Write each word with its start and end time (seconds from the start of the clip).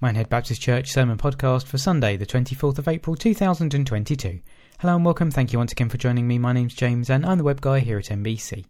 Minehead 0.00 0.28
Baptist 0.28 0.62
Church 0.62 0.92
Sermon 0.92 1.18
Podcast 1.18 1.66
for 1.66 1.76
Sunday, 1.76 2.16
the 2.16 2.24
24th 2.24 2.78
of 2.78 2.86
April 2.86 3.16
2022. 3.16 4.38
Hello 4.78 4.94
and 4.94 5.04
welcome. 5.04 5.32
Thank 5.32 5.52
you 5.52 5.58
once 5.58 5.72
again 5.72 5.88
for 5.88 5.98
joining 5.98 6.28
me. 6.28 6.38
My 6.38 6.52
name's 6.52 6.74
James 6.74 7.10
and 7.10 7.26
I'm 7.26 7.38
the 7.38 7.42
web 7.42 7.60
guy 7.60 7.80
here 7.80 7.98
at 7.98 8.04
NBC. 8.04 8.66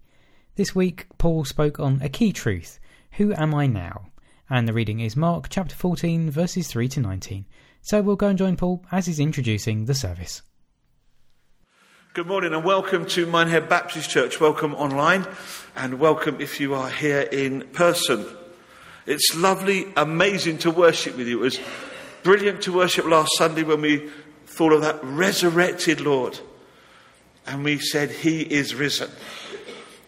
This 0.56 0.74
week, 0.74 1.06
Paul 1.18 1.44
spoke 1.44 1.78
on 1.78 2.00
a 2.00 2.08
key 2.08 2.32
truth 2.32 2.80
Who 3.18 3.34
am 3.34 3.54
I 3.54 3.66
now? 3.66 4.06
And 4.48 4.66
the 4.66 4.72
reading 4.72 5.00
is 5.00 5.16
Mark 5.16 5.50
chapter 5.50 5.74
14, 5.74 6.30
verses 6.30 6.66
3 6.68 6.88
to 6.88 7.00
19. 7.00 7.44
So 7.82 8.00
we'll 8.00 8.16
go 8.16 8.28
and 8.28 8.38
join 8.38 8.56
Paul 8.56 8.86
as 8.90 9.04
he's 9.04 9.20
introducing 9.20 9.84
the 9.84 9.94
service. 9.94 10.40
Good 12.14 12.26
morning 12.26 12.54
and 12.54 12.64
welcome 12.64 13.04
to 13.04 13.26
Minehead 13.26 13.68
Baptist 13.68 14.08
Church. 14.08 14.40
Welcome 14.40 14.74
online 14.76 15.26
and 15.76 16.00
welcome 16.00 16.40
if 16.40 16.58
you 16.58 16.72
are 16.72 16.88
here 16.88 17.20
in 17.20 17.68
person. 17.74 18.24
It's 19.08 19.34
lovely, 19.34 19.86
amazing 19.96 20.58
to 20.58 20.70
worship 20.70 21.16
with 21.16 21.28
you. 21.28 21.38
It 21.38 21.42
was 21.42 21.60
brilliant 22.22 22.60
to 22.64 22.74
worship 22.74 23.06
last 23.06 23.30
Sunday 23.38 23.62
when 23.62 23.80
we 23.80 24.10
thought 24.44 24.74
of 24.74 24.82
that 24.82 25.02
resurrected 25.02 26.02
Lord. 26.02 26.38
And 27.46 27.64
we 27.64 27.78
said, 27.78 28.10
He 28.10 28.42
is 28.42 28.74
risen. 28.74 29.10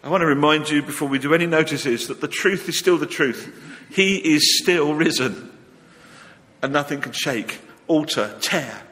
I 0.03 0.09
want 0.09 0.21
to 0.21 0.27
remind 0.27 0.69
you 0.69 0.83
before 0.83 1.07
we 1.07 1.17
do 1.17 1.33
any 1.33 1.47
notices 1.47 2.09
that 2.09 2.21
the 2.21 2.27
truth 2.27 2.69
is 2.69 2.77
still 2.77 2.99
the 2.99 3.07
truth. 3.07 3.59
He 3.89 4.17
is 4.17 4.59
still 4.61 4.93
risen. 4.93 5.51
And 6.61 6.71
nothing 6.71 7.01
can 7.01 7.11
shake, 7.11 7.59
alter, 7.87 8.37
tear, 8.39 8.83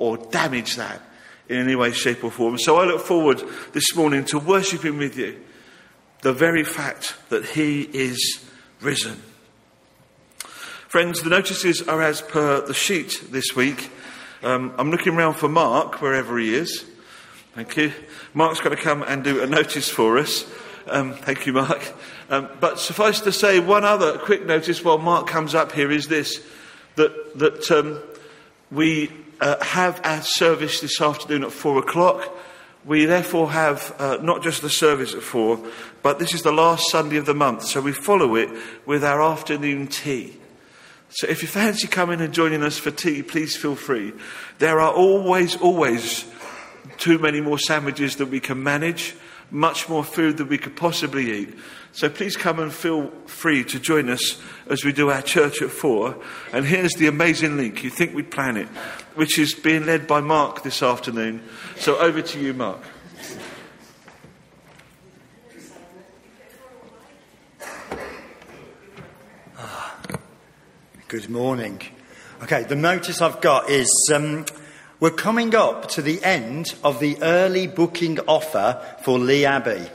or 0.00 0.16
damage 0.16 0.74
that 0.74 1.02
in 1.48 1.56
any 1.56 1.76
way, 1.76 1.92
shape, 1.92 2.24
or 2.24 2.32
form. 2.32 2.58
So 2.58 2.78
I 2.78 2.84
look 2.84 3.02
forward 3.06 3.44
this 3.74 3.94
morning 3.94 4.24
to 4.24 4.40
worshiping 4.40 4.98
with 4.98 5.16
you 5.16 5.40
the 6.22 6.32
very 6.32 6.64
fact 6.64 7.14
that 7.28 7.44
He 7.44 7.82
is 7.82 8.44
risen. 8.80 9.22
Friends, 10.90 11.22
the 11.22 11.30
notices 11.30 11.82
are 11.82 12.02
as 12.02 12.20
per 12.20 12.66
the 12.66 12.74
sheet 12.74 13.22
this 13.30 13.54
week. 13.54 13.92
Um, 14.42 14.74
I'm 14.76 14.90
looking 14.90 15.14
around 15.14 15.34
for 15.34 15.48
Mark, 15.48 16.02
wherever 16.02 16.36
he 16.36 16.52
is. 16.52 16.84
Thank 17.54 17.76
you. 17.76 17.92
Mark's 18.34 18.58
going 18.58 18.76
to 18.76 18.82
come 18.82 19.04
and 19.04 19.22
do 19.22 19.40
a 19.40 19.46
notice 19.46 19.88
for 19.88 20.18
us. 20.18 20.50
Um, 20.88 21.14
thank 21.14 21.46
you, 21.46 21.52
Mark. 21.52 21.94
Um, 22.28 22.48
but 22.58 22.80
suffice 22.80 23.20
to 23.20 23.30
say, 23.30 23.60
one 23.60 23.84
other 23.84 24.18
quick 24.18 24.44
notice 24.46 24.82
while 24.82 24.98
Mark 24.98 25.28
comes 25.28 25.54
up 25.54 25.70
here 25.70 25.92
is 25.92 26.08
this 26.08 26.44
that, 26.96 27.38
that 27.38 27.70
um, 27.70 28.02
we 28.72 29.12
uh, 29.40 29.62
have 29.62 30.00
our 30.02 30.22
service 30.22 30.80
this 30.80 31.00
afternoon 31.00 31.44
at 31.44 31.52
four 31.52 31.78
o'clock. 31.78 32.36
We 32.84 33.04
therefore 33.04 33.52
have 33.52 33.94
uh, 34.00 34.18
not 34.20 34.42
just 34.42 34.60
the 34.60 34.68
service 34.68 35.14
at 35.14 35.22
four, 35.22 35.64
but 36.02 36.18
this 36.18 36.34
is 36.34 36.42
the 36.42 36.50
last 36.50 36.90
Sunday 36.90 37.16
of 37.16 37.26
the 37.26 37.34
month, 37.34 37.62
so 37.62 37.80
we 37.80 37.92
follow 37.92 38.34
it 38.34 38.50
with 38.86 39.04
our 39.04 39.22
afternoon 39.22 39.86
tea. 39.86 40.39
So 41.10 41.26
if 41.26 41.42
you 41.42 41.48
fancy 41.48 41.88
coming 41.88 42.20
and 42.20 42.32
joining 42.32 42.62
us 42.62 42.78
for 42.78 42.92
tea, 42.92 43.22
please 43.22 43.56
feel 43.56 43.74
free. 43.74 44.12
There 44.58 44.80
are 44.80 44.92
always, 44.92 45.56
always 45.56 46.24
too 46.98 47.18
many 47.18 47.40
more 47.40 47.58
sandwiches 47.58 48.16
than 48.16 48.30
we 48.30 48.38
can 48.38 48.62
manage, 48.62 49.16
much 49.50 49.88
more 49.88 50.04
food 50.04 50.36
than 50.36 50.48
we 50.48 50.56
could 50.56 50.76
possibly 50.76 51.32
eat. 51.32 51.54
So 51.92 52.08
please 52.08 52.36
come 52.36 52.60
and 52.60 52.72
feel 52.72 53.10
free 53.26 53.64
to 53.64 53.80
join 53.80 54.08
us 54.08 54.40
as 54.68 54.84
we 54.84 54.92
do 54.92 55.10
our 55.10 55.22
church 55.22 55.60
at 55.60 55.70
four. 55.70 56.16
And 56.52 56.64
here's 56.64 56.92
the 56.92 57.08
amazing 57.08 57.56
link. 57.56 57.82
You 57.82 57.90
think 57.90 58.14
we'd 58.14 58.30
plan 58.30 58.56
it, 58.56 58.68
which 59.16 59.36
is 59.36 59.52
being 59.52 59.86
led 59.86 60.06
by 60.06 60.20
Mark 60.20 60.62
this 60.62 60.80
afternoon. 60.80 61.42
So 61.76 61.98
over 61.98 62.22
to 62.22 62.40
you, 62.40 62.54
Mark. 62.54 62.80
Good 71.10 71.28
morning. 71.28 71.82
Okay, 72.40 72.62
the 72.62 72.76
notice 72.76 73.20
I've 73.20 73.40
got 73.40 73.68
is 73.68 73.90
um, 74.14 74.46
we're 75.00 75.10
coming 75.10 75.56
up 75.56 75.88
to 75.88 76.02
the 76.02 76.22
end 76.22 76.72
of 76.84 77.00
the 77.00 77.20
early 77.20 77.66
booking 77.66 78.20
offer 78.28 78.80
for 79.02 79.18
Lee 79.18 79.44
Abbey. 79.44 79.90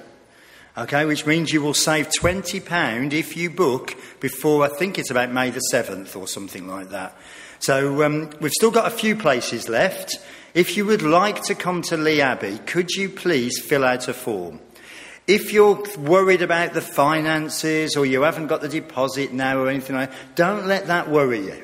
Okay, 0.77 1.05
which 1.05 1.25
means 1.25 1.53
you 1.53 1.61
will 1.61 1.73
save 1.73 2.09
£20 2.09 3.13
if 3.13 3.37
you 3.37 3.49
book 3.49 3.95
before, 4.19 4.65
I 4.65 4.67
think 4.67 4.99
it's 4.99 5.09
about 5.09 5.31
May 5.31 5.51
the 5.51 5.61
7th 5.71 6.17
or 6.17 6.27
something 6.27 6.67
like 6.67 6.89
that. 6.89 7.17
So 7.59 8.03
um, 8.03 8.29
we've 8.41 8.51
still 8.51 8.71
got 8.71 8.85
a 8.85 8.93
few 8.93 9.15
places 9.15 9.69
left. 9.69 10.17
If 10.53 10.75
you 10.75 10.85
would 10.85 11.01
like 11.01 11.43
to 11.43 11.55
come 11.55 11.81
to 11.83 11.95
Lee 11.95 12.19
Abbey, 12.19 12.57
could 12.65 12.89
you 12.89 13.07
please 13.07 13.57
fill 13.57 13.85
out 13.85 14.09
a 14.09 14.13
form? 14.13 14.59
If 15.27 15.51
you're 15.51 15.83
worried 15.97 16.43
about 16.43 16.73
the 16.73 16.81
finances 16.81 17.95
or 17.95 18.05
you 18.05 18.21
haven't 18.21 18.47
got 18.47 18.61
the 18.61 18.69
deposit 18.69 19.33
now 19.33 19.57
or 19.57 19.69
anything 19.69 19.95
like 19.95 20.11
that, 20.11 20.35
don't 20.35 20.67
let 20.67 20.87
that 20.87 21.09
worry 21.09 21.45
you. 21.45 21.63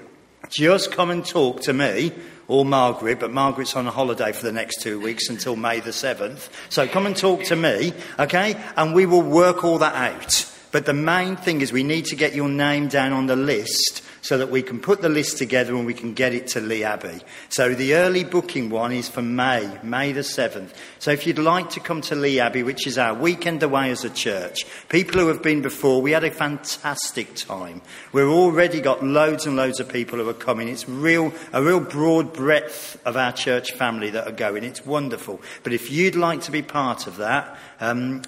Just 0.50 0.92
come 0.92 1.12
and 1.12 1.24
talk 1.24 1.62
to 1.62 1.74
me 1.74 2.12
or 2.48 2.66
Margaret, 2.66 3.20
but 3.20 3.32
Margaret's 3.32 3.76
on 3.76 3.88
a 3.88 3.92
holiday 3.92 4.32
for 4.32 4.44
the 4.44 4.52
next 4.52 4.82
two 4.82 5.00
weeks 5.00 5.30
until 5.30 5.56
May 5.56 5.80
the 5.80 5.92
7th. 5.92 6.50
So 6.70 6.88
come 6.88 7.06
and 7.06 7.16
talk 7.16 7.44
to 7.46 7.56
me, 7.56 7.94
okay? 8.20 8.62
And 8.76 8.96
we 8.96 9.06
will 9.06 9.22
work 9.22 9.64
all 9.64 9.78
that 9.78 9.96
out. 9.96 10.51
But 10.72 10.86
the 10.86 10.94
main 10.94 11.36
thing 11.36 11.62
is 11.62 11.74
we 11.74 11.84
need 11.84 12.06
to 12.06 12.16
get 12.16 12.34
your 12.34 12.50
name 12.50 12.88
down 12.88 13.12
on 13.12 13.28
the 13.28 13.36
list 13.36 14.04
so 14.22 14.38
that 14.38 14.50
we 14.50 14.62
can 14.62 14.80
put 14.80 15.02
the 15.02 15.10
list 15.10 15.38
together 15.38 15.76
and 15.76 15.86
we 15.86 15.94
can 15.94 16.14
get 16.14 16.34
it 16.34 16.48
to 16.48 16.62
Lee 16.62 16.84
Abbey. 16.84 17.22
So 17.50 17.74
the 17.74 17.96
early 17.96 18.24
booking 18.24 18.70
one 18.70 18.92
is 18.92 19.10
for 19.10 19.22
May, 19.22 19.80
May 19.84 20.12
the 20.12 20.22
7th. 20.22 20.70
So 21.00 21.12
if 21.12 21.26
you'd 21.26 21.40
like 21.40 21.72
to 21.72 21.80
come 21.80 22.02
to 22.02 22.16
Lee 22.16 22.40
Abbey, 22.40 22.64
which 22.64 22.86
is 22.86 22.98
our 22.98 23.14
weekend 23.14 23.64
away 23.64 23.90
as 23.90 24.06
a 24.06 24.10
church, 24.10 24.66
people 24.90 25.20
who 25.20 25.28
have 25.28 25.42
been 25.42 25.62
before, 25.62 26.02
we 26.02 26.12
had 26.12 26.24
a 26.24 26.32
fantastic 26.32 27.36
time. 27.36 27.82
We've 28.14 28.26
already 28.26 28.80
got 28.80 29.04
loads 29.04 29.46
and 29.46 29.56
loads 29.56 29.80
of 29.80 29.90
people 29.90 30.20
who 30.20 30.30
are 30.30 30.34
coming. 30.34 30.68
It's 30.68 30.88
real, 30.88 31.34
a 31.52 31.64
real 31.64 31.80
broad 31.80 32.32
breadth 32.32 33.02
of 33.06 33.18
our 33.18 33.32
church 33.32 33.72
family 33.74 34.12
that 34.12 34.28
are 34.28 34.32
going. 34.32 34.64
It's 34.64 34.86
wonderful. 34.86 35.42
But 35.64 35.74
if 35.74 35.90
you'd 35.92 36.16
like 36.16 36.42
to 36.42 36.52
be 36.52 36.62
part 36.62 37.08
of 37.08 37.18
that, 37.18 37.58
um, 37.80 38.22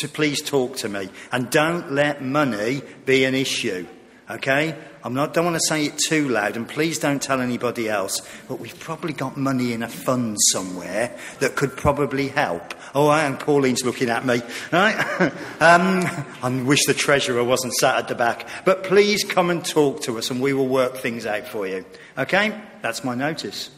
to 0.00 0.08
please 0.08 0.42
talk 0.42 0.76
to 0.78 0.88
me. 0.88 1.08
And 1.32 1.50
don't 1.50 1.92
let 1.92 2.22
money 2.22 2.82
be 3.04 3.24
an 3.24 3.34
issue. 3.34 3.86
Okay? 4.28 4.76
I 5.04 5.08
not, 5.08 5.34
don't 5.34 5.44
want 5.44 5.56
to 5.56 5.66
say 5.68 5.84
it 5.84 5.98
too 6.08 6.28
loud, 6.28 6.56
and 6.56 6.68
please 6.68 6.98
don't 6.98 7.22
tell 7.22 7.40
anybody 7.40 7.88
else, 7.88 8.20
but 8.48 8.58
we've 8.58 8.78
probably 8.80 9.12
got 9.12 9.36
money 9.36 9.72
in 9.72 9.84
a 9.84 9.88
fund 9.88 10.36
somewhere 10.50 11.16
that 11.38 11.54
could 11.54 11.76
probably 11.76 12.26
help. 12.26 12.74
Oh, 12.92 13.08
and 13.12 13.38
Pauline's 13.38 13.84
looking 13.84 14.10
at 14.10 14.26
me. 14.26 14.42
Right? 14.72 14.98
um, 15.60 16.02
I 16.42 16.62
wish 16.64 16.86
the 16.86 16.94
treasurer 16.94 17.44
wasn't 17.44 17.74
sat 17.74 17.98
at 17.98 18.08
the 18.08 18.16
back. 18.16 18.48
But 18.64 18.82
please 18.82 19.22
come 19.22 19.48
and 19.50 19.64
talk 19.64 20.02
to 20.02 20.18
us, 20.18 20.32
and 20.32 20.40
we 20.40 20.52
will 20.52 20.66
work 20.66 20.96
things 20.96 21.24
out 21.24 21.46
for 21.46 21.68
you. 21.68 21.84
Okay? 22.18 22.60
That's 22.82 23.04
my 23.04 23.14
notice. 23.14 23.70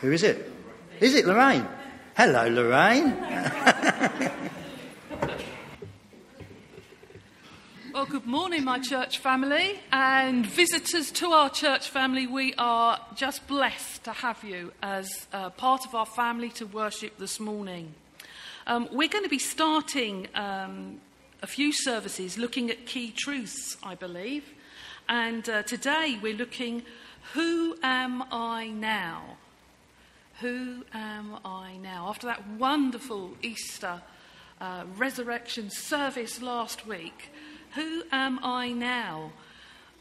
Who 0.00 0.10
is 0.10 0.24
it? 0.24 0.50
Is 0.98 1.14
it 1.14 1.24
Lorraine? 1.24 1.68
Hello, 2.16 2.48
Lorraine. 2.48 3.12
good 8.12 8.26
morning, 8.26 8.62
my 8.62 8.78
church 8.78 9.20
family, 9.20 9.80
and 9.90 10.44
visitors 10.44 11.10
to 11.10 11.30
our 11.30 11.48
church 11.48 11.88
family. 11.88 12.26
We 12.26 12.52
are 12.58 13.00
just 13.14 13.46
blessed 13.46 14.04
to 14.04 14.12
have 14.12 14.44
you 14.44 14.70
as 14.82 15.26
uh, 15.32 15.48
part 15.48 15.86
of 15.86 15.94
our 15.94 16.04
family 16.04 16.50
to 16.50 16.66
worship 16.66 17.16
this 17.16 17.40
morning. 17.40 17.94
Um, 18.66 18.86
we're 18.92 19.08
going 19.08 19.24
to 19.24 19.30
be 19.30 19.38
starting 19.38 20.28
um, 20.34 21.00
a 21.40 21.46
few 21.46 21.72
services 21.72 22.36
looking 22.36 22.70
at 22.70 22.84
key 22.84 23.14
truths, 23.16 23.78
I 23.82 23.94
believe. 23.94 24.44
And 25.08 25.48
uh, 25.48 25.62
today 25.62 26.18
we're 26.20 26.36
looking, 26.36 26.82
Who 27.32 27.78
am 27.82 28.24
I 28.30 28.68
now? 28.68 29.38
Who 30.42 30.84
am 30.92 31.38
I 31.46 31.78
now? 31.78 32.08
After 32.10 32.26
that 32.26 32.46
wonderful 32.58 33.30
Easter 33.40 34.02
uh, 34.60 34.84
resurrection 34.98 35.70
service 35.70 36.42
last 36.42 36.86
week, 36.86 37.30
who 37.74 38.02
am 38.12 38.38
I 38.42 38.72
now? 38.72 39.32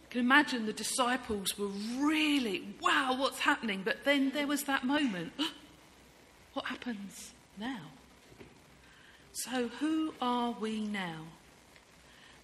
I 0.05 0.11
can 0.11 0.21
imagine 0.21 0.65
the 0.65 0.73
disciples 0.73 1.57
were 1.57 1.67
really, 1.97 2.75
wow, 2.81 3.15
what's 3.17 3.39
happening? 3.39 3.81
But 3.83 4.03
then 4.03 4.31
there 4.31 4.47
was 4.47 4.63
that 4.63 4.83
moment. 4.83 5.33
what 6.53 6.65
happens 6.65 7.31
now? 7.57 7.79
So, 9.33 9.69
who 9.79 10.13
are 10.21 10.51
we 10.51 10.81
now? 10.81 11.27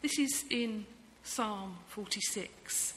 This 0.01 0.17
is 0.17 0.45
in 0.49 0.85
Psalm 1.23 1.79
46. 1.89 2.93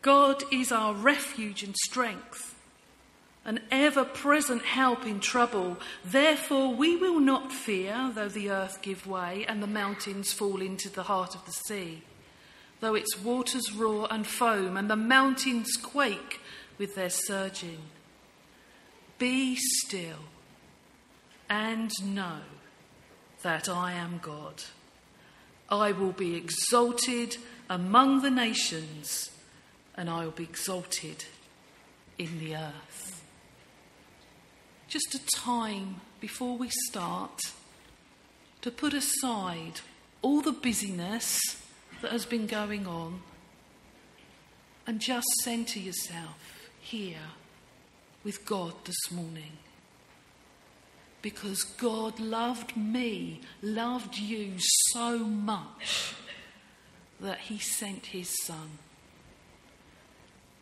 God 0.00 0.42
is 0.50 0.72
our 0.72 0.94
refuge 0.94 1.62
and 1.62 1.76
strength 1.76 2.53
an 3.44 3.60
ever 3.70 4.04
present 4.04 4.62
help 4.62 5.06
in 5.06 5.20
trouble. 5.20 5.76
Therefore, 6.04 6.74
we 6.74 6.96
will 6.96 7.20
not 7.20 7.52
fear, 7.52 8.10
though 8.14 8.28
the 8.28 8.50
earth 8.50 8.80
give 8.80 9.06
way 9.06 9.44
and 9.46 9.62
the 9.62 9.66
mountains 9.66 10.32
fall 10.32 10.62
into 10.62 10.88
the 10.88 11.04
heart 11.04 11.34
of 11.34 11.44
the 11.44 11.52
sea, 11.52 12.02
though 12.80 12.94
its 12.94 13.20
waters 13.20 13.72
roar 13.72 14.08
and 14.10 14.26
foam 14.26 14.76
and 14.76 14.88
the 14.88 14.96
mountains 14.96 15.76
quake 15.76 16.40
with 16.78 16.94
their 16.94 17.10
surging. 17.10 17.78
Be 19.18 19.56
still 19.56 20.24
and 21.48 21.90
know 22.02 22.40
that 23.42 23.68
I 23.68 23.92
am 23.92 24.18
God. 24.22 24.64
I 25.68 25.92
will 25.92 26.12
be 26.12 26.34
exalted 26.34 27.36
among 27.68 28.22
the 28.22 28.30
nations 28.30 29.30
and 29.96 30.08
I 30.10 30.24
will 30.24 30.32
be 30.32 30.44
exalted 30.44 31.24
in 32.18 32.38
the 32.38 32.56
earth. 32.56 33.13
Just 34.94 35.16
a 35.16 35.26
time 35.40 36.02
before 36.20 36.56
we 36.56 36.68
start 36.68 37.40
to 38.62 38.70
put 38.70 38.94
aside 38.94 39.80
all 40.22 40.40
the 40.40 40.52
busyness 40.52 41.36
that 42.00 42.12
has 42.12 42.24
been 42.24 42.46
going 42.46 42.86
on 42.86 43.20
and 44.86 45.00
just 45.00 45.26
center 45.42 45.80
yourself 45.80 46.68
here 46.80 47.32
with 48.22 48.46
God 48.46 48.72
this 48.84 49.10
morning. 49.10 49.58
Because 51.22 51.64
God 51.64 52.20
loved 52.20 52.76
me, 52.76 53.40
loved 53.62 54.16
you 54.16 54.52
so 54.92 55.18
much 55.18 56.14
that 57.18 57.40
He 57.40 57.58
sent 57.58 58.06
His 58.06 58.32
Son. 58.44 58.78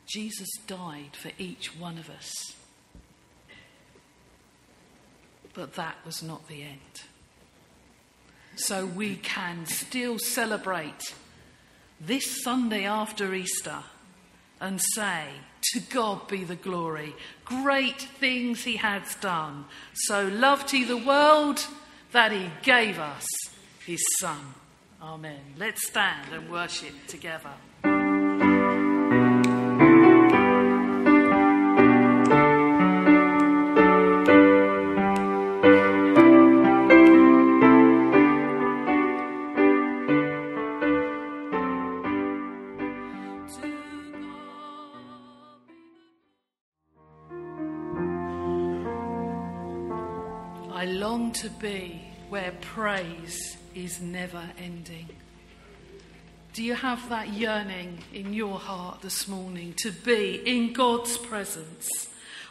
Jesus 0.07 0.49
died 0.67 1.17
for 1.21 1.33
each 1.37 1.77
one 1.79 1.99
of 1.99 2.09
us. 2.09 2.55
But 5.55 5.75
that 5.75 5.97
was 6.05 6.23
not 6.23 6.49
the 6.49 6.63
end. 6.63 7.03
So 8.57 8.87
we 8.87 9.17
can 9.17 9.67
still 9.67 10.19
celebrate 10.19 11.15
this 12.01 12.43
Sunday 12.43 12.85
after 12.85 13.35
Easter 13.35 13.79
and 14.61 14.81
say, 14.95 15.27
To 15.73 15.81
God 15.81 16.29
be 16.29 16.45
the 16.45 16.57
glory. 16.57 17.15
Great 17.45 18.01
things 18.01 18.65
He 18.65 18.77
has 18.77 19.15
done. 19.17 19.67
So 19.95 20.29
loved 20.29 20.71
He 20.71 20.85
the 20.85 20.97
world 20.97 21.67
that 22.13 22.33
He 22.33 22.51
gave 22.63 22.99
us 22.99 23.27
His 23.87 24.03
Son. 24.19 24.55
Amen. 25.01 25.41
Let's 25.59 25.89
stand 25.89 26.33
and 26.33 26.51
worship 26.51 26.95
together. 27.09 27.53
Praise 52.83 53.57
is 53.77 54.01
never 54.01 54.43
ending. 54.59 55.09
Do 56.53 56.65
you 56.65 56.75
have 56.75 57.09
that 57.11 57.29
yearning 57.29 57.99
in 58.13 58.35
your 58.35 58.59
heart 58.59 59.03
this 59.03 59.29
morning 59.29 59.75
to 59.83 59.93
be 59.93 60.43
in 60.45 60.73
God's 60.73 61.17
presence 61.17 61.89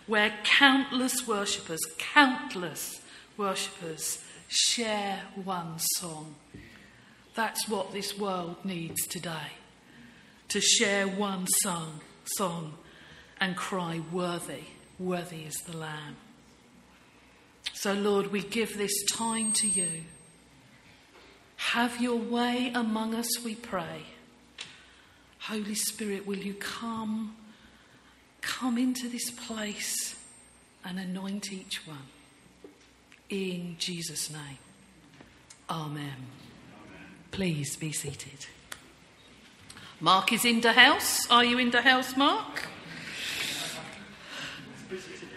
where 0.07 0.33
countless 0.45 1.28
worshippers, 1.28 1.81
countless 1.98 3.01
worshippers 3.36 4.24
share 4.48 5.19
one 5.36 5.80
song? 5.98 6.36
That's 7.36 7.68
what 7.68 7.92
this 7.92 8.18
world 8.18 8.56
needs 8.63 9.06
today 9.07 9.57
to 10.48 10.62
share 10.62 11.10
one 11.10 11.45
song, 11.62 12.00
song 12.24 12.75
and 13.42 13.57
cry, 13.57 14.00
Worthy, 14.13 14.63
worthy 14.98 15.42
is 15.42 15.56
the 15.68 15.75
Lamb. 15.75 16.16
So, 17.74 17.92
Lord, 17.92 18.28
we 18.28 18.42
give 18.42 18.78
this 18.78 18.94
time 19.12 19.51
to 19.54 19.68
you. 19.68 20.06
Have 21.69 22.02
your 22.02 22.18
way 22.18 22.72
among 22.75 23.16
us, 23.16 23.42
we 23.46 23.56
pray. 23.56 24.04
Holy 25.40 25.75
Spirit, 25.75 26.28
will 26.28 26.40
you 26.40 26.54
come, 26.56 27.36
come 28.42 28.78
into 28.78 29.08
this 29.08 29.31
place 29.31 30.16
and 30.84 31.00
anoint 31.00 31.54
each 31.54 31.88
one? 31.88 32.10
In 33.30 33.78
Jesus' 33.80 34.30
name. 34.30 34.58
Amen. 35.69 36.28
Please 37.30 37.78
be 37.78 37.94
seated. 37.94 38.48
Mark 40.02 40.34
is 40.34 40.44
in 40.44 40.60
the 40.60 40.74
house. 40.74 41.30
Are 41.30 41.46
you 41.46 41.57
in 41.57 41.72
the 41.72 41.84
house, 41.84 42.18
Mark? 42.18 42.68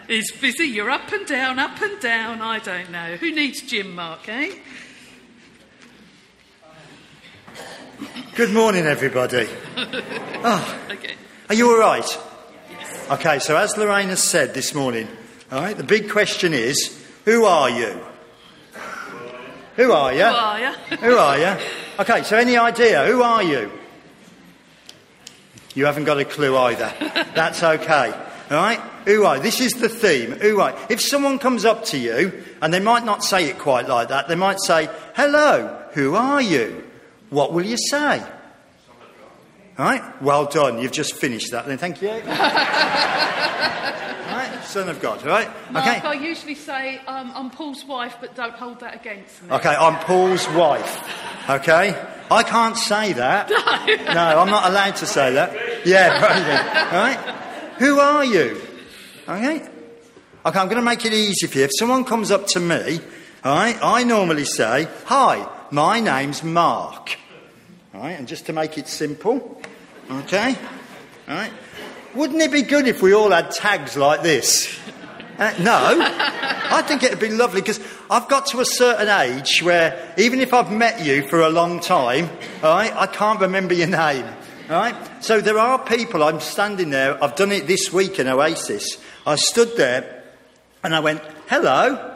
He's 0.07 0.31
busy. 0.33 0.65
You're 0.65 0.89
up 0.89 1.09
and 1.13 1.25
down, 1.25 1.59
up 1.59 1.79
and 1.81 1.99
down. 2.01 2.41
I 2.41 2.59
don't 2.59 2.91
know. 2.91 3.15
Who 3.15 3.31
needs 3.31 3.61
Jim, 3.61 3.95
Mark, 3.95 4.27
eh? 4.27 4.55
Good 8.35 8.51
morning, 8.51 8.85
everybody. 8.85 9.47
Ah, 10.47 10.79
okay. 10.91 11.15
Are 11.49 11.55
you 11.55 11.71
all 11.71 11.79
right? 11.79 12.19
Okay, 13.09 13.39
so 13.39 13.57
as 13.57 13.77
Lorraine 13.77 14.09
has 14.09 14.21
said 14.21 14.53
this 14.53 14.75
morning, 14.75 15.07
all 15.51 15.61
right, 15.61 15.75
the 15.75 15.83
big 15.83 16.09
question 16.11 16.53
is 16.53 17.03
who 17.23 17.45
are 17.45 17.69
you? 17.69 17.99
Who 19.77 19.91
are 19.91 20.13
you? 20.13 20.23
Who 20.23 20.35
are 20.35 20.59
you? 20.59 20.67
Who 20.97 21.17
are 21.17 21.37
you? 21.39 21.65
Okay, 21.97 22.21
so 22.23 22.37
any 22.37 22.57
idea? 22.57 23.05
Who 23.05 23.23
are 23.23 23.41
you? 23.41 23.71
You 25.73 25.85
haven't 25.85 26.03
got 26.03 26.19
a 26.19 26.25
clue 26.25 26.55
either. 26.55 26.93
That's 27.33 27.63
okay. 27.63 28.11
All 28.51 28.57
right? 28.57 28.79
Who 29.05 29.23
are 29.25 29.37
you? 29.37 29.41
This 29.43 29.61
is 29.61 29.73
the 29.73 29.89
theme. 29.89 30.33
Who 30.33 30.59
are 30.59 30.71
you? 30.71 30.77
If 30.89 31.01
someone 31.01 31.39
comes 31.39 31.65
up 31.65 31.85
to 31.85 31.97
you, 31.97 32.43
and 32.61 32.71
they 32.71 32.81
might 32.81 33.05
not 33.05 33.23
say 33.23 33.49
it 33.49 33.57
quite 33.57 33.87
like 33.87 34.09
that, 34.09 34.27
they 34.27 34.35
might 34.35 34.59
say, 34.59 34.89
Hello, 35.15 35.85
who 35.93 36.15
are 36.15 36.41
you? 36.41 36.84
What 37.29 37.53
will 37.53 37.65
you 37.65 37.77
say? 37.77 38.21
All 39.77 39.85
right? 39.85 40.21
Well 40.21 40.45
done. 40.45 40.79
You've 40.79 40.91
just 40.93 41.15
finished 41.15 41.51
that 41.51 41.65
then. 41.67 41.77
Thank 41.77 42.01
you. 42.01 42.09
all 42.09 42.19
right? 44.35 44.61
Son 44.63 44.87
of 44.89 45.01
God. 45.01 45.21
All 45.23 45.27
right? 45.29 45.49
Mark, 45.71 45.85
Okay. 45.87 45.99
I 46.07 46.13
usually 46.13 46.55
say 46.55 47.01
um, 47.07 47.31
I'm 47.35 47.49
Paul's 47.49 47.83
wife, 47.85 48.15
but 48.21 48.35
don't 48.35 48.53
hold 48.53 48.79
that 48.79 48.95
against 48.95 49.43
me. 49.43 49.51
Okay, 49.51 49.75
I'm 49.75 49.99
Paul's 50.05 50.47
wife. 50.49 51.49
Okay? 51.49 51.93
I 52.31 52.43
can't 52.43 52.77
say 52.77 53.13
that. 53.13 53.49
No, 54.15 54.39
I'm 54.39 54.49
not 54.49 54.69
allowed 54.69 54.95
to 54.97 55.05
say 55.05 55.33
that. 55.33 55.85
Yeah, 55.85 56.21
right. 56.21 56.93
All 56.93 56.99
right? 56.99 57.19
Who 57.79 57.99
are 57.99 58.23
you? 58.25 58.61
Okay? 59.27 59.57
Okay, 60.45 60.59
I'm 60.59 60.67
going 60.67 60.77
to 60.77 60.81
make 60.81 61.05
it 61.05 61.13
easy 61.13 61.47
for 61.47 61.57
you. 61.59 61.65
If 61.65 61.71
someone 61.77 62.03
comes 62.05 62.31
up 62.31 62.47
to 62.47 62.59
me, 62.59 62.99
all 63.43 63.55
right, 63.55 63.77
I 63.81 64.03
normally 64.03 64.45
say, 64.45 64.87
Hi, 65.05 65.45
my 65.71 65.99
name's 65.99 66.43
Mark. 66.43 67.17
All 67.93 68.01
right, 68.01 68.17
and 68.17 68.27
just 68.27 68.45
to 68.47 68.53
make 68.53 68.77
it 68.77 68.87
simple, 68.87 69.61
okay? 70.09 70.55
All 71.27 71.35
right? 71.35 71.51
Wouldn't 72.13 72.41
it 72.41 72.51
be 72.51 72.61
good 72.61 72.87
if 72.87 73.01
we 73.01 73.13
all 73.13 73.31
had 73.31 73.51
tags 73.51 73.97
like 73.97 74.21
this? 74.21 74.77
Uh, 75.37 75.53
no, 75.59 75.97
I 75.99 76.81
think 76.87 77.03
it'd 77.03 77.19
be 77.19 77.29
lovely 77.29 77.59
because 77.61 77.81
I've 78.09 78.29
got 78.29 78.45
to 78.47 78.61
a 78.61 78.65
certain 78.65 79.09
age 79.09 79.61
where 79.61 80.13
even 80.17 80.39
if 80.39 80.53
I've 80.53 80.71
met 80.71 81.05
you 81.05 81.27
for 81.27 81.41
a 81.41 81.49
long 81.49 81.81
time, 81.81 82.29
all 82.63 82.73
right, 82.73 82.95
I 82.95 83.07
can't 83.07 83.41
remember 83.41 83.73
your 83.73 83.87
name. 83.87 84.25
All 84.69 84.77
right, 84.77 84.95
so 85.23 85.41
there 85.41 85.59
are 85.59 85.77
people. 85.77 86.23
I'm 86.23 86.39
standing 86.39 86.89
there. 86.89 87.21
I've 87.23 87.35
done 87.35 87.51
it 87.51 87.67
this 87.67 87.91
week 87.91 88.17
in 88.17 88.27
Oasis. 88.27 88.97
I 89.27 89.35
stood 89.35 89.75
there 89.75 90.23
and 90.83 90.95
I 90.95 91.01
went, 91.01 91.21
"Hello, 91.47 92.14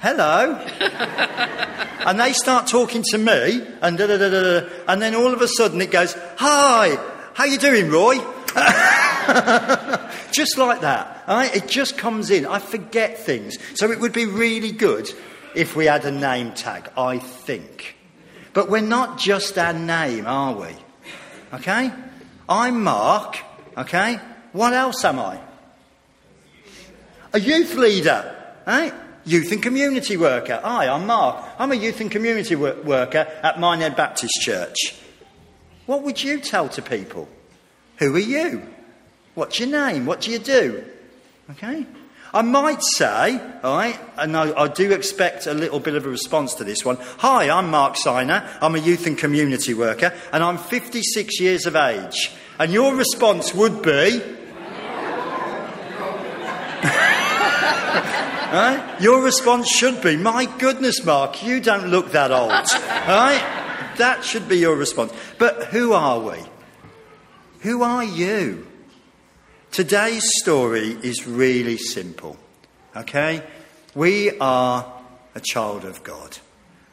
hello," 0.00 0.54
and 2.06 2.20
they 2.20 2.32
start 2.32 2.66
talking 2.66 3.02
to 3.10 3.18
me, 3.18 3.66
and 3.82 3.98
da 3.98 4.06
da 4.06 4.16
da 4.18 4.28
da, 4.28 4.68
and 4.88 5.00
then 5.00 5.14
all 5.14 5.32
of 5.32 5.40
a 5.40 5.48
sudden 5.48 5.80
it 5.80 5.90
goes, 5.90 6.16
"Hi, 6.36 6.98
how 7.34 7.44
you 7.44 7.58
doing, 7.58 7.90
Roy?" 7.90 8.18
just 10.30 10.58
like 10.58 10.82
that. 10.82 11.24
right? 11.26 11.54
It 11.54 11.68
just 11.68 11.96
comes 11.96 12.30
in. 12.30 12.46
I 12.46 12.58
forget 12.58 13.18
things. 13.18 13.58
So 13.74 13.90
it 13.90 14.00
would 14.00 14.12
be 14.12 14.26
really 14.26 14.70
good 14.70 15.10
if 15.54 15.74
we 15.76 15.86
had 15.86 16.04
a 16.04 16.10
name 16.10 16.52
tag, 16.52 16.90
I 16.96 17.18
think. 17.18 17.96
But 18.52 18.70
we're 18.70 18.80
not 18.80 19.18
just 19.18 19.58
our 19.58 19.72
name, 19.72 20.26
are 20.26 20.54
we? 20.54 20.68
Okay? 21.54 21.92
I'm 22.48 22.82
Mark. 22.84 23.38
Okay? 23.76 24.20
What 24.52 24.72
else 24.72 25.04
am 25.04 25.18
I? 25.18 25.40
A 27.32 27.40
youth 27.40 27.74
leader. 27.74 28.30
Right? 28.66 28.94
Youth 29.26 29.52
and 29.52 29.62
community 29.62 30.16
worker. 30.18 30.60
Hi, 30.62 30.86
I'm 30.86 31.06
Mark. 31.06 31.42
I'm 31.58 31.72
a 31.72 31.76
youth 31.76 32.00
and 32.00 32.10
community 32.10 32.56
wor- 32.56 32.76
worker 32.82 33.26
at 33.42 33.58
Minehead 33.58 33.96
Baptist 33.96 34.34
Church. 34.42 34.96
What 35.86 36.02
would 36.02 36.22
you 36.22 36.40
tell 36.40 36.68
to 36.70 36.82
people? 36.82 37.28
Who 37.98 38.14
are 38.14 38.18
you? 38.18 38.66
What's 39.34 39.58
your 39.58 39.68
name? 39.68 40.04
What 40.04 40.20
do 40.20 40.30
you 40.30 40.38
do? 40.38 40.84
Okay? 41.50 41.86
I 42.34 42.42
might 42.42 42.82
say, 42.82 43.40
all 43.62 43.76
right, 43.76 43.98
and 44.16 44.36
I, 44.36 44.52
I 44.62 44.68
do 44.68 44.90
expect 44.92 45.46
a 45.46 45.54
little 45.54 45.78
bit 45.80 45.94
of 45.94 46.04
a 46.04 46.08
response 46.08 46.54
to 46.54 46.64
this 46.64 46.84
one. 46.84 46.98
Hi, 47.18 47.48
I'm 47.48 47.70
Mark 47.70 47.94
Siner. 47.94 48.46
I'm 48.60 48.74
a 48.74 48.78
youth 48.78 49.06
and 49.06 49.16
community 49.16 49.72
worker, 49.72 50.12
and 50.32 50.42
I'm 50.42 50.58
56 50.58 51.40
years 51.40 51.64
of 51.64 51.76
age. 51.76 52.32
And 52.58 52.72
your 52.72 52.94
response 52.94 53.54
would 53.54 53.82
be. 53.82 54.20
Right? 58.54 59.00
Your 59.00 59.20
response 59.20 59.68
should 59.68 60.00
be, 60.00 60.16
My 60.16 60.44
goodness, 60.58 61.04
Mark, 61.04 61.42
you 61.42 61.58
don't 61.60 61.88
look 61.88 62.12
that 62.12 62.30
old. 62.30 62.52
Right? 63.08 63.92
That 63.96 64.22
should 64.24 64.48
be 64.48 64.58
your 64.58 64.76
response. 64.76 65.12
But 65.38 65.64
who 65.66 65.92
are 65.92 66.20
we? 66.20 66.38
Who 67.62 67.82
are 67.82 68.04
you? 68.04 68.64
Today's 69.72 70.30
story 70.40 70.90
is 70.90 71.26
really 71.26 71.76
simple. 71.76 72.36
Okay? 72.94 73.42
We 73.96 74.38
are 74.38 74.86
a 75.34 75.40
child 75.40 75.84
of 75.84 76.04
God. 76.04 76.38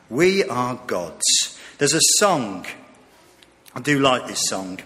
We 0.09 0.43
are 0.43 0.81
God's. 0.87 1.59
There's 1.77 1.93
a 1.93 2.01
song. 2.17 2.65
I 3.75 3.81
do 3.81 3.99
like 3.99 4.25
this 4.25 4.47
song. 4.47 4.79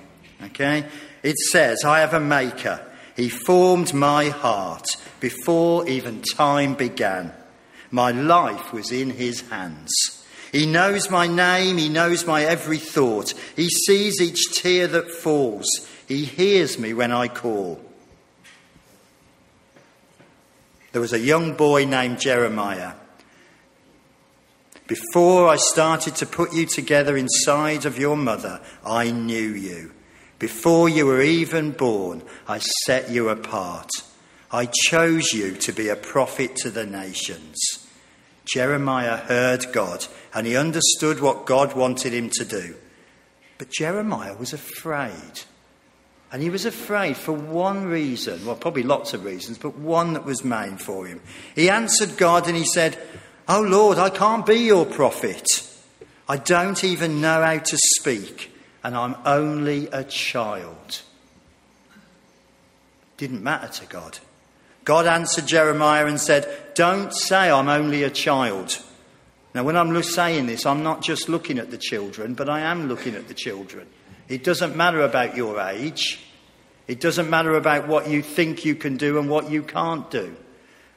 Okay? 0.44 0.86
It 1.24 1.38
says, 1.38 1.86
I 1.86 2.00
have 2.00 2.14
a 2.14 2.20
maker. 2.20 2.86
He 3.16 3.30
formed 3.30 3.94
my 3.94 4.30
heart 4.30 4.86
before 5.20 5.88
even 5.88 6.22
time 6.22 6.74
began. 6.76 7.32
My 7.92 8.12
life 8.12 8.74
was 8.74 8.92
in 8.92 9.12
his 9.12 9.42
hands. 9.50 9.92
He 10.52 10.66
knows 10.66 11.10
my 11.10 11.28
name. 11.28 11.78
He 11.78 11.90
knows 11.90 12.26
my 12.26 12.44
every 12.44 12.78
thought. 12.78 13.34
He 13.56 13.70
sees 13.70 14.22
each 14.22 14.54
tear 14.54 14.88
that 14.88 15.12
falls. 15.12 15.66
He 16.08 16.26
hears 16.26 16.78
me 16.78 16.94
when 16.94 17.12
I 17.12 17.28
call. 17.28 17.82
There 20.92 21.02
was 21.02 21.14
a 21.14 21.20
young 21.20 21.54
boy 21.54 21.86
named 21.86 22.22
Jeremiah. 22.22 22.94
Before 24.88 25.50
I 25.50 25.56
started 25.56 26.16
to 26.18 26.26
put 26.26 26.54
you 26.54 26.66
together 26.66 27.18
inside 27.18 27.86
of 27.86 27.98
your 27.98 28.16
mother, 28.16 28.62
I 28.86 29.12
knew 29.12 29.50
you. 29.50 29.92
Before 30.40 30.90
you 30.90 31.06
were 31.06 31.22
even 31.22 31.72
born, 31.72 32.22
I 32.48 32.60
set 32.86 33.10
you 33.10 33.30
apart. 33.30 33.90
I 34.52 34.68
chose 34.68 35.34
you 35.34 35.56
to 35.56 35.72
be 35.72 35.90
a 35.90 35.96
prophet 35.96 36.56
to 36.58 36.70
the 36.70 36.86
nations. 36.86 37.58
Jeremiah 38.46 39.18
heard 39.18 39.72
God 39.74 40.06
and 40.34 40.46
he 40.46 40.56
understood 40.56 41.20
what 41.20 41.46
God 41.46 41.76
wanted 41.76 42.14
him 42.14 42.30
to 42.32 42.46
do. 42.46 42.76
But 43.58 43.72
Jeremiah 43.72 44.36
was 44.36 44.54
afraid. 44.54 45.42
And 46.32 46.44
he 46.44 46.50
was 46.50 46.66
afraid 46.66 47.16
for 47.16 47.32
one 47.32 47.86
reason, 47.86 48.46
well, 48.46 48.56
probably 48.56 48.84
lots 48.84 49.14
of 49.14 49.24
reasons, 49.24 49.58
but 49.58 49.78
one 49.78 50.14
that 50.14 50.26
was 50.26 50.44
main 50.44 50.78
for 50.78 51.06
him. 51.06 51.22
He 51.56 51.70
answered 51.70 52.18
God 52.18 52.48
and 52.48 52.58
he 52.58 52.66
said, 52.66 52.98
Oh 53.48 53.62
Lord, 53.62 53.98
I 53.98 54.10
can't 54.10 54.46
be 54.46 54.56
your 54.56 54.86
prophet. 54.86 55.46
I 56.28 56.38
don't 56.38 56.84
even 56.84 57.22
know 57.22 57.42
how 57.42 57.60
to 57.60 57.78
speak, 57.98 58.52
and 58.86 58.96
I'm 58.96 59.16
only 59.26 59.88
a 59.88 60.04
child. 60.04 61.02
Didn't 63.18 63.42
matter 63.42 63.68
to 63.68 63.86
God. 63.88 64.20
God 64.84 65.08
answered 65.08 65.48
Jeremiah 65.48 66.06
and 66.06 66.22
said, 66.22 66.48
Don't 66.76 67.12
say 67.12 67.50
I'm 67.50 67.68
only 67.68 68.04
a 68.04 68.12
child. 68.12 68.80
Now, 69.56 69.64
when 69.64 69.76
I'm 69.76 70.04
saying 70.04 70.46
this, 70.46 70.68
I'm 70.68 70.84
not 70.84 71.02
just 71.02 71.30
looking 71.30 71.58
at 71.58 71.72
the 71.72 71.80
children, 71.80 72.36
but 72.36 72.48
I 72.48 72.60
am 72.60 72.88
looking 72.88 73.16
at 73.16 73.28
the 73.28 73.34
children. 73.34 73.88
It 74.30 74.44
doesn't 74.44 74.76
matter 74.76 75.02
about 75.02 75.36
your 75.36 75.60
age. 75.60 76.20
It 76.88 77.02
doesn't 77.02 77.28
matter 77.28 77.56
about 77.56 77.88
what 77.88 78.08
you 78.08 78.22
think 78.22 78.66
you 78.66 78.76
can 78.76 78.98
do 78.98 79.18
and 79.18 79.28
what 79.28 79.50
you 79.50 79.64
can't 79.64 80.12
do. 80.12 80.36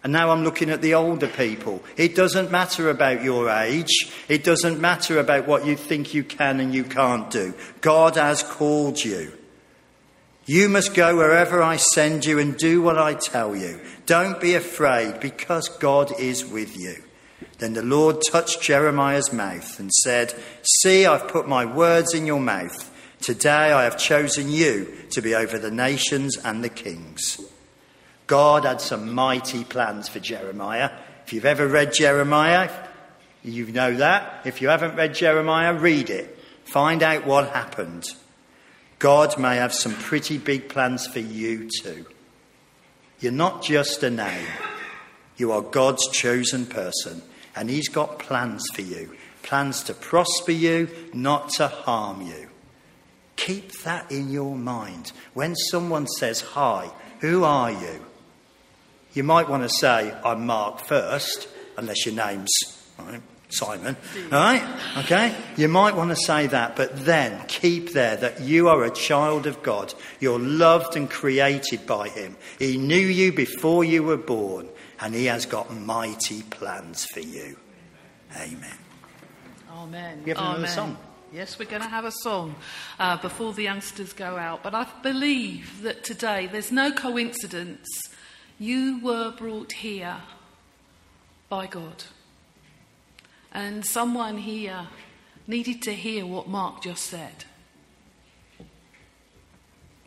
And 0.03 0.13
now 0.13 0.31
I'm 0.31 0.45
looking 0.45 0.71
at 0.71 0.81
the 0.81 0.95
older 0.95 1.27
people. 1.27 1.83
It 1.97 2.15
doesn't 2.15 2.53
matter 2.53 2.89
about 2.89 3.25
your 3.25 3.51
age. 3.51 4.13
It 4.29 4.45
doesn't 4.45 4.81
matter 4.81 5.19
about 5.19 5.49
what 5.49 5.67
you 5.67 5.77
think 5.77 6.15
you 6.15 6.23
can 6.23 6.61
and 6.61 6.73
you 6.73 6.85
can't 6.85 7.31
do. 7.31 7.55
God 7.81 8.15
has 8.15 8.43
called 8.43 9.05
you. 9.05 9.33
You 10.47 10.69
must 10.69 10.95
go 10.95 11.17
wherever 11.17 11.63
I 11.63 11.77
send 11.77 12.25
you 12.25 12.39
and 12.39 12.57
do 12.57 12.81
what 12.81 12.97
I 12.97 13.15
tell 13.15 13.55
you. 13.55 13.81
Don't 14.07 14.41
be 14.41 14.55
afraid 14.55 15.21
because 15.21 15.69
God 15.69 16.19
is 16.19 16.47
with 16.47 16.79
you. 16.79 17.03
Then 17.59 17.75
the 17.75 17.83
Lord 17.83 18.23
touched 18.31 18.63
Jeremiah's 18.63 19.33
mouth 19.33 19.79
and 19.79 19.93
said, 19.93 20.33
See, 20.63 21.07
I've 21.07 21.29
put 21.29 21.49
my 21.49 21.65
words 21.65 22.15
in 22.15 22.25
your 22.25 22.41
mouth. 22.41 22.91
Today 23.21 23.73
I 23.73 23.85
have 23.85 23.99
chosen 23.99 24.49
you 24.49 24.95
to 25.11 25.21
be 25.21 25.35
over 25.35 25.59
the 25.59 25.71
nations 25.71 26.37
and 26.39 26.63
the 26.63 26.69
kings. 26.69 27.39
God 28.29 28.65
had 28.65 28.81
some 28.81 29.13
mighty 29.13 29.65
plans 29.65 30.09
for 30.09 30.21
Jeremiah. 30.21 30.93
If 31.27 31.33
you've 31.33 31.45
ever 31.45 31.67
read 31.67 31.93
Jeremiah, 31.93 32.71
you 33.43 33.67
know 33.67 33.97
that. 33.97 34.47
If 34.47 34.63
you 34.63 34.69
haven't 34.69 34.95
read 34.95 35.15
Jeremiah, 35.15 35.75
read 35.75 36.09
it. 36.09 36.39
Find 36.65 37.03
out 37.03 37.27
what 37.27 37.51
happened. 37.51 38.05
God 39.01 39.37
may 39.37 39.57
have 39.57 39.75
some 39.75 39.95
pretty 39.95 40.39
big 40.39 40.69
plans 40.69 41.09
for 41.09 41.19
you 41.19 41.69
too. 41.83 42.07
You're 43.19 43.33
not 43.33 43.65
just 43.65 44.05
a 44.05 44.11
name, 44.11 44.47
you 45.37 45.51
are 45.51 45.63
God's 45.63 46.09
chosen 46.13 46.67
person, 46.67 47.23
and 47.57 47.69
He's 47.69 47.89
got 47.89 48.21
plans 48.21 48.65
for 48.73 48.83
you 48.83 49.17
plans 49.49 49.83
to 49.85 49.95
prosper 49.95 50.53
you, 50.53 50.87
not 51.15 51.49
to 51.49 51.67
harm 51.67 52.21
you. 52.21 52.51
Keep 53.37 53.73
that 53.85 54.13
in 54.13 54.29
your 54.29 54.55
mind. 54.55 55.11
When 55.33 55.57
someone 55.57 56.07
says, 56.07 56.43
Hi, 56.43 56.91
who 57.21 57.45
are 57.45 57.71
you? 57.71 58.05
You 59.15 59.23
might 59.23 59.49
want 59.49 59.63
to 59.63 59.69
say, 59.69 60.15
I'm 60.25 60.47
Mark 60.47 60.81
first, 60.81 61.49
unless 61.77 62.07
your 62.07 62.15
name's 62.15 62.53
right, 62.99 63.23
Simon. 63.49 63.97
All 64.31 64.39
right? 64.39 64.81
Okay? 64.99 65.35
You 65.57 65.69
might 65.69 65.97
want 65.97 66.11
to 66.11 66.17
say 66.17 66.47
that, 66.49 66.77
but 66.77 67.05
then 67.05 67.45
keep 67.49 67.93
there 67.93 68.17
that 68.17 68.41
you 68.41 68.69
are 68.69 68.85
a 68.85 68.91
child 68.91 69.47
of 69.47 69.63
God. 69.63 69.95
You're 70.21 70.39
loved 70.39 70.97
and 70.97 71.09
created 71.09 71.87
by 71.87 72.09
Him. 72.09 72.37
He 72.59 72.77
knew 72.77 72.97
you 72.97 73.33
before 73.33 73.85
you 73.85 74.03
were 74.03 74.19
born, 74.19 74.69
and 75.01 75.15
He 75.15 75.27
has 75.27 75.47
got 75.47 75.75
mighty 75.75 76.43
plans 76.43 77.07
for 77.07 77.21
you. 77.21 77.57
Amen. 78.37 78.79
Amen. 79.71 80.23
You 80.27 80.35
have 80.35 80.39
another 80.39 80.59
Amen. 80.59 80.71
song? 80.71 80.97
Yes, 81.33 81.59
we're 81.59 81.67
going 81.67 81.83
to 81.83 81.89
have 81.89 82.07
a 82.07 82.13
song 82.13 82.55
uh, 82.99 83.19
before 83.19 83.53
the 83.53 83.63
youngsters 83.63 84.15
go 84.15 84.37
out. 84.37 84.63
But 84.63 84.75
I 84.75 84.87
believe 85.03 85.83
that 85.83 86.03
today 86.03 86.49
there's 86.51 86.73
no 86.73 86.91
coincidence. 86.91 87.87
You 88.59 89.01
were 89.03 89.31
brought 89.31 89.73
here 89.73 90.17
by 91.49 91.67
God. 91.67 92.05
And 93.53 93.85
someone 93.85 94.39
here 94.39 94.89
needed 95.47 95.81
to 95.83 95.95
hear 95.95 96.27
what 96.27 96.49
Mark 96.49 96.83
just 96.83 97.05
said 97.05 97.45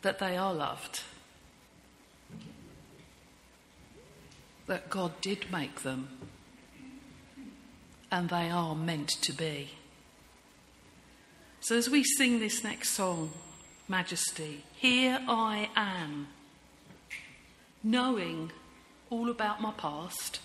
that 0.02 0.18
they 0.18 0.36
are 0.36 0.52
loved, 0.52 1.02
that 4.66 4.90
God 4.90 5.12
did 5.20 5.50
make 5.50 5.82
them, 5.82 6.08
and 8.10 8.28
they 8.28 8.50
are 8.50 8.74
meant 8.74 9.08
to 9.08 9.32
be. 9.32 9.70
So, 11.60 11.76
as 11.76 11.88
we 11.88 12.02
sing 12.02 12.40
this 12.40 12.64
next 12.64 12.90
song, 12.90 13.30
Majesty, 13.88 14.64
here 14.74 15.20
I 15.28 15.68
am, 15.76 16.26
knowing 17.82 18.52
all 19.10 19.28
about 19.28 19.60
my 19.60 19.72
past, 19.72 20.40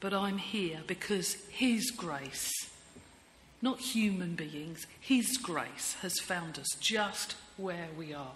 but 0.00 0.14
I'm 0.14 0.38
here 0.38 0.80
because 0.86 1.36
His 1.50 1.90
grace, 1.90 2.52
not 3.60 3.80
human 3.80 4.34
beings, 4.34 4.86
His 5.00 5.36
grace 5.36 5.96
has 6.02 6.18
found 6.20 6.58
us 6.58 6.68
just 6.80 7.36
where 7.56 7.88
we 7.96 8.12
are. 8.12 8.32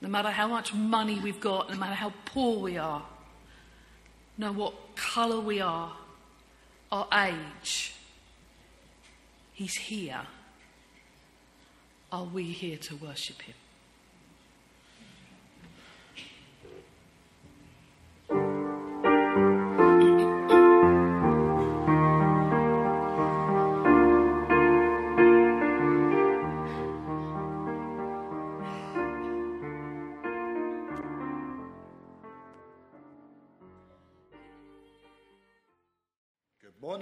No 0.00 0.08
matter 0.08 0.30
how 0.30 0.46
much 0.48 0.74
money 0.74 1.18
we've 1.18 1.40
got, 1.40 1.70
no 1.70 1.76
matter 1.76 1.94
how 1.94 2.12
poor 2.26 2.60
we 2.60 2.76
are, 2.76 3.02
no 4.38 4.52
what 4.52 4.74
colour 4.96 5.40
we 5.40 5.60
are, 5.60 5.92
our 6.92 7.08
age, 7.26 7.94
He's 9.52 9.74
here. 9.74 10.20
Are 12.12 12.24
we 12.24 12.44
here 12.44 12.76
to 12.76 12.96
worship 12.96 13.40
Him? 13.42 13.54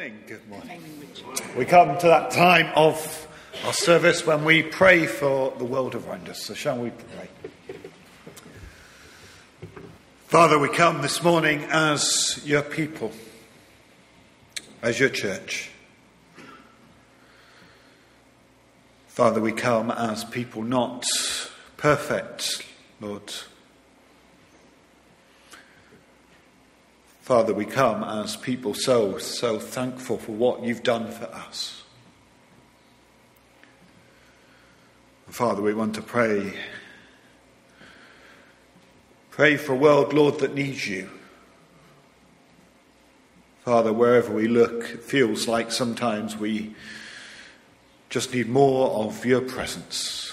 Morning, 0.04 0.22
good 0.26 0.48
morning. 0.50 0.82
We 1.56 1.64
come 1.64 1.96
to 1.96 2.06
that 2.08 2.30
time 2.30 2.70
of 2.76 3.26
our 3.64 3.72
service 3.72 4.26
when 4.26 4.44
we 4.44 4.62
pray 4.62 5.06
for 5.06 5.54
the 5.56 5.64
world 5.64 5.94
around 5.94 6.28
us. 6.28 6.42
So, 6.42 6.52
shall 6.52 6.76
we 6.76 6.90
pray? 6.90 7.78
Father, 10.26 10.58
we 10.58 10.68
come 10.68 11.00
this 11.00 11.22
morning 11.22 11.64
as 11.70 12.38
your 12.44 12.60
people, 12.60 13.12
as 14.82 15.00
your 15.00 15.08
church. 15.08 15.70
Father, 19.08 19.40
we 19.40 19.52
come 19.52 19.90
as 19.90 20.22
people 20.22 20.62
not 20.62 21.06
perfect, 21.78 22.62
Lord. 23.00 23.32
Father, 27.24 27.54
we 27.54 27.64
come 27.64 28.04
as 28.04 28.36
people 28.36 28.74
so, 28.74 29.16
so 29.16 29.58
thankful 29.58 30.18
for 30.18 30.32
what 30.32 30.62
you've 30.62 30.82
done 30.82 31.10
for 31.10 31.24
us. 31.24 31.82
Father, 35.28 35.62
we 35.62 35.72
want 35.72 35.94
to 35.94 36.02
pray. 36.02 36.52
Pray 39.30 39.56
for 39.56 39.72
a 39.72 39.76
world, 39.76 40.12
Lord, 40.12 40.40
that 40.40 40.54
needs 40.54 40.86
you. 40.86 41.08
Father, 43.64 43.90
wherever 43.90 44.30
we 44.30 44.46
look, 44.46 44.90
it 44.90 45.02
feels 45.02 45.48
like 45.48 45.72
sometimes 45.72 46.36
we 46.36 46.74
just 48.10 48.34
need 48.34 48.50
more 48.50 48.90
of 48.90 49.24
your 49.24 49.40
presence. 49.40 50.23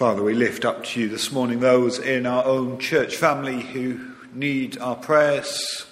Father, 0.00 0.22
we 0.22 0.32
lift 0.32 0.64
up 0.64 0.82
to 0.82 0.98
you 0.98 1.08
this 1.10 1.30
morning 1.30 1.60
those 1.60 1.98
in 1.98 2.24
our 2.24 2.42
own 2.46 2.78
church 2.78 3.16
family 3.16 3.60
who 3.60 4.00
need 4.32 4.78
our 4.78 4.96
prayers, 4.96 5.84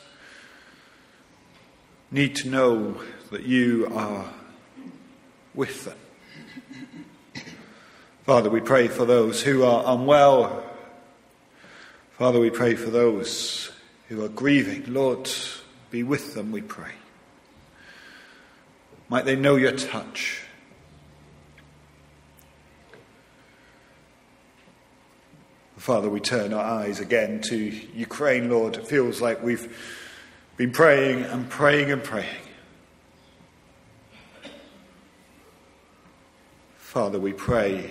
need 2.10 2.34
to 2.36 2.48
know 2.48 2.98
that 3.30 3.42
you 3.42 3.86
are 3.94 4.32
with 5.52 5.84
them. 5.84 7.44
Father, 8.24 8.48
we 8.48 8.60
pray 8.60 8.88
for 8.88 9.04
those 9.04 9.42
who 9.42 9.62
are 9.62 9.84
unwell. 9.94 10.64
Father, 12.12 12.40
we 12.40 12.48
pray 12.48 12.76
for 12.76 12.88
those 12.88 13.70
who 14.08 14.24
are 14.24 14.30
grieving. 14.30 14.90
Lord, 14.90 15.30
be 15.90 16.02
with 16.02 16.32
them, 16.32 16.50
we 16.50 16.62
pray. 16.62 16.94
Might 19.10 19.26
they 19.26 19.36
know 19.36 19.56
your 19.56 19.72
touch. 19.72 20.47
Father, 25.88 26.10
we 26.10 26.20
turn 26.20 26.52
our 26.52 26.62
eyes 26.62 27.00
again 27.00 27.40
to 27.40 27.56
Ukraine, 27.56 28.50
Lord. 28.50 28.76
It 28.76 28.86
feels 28.86 29.22
like 29.22 29.42
we've 29.42 29.74
been 30.58 30.70
praying 30.70 31.22
and 31.22 31.48
praying 31.48 31.90
and 31.90 32.04
praying. 32.04 32.42
Father, 36.76 37.18
we 37.18 37.32
pray 37.32 37.90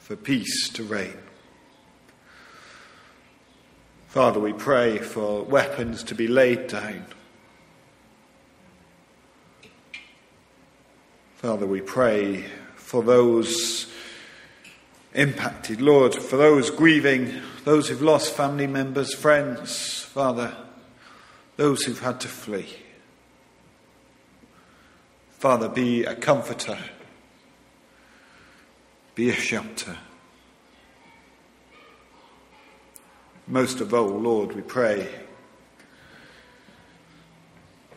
for 0.00 0.16
peace 0.16 0.70
to 0.70 0.82
reign. 0.82 1.16
Father, 4.08 4.40
we 4.40 4.52
pray 4.52 4.98
for 4.98 5.44
weapons 5.44 6.02
to 6.02 6.16
be 6.16 6.26
laid 6.26 6.66
down. 6.66 7.06
Father, 11.36 11.64
we 11.68 11.80
pray 11.80 12.44
for 12.74 13.04
those 13.04 13.86
impacted, 15.14 15.80
Lord, 15.80 16.14
for 16.14 16.36
those 16.36 16.70
grieving, 16.70 17.40
those 17.64 17.88
who've 17.88 18.02
lost 18.02 18.32
family 18.32 18.66
members, 18.66 19.14
friends, 19.14 20.02
Father, 20.02 20.56
those 21.56 21.82
who've 21.82 22.00
had 22.00 22.20
to 22.20 22.28
flee. 22.28 22.68
Father, 25.30 25.68
be 25.68 26.04
a 26.04 26.14
comforter, 26.14 26.78
be 29.14 29.30
a 29.30 29.34
shelter. 29.34 29.96
Most 33.46 33.80
of 33.80 33.92
all, 33.92 34.06
Lord, 34.06 34.54
we 34.54 34.62
pray 34.62 35.08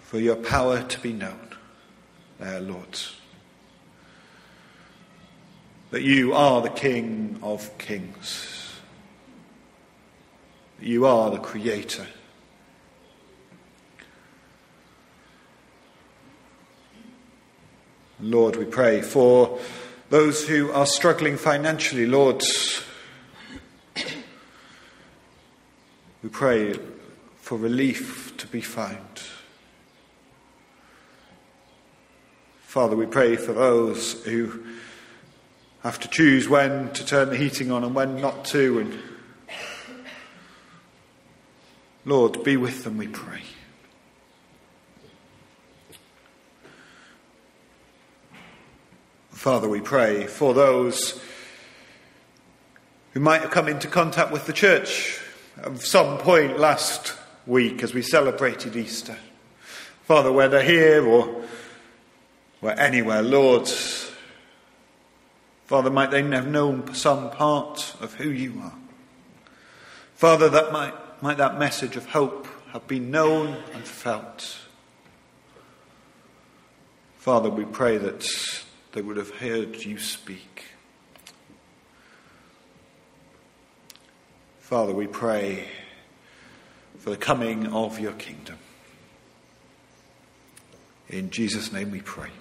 for 0.01 0.19
your 0.19 0.35
power 0.35 0.81
to 0.81 0.99
be 0.99 1.13
known 1.13 1.49
our 2.41 2.59
Lord 2.59 2.97
that 5.93 6.01
you 6.01 6.33
are 6.33 6.59
the 6.59 6.71
King 6.71 7.37
of 7.43 7.77
kings, 7.77 8.73
that 10.79 10.87
you 10.87 11.05
are 11.05 11.29
the 11.29 11.37
Creator. 11.37 12.07
Lord, 18.19 18.55
we 18.55 18.65
pray 18.65 19.03
for 19.03 19.59
those 20.09 20.47
who 20.47 20.71
are 20.71 20.87
struggling 20.87 21.37
financially, 21.37 22.07
Lord. 22.07 22.41
We 26.23 26.29
pray 26.31 26.73
for 27.37 27.55
relief 27.55 28.35
to 28.37 28.47
be 28.47 28.61
found. 28.61 29.21
Father, 32.63 32.95
we 32.95 33.05
pray 33.05 33.35
for 33.35 33.53
those 33.53 34.23
who 34.23 34.63
have 35.83 35.99
to 35.99 36.07
choose 36.07 36.47
when 36.47 36.91
to 36.93 37.05
turn 37.05 37.29
the 37.29 37.35
heating 37.35 37.69
on 37.69 37.83
and 37.83 37.93
when 37.93 38.21
not 38.21 38.45
to. 38.45 38.79
And 38.79 38.99
Lord, 42.05 42.43
be 42.43 42.55
with 42.55 42.85
them, 42.85 42.97
we 42.97 43.07
pray. 43.07 43.41
Father, 49.31 49.67
we 49.67 49.81
pray 49.81 50.25
for 50.25 50.53
those 50.53 51.21
who 53.11 53.19
might 53.19 53.41
have 53.41 53.51
come 53.51 53.67
into 53.67 53.89
contact 53.89 54.31
with 54.31 54.45
the 54.45 54.53
church 54.53 55.19
at 55.61 55.77
some 55.79 56.17
point 56.17 56.57
last 56.57 57.13
week 57.45 57.83
as 57.83 57.93
we 57.93 58.01
celebrated 58.01 58.77
Easter. 58.77 59.17
Father, 60.03 60.31
whether 60.31 60.61
here 60.63 61.05
or, 61.05 61.43
or 62.61 62.71
anywhere, 62.79 63.21
Lord, 63.21 63.67
Father, 65.65 65.89
might 65.89 66.11
they 66.11 66.21
have 66.21 66.47
known 66.47 66.93
some 66.93 67.31
part 67.31 67.95
of 68.01 68.15
who 68.15 68.29
you 68.29 68.59
are. 68.61 68.75
Father, 70.15 70.49
that 70.49 70.71
might, 70.71 70.93
might 71.21 71.37
that 71.37 71.57
message 71.57 71.95
of 71.95 72.05
hope 72.07 72.47
have 72.71 72.87
been 72.87 73.11
known 73.11 73.57
and 73.73 73.83
felt. 73.83 74.59
Father, 77.17 77.49
we 77.49 77.65
pray 77.65 77.97
that 77.97 78.27
they 78.91 79.01
would 79.01 79.17
have 79.17 79.31
heard 79.31 79.83
you 79.83 79.97
speak. 79.97 80.65
Father, 84.59 84.93
we 84.93 85.07
pray 85.07 85.67
for 86.97 87.09
the 87.09 87.17
coming 87.17 87.67
of 87.67 87.99
your 87.99 88.13
kingdom. 88.13 88.57
In 91.09 91.29
Jesus' 91.29 91.71
name 91.71 91.91
we 91.91 92.01
pray. 92.01 92.31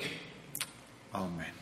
Amen. 1.14 1.61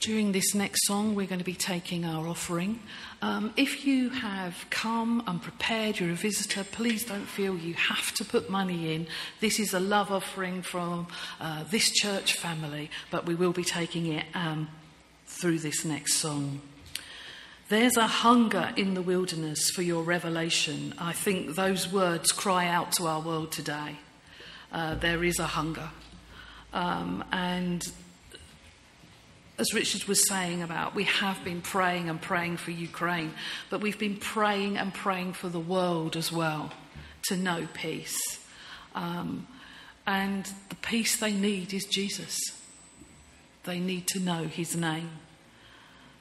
During 0.00 0.32
this 0.32 0.54
next 0.54 0.86
song, 0.86 1.14
we're 1.14 1.26
going 1.26 1.40
to 1.40 1.44
be 1.44 1.52
taking 1.52 2.06
our 2.06 2.26
offering. 2.26 2.80
Um, 3.20 3.52
if 3.58 3.84
you 3.84 4.08
have 4.08 4.64
come 4.70 5.22
unprepared, 5.26 6.00
you're 6.00 6.12
a 6.12 6.14
visitor, 6.14 6.64
please 6.64 7.04
don't 7.04 7.26
feel 7.26 7.58
you 7.58 7.74
have 7.74 8.14
to 8.14 8.24
put 8.24 8.48
money 8.48 8.94
in. 8.94 9.06
This 9.40 9.60
is 9.60 9.74
a 9.74 9.78
love 9.78 10.10
offering 10.10 10.62
from 10.62 11.06
uh, 11.38 11.64
this 11.64 11.90
church 11.90 12.32
family, 12.32 12.90
but 13.10 13.26
we 13.26 13.34
will 13.34 13.52
be 13.52 13.62
taking 13.62 14.06
it 14.06 14.24
um, 14.32 14.70
through 15.26 15.58
this 15.58 15.84
next 15.84 16.14
song. 16.14 16.62
There's 17.68 17.98
a 17.98 18.06
hunger 18.06 18.72
in 18.76 18.94
the 18.94 19.02
wilderness 19.02 19.68
for 19.68 19.82
your 19.82 20.02
revelation. 20.02 20.94
I 20.98 21.12
think 21.12 21.56
those 21.56 21.92
words 21.92 22.32
cry 22.32 22.68
out 22.68 22.92
to 22.92 23.06
our 23.06 23.20
world 23.20 23.52
today. 23.52 23.96
Uh, 24.72 24.94
there 24.94 25.22
is 25.22 25.38
a 25.38 25.46
hunger. 25.46 25.90
Um, 26.72 27.22
and 27.32 27.86
as 29.60 29.74
Richard 29.74 30.04
was 30.04 30.26
saying 30.26 30.62
about, 30.62 30.94
we 30.94 31.04
have 31.04 31.44
been 31.44 31.60
praying 31.60 32.08
and 32.08 32.20
praying 32.20 32.56
for 32.56 32.70
Ukraine, 32.70 33.34
but 33.68 33.82
we've 33.82 33.98
been 33.98 34.16
praying 34.16 34.78
and 34.78 34.92
praying 34.92 35.34
for 35.34 35.50
the 35.50 35.60
world 35.60 36.16
as 36.16 36.32
well 36.32 36.72
to 37.28 37.36
know 37.36 37.68
peace. 37.74 38.18
Um, 38.94 39.46
and 40.06 40.50
the 40.70 40.76
peace 40.76 41.20
they 41.20 41.32
need 41.32 41.74
is 41.74 41.84
Jesus. 41.84 42.38
They 43.64 43.78
need 43.78 44.06
to 44.08 44.18
know 44.18 44.44
his 44.44 44.74
name. 44.74 45.10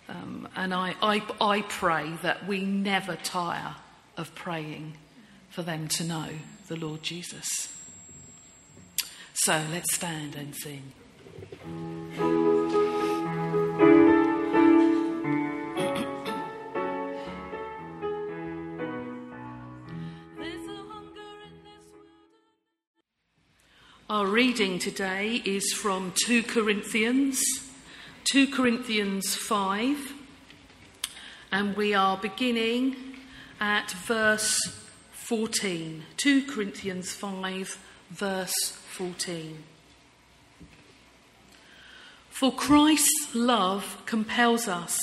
Um, 0.10 0.50
and 0.58 0.74
I, 0.74 0.96
I, 1.02 1.24
I 1.40 1.62
pray 1.62 2.12
that 2.22 2.46
we 2.46 2.66
never 2.66 3.16
tire 3.16 3.76
of 4.18 4.36
praying 4.36 4.96
for 5.50 5.62
them 5.62 5.88
to 5.88 6.04
know 6.04 6.28
the 6.68 6.76
Lord 6.76 7.04
Jesus. 7.04 7.74
So 9.34 9.64
let's 9.72 9.96
stand 9.96 10.36
and 10.36 10.54
sing. 10.54 10.92
Reading 24.40 24.80
today 24.80 25.42
is 25.44 25.74
from 25.74 26.14
2 26.26 26.44
Corinthians, 26.44 27.44
2 28.32 28.48
Corinthians 28.48 29.36
5, 29.36 30.14
and 31.52 31.76
we 31.76 31.94
are 31.94 32.16
beginning 32.16 32.96
at 33.60 33.92
verse 33.92 34.58
14. 35.12 36.04
2 36.16 36.46
Corinthians 36.46 37.12
5, 37.12 37.78
verse 38.12 38.72
14. 38.92 39.62
For 42.30 42.54
Christ's 42.54 43.36
love 43.36 44.02
compels 44.06 44.70
us 44.70 44.98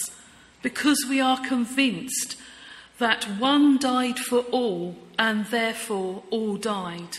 because 0.63 1.05
we 1.11 1.21
are 1.21 1.47
convinced 1.47 2.39
that 2.99 3.25
one 3.39 3.77
died 3.77 4.19
for 4.19 4.39
all, 4.51 4.97
and 5.19 5.45
therefore 5.45 6.23
all 6.31 6.57
died. 6.57 7.19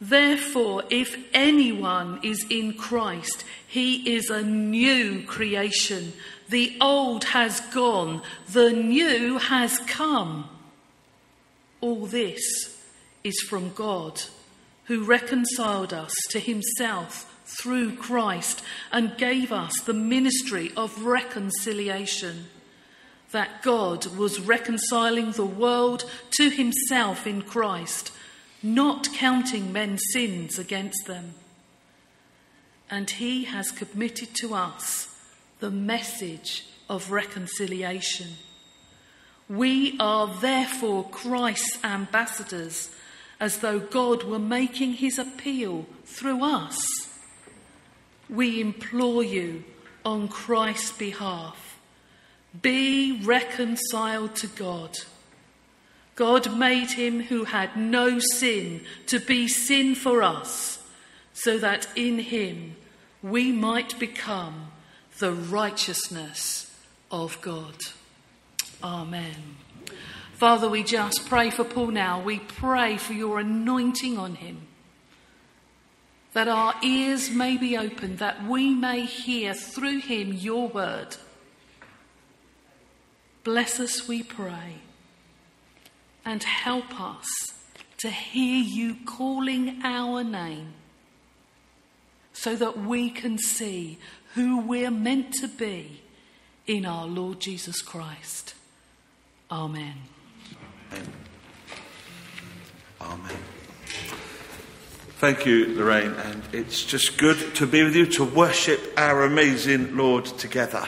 Therefore, 0.00 0.84
if 0.90 1.16
anyone 1.34 2.20
is 2.22 2.46
in 2.48 2.74
Christ, 2.74 3.44
he 3.66 4.14
is 4.14 4.30
a 4.30 4.42
new 4.42 5.24
creation. 5.24 6.12
The 6.48 6.76
old 6.80 7.24
has 7.24 7.60
gone, 7.60 8.22
the 8.48 8.70
new 8.70 9.38
has 9.38 9.78
come. 9.78 10.48
All 11.80 12.06
this 12.06 12.40
is 13.24 13.40
from 13.48 13.72
God, 13.74 14.22
who 14.84 15.04
reconciled 15.04 15.92
us 15.92 16.14
to 16.30 16.38
himself 16.38 17.34
through 17.44 17.96
Christ 17.96 18.62
and 18.92 19.16
gave 19.16 19.52
us 19.52 19.80
the 19.80 19.94
ministry 19.94 20.72
of 20.76 21.04
reconciliation. 21.04 22.46
That 23.32 23.62
God 23.62 24.06
was 24.16 24.40
reconciling 24.40 25.32
the 25.32 25.44
world 25.44 26.04
to 26.38 26.50
himself 26.50 27.26
in 27.26 27.42
Christ, 27.42 28.12
not 28.62 29.12
counting 29.12 29.72
men's 29.72 30.02
sins 30.12 30.58
against 30.58 31.06
them. 31.06 31.34
And 32.90 33.10
he 33.10 33.44
has 33.44 33.70
committed 33.70 34.34
to 34.36 34.54
us 34.54 35.14
the 35.60 35.70
message 35.70 36.66
of 36.88 37.10
reconciliation. 37.10 38.28
We 39.48 39.96
are 39.98 40.26
therefore 40.26 41.08
Christ's 41.08 41.82
ambassadors, 41.84 42.90
as 43.40 43.58
though 43.58 43.78
God 43.78 44.24
were 44.24 44.38
making 44.38 44.94
his 44.94 45.18
appeal 45.18 45.86
through 46.04 46.42
us. 46.42 46.78
We 48.28 48.60
implore 48.60 49.22
you 49.22 49.64
on 50.04 50.28
Christ's 50.28 50.92
behalf 50.92 51.68
be 52.62 53.20
reconciled 53.22 54.34
to 54.36 54.46
God. 54.46 54.96
God 56.18 56.58
made 56.58 56.90
him 56.90 57.20
who 57.20 57.44
had 57.44 57.76
no 57.76 58.18
sin 58.18 58.80
to 59.06 59.20
be 59.20 59.46
sin 59.46 59.94
for 59.94 60.20
us, 60.20 60.82
so 61.32 61.58
that 61.58 61.86
in 61.94 62.18
him 62.18 62.74
we 63.22 63.52
might 63.52 63.96
become 64.00 64.72
the 65.20 65.32
righteousness 65.32 66.76
of 67.08 67.40
God. 67.40 67.76
Amen. 68.82 69.58
Father, 70.32 70.68
we 70.68 70.82
just 70.82 71.28
pray 71.28 71.50
for 71.50 71.62
Paul 71.62 71.92
now. 71.92 72.20
We 72.20 72.40
pray 72.40 72.96
for 72.96 73.12
your 73.12 73.38
anointing 73.38 74.18
on 74.18 74.34
him 74.34 74.62
that 76.32 76.48
our 76.48 76.74
ears 76.82 77.30
may 77.30 77.56
be 77.56 77.76
opened, 77.76 78.18
that 78.18 78.44
we 78.44 78.74
may 78.74 79.02
hear 79.02 79.54
through 79.54 80.00
him 80.00 80.32
your 80.32 80.66
word. 80.66 81.16
Bless 83.44 83.78
us, 83.78 84.08
we 84.08 84.24
pray, 84.24 84.80
and 86.28 86.42
help 86.42 87.00
us 87.00 87.26
to 87.96 88.10
hear 88.10 88.62
you 88.62 88.94
calling 89.06 89.80
our 89.82 90.22
name 90.22 90.74
so 92.34 92.54
that 92.54 92.78
we 92.78 93.08
can 93.08 93.38
see 93.38 93.98
who 94.34 94.60
we're 94.60 94.90
meant 94.90 95.32
to 95.32 95.48
be 95.48 96.02
in 96.66 96.84
our 96.84 97.06
Lord 97.06 97.40
Jesus 97.40 97.80
Christ. 97.80 98.54
Amen. 99.50 99.94
Amen. 100.92 101.12
Amen. 103.00 103.36
Thank 105.16 105.46
you, 105.46 105.78
Lorraine, 105.78 106.12
and 106.12 106.42
it's 106.52 106.84
just 106.84 107.16
good 107.16 107.54
to 107.54 107.66
be 107.66 107.82
with 107.82 107.96
you 107.96 108.04
to 108.04 108.24
worship 108.24 108.92
our 108.98 109.22
amazing 109.24 109.96
Lord 109.96 110.26
together. 110.26 110.86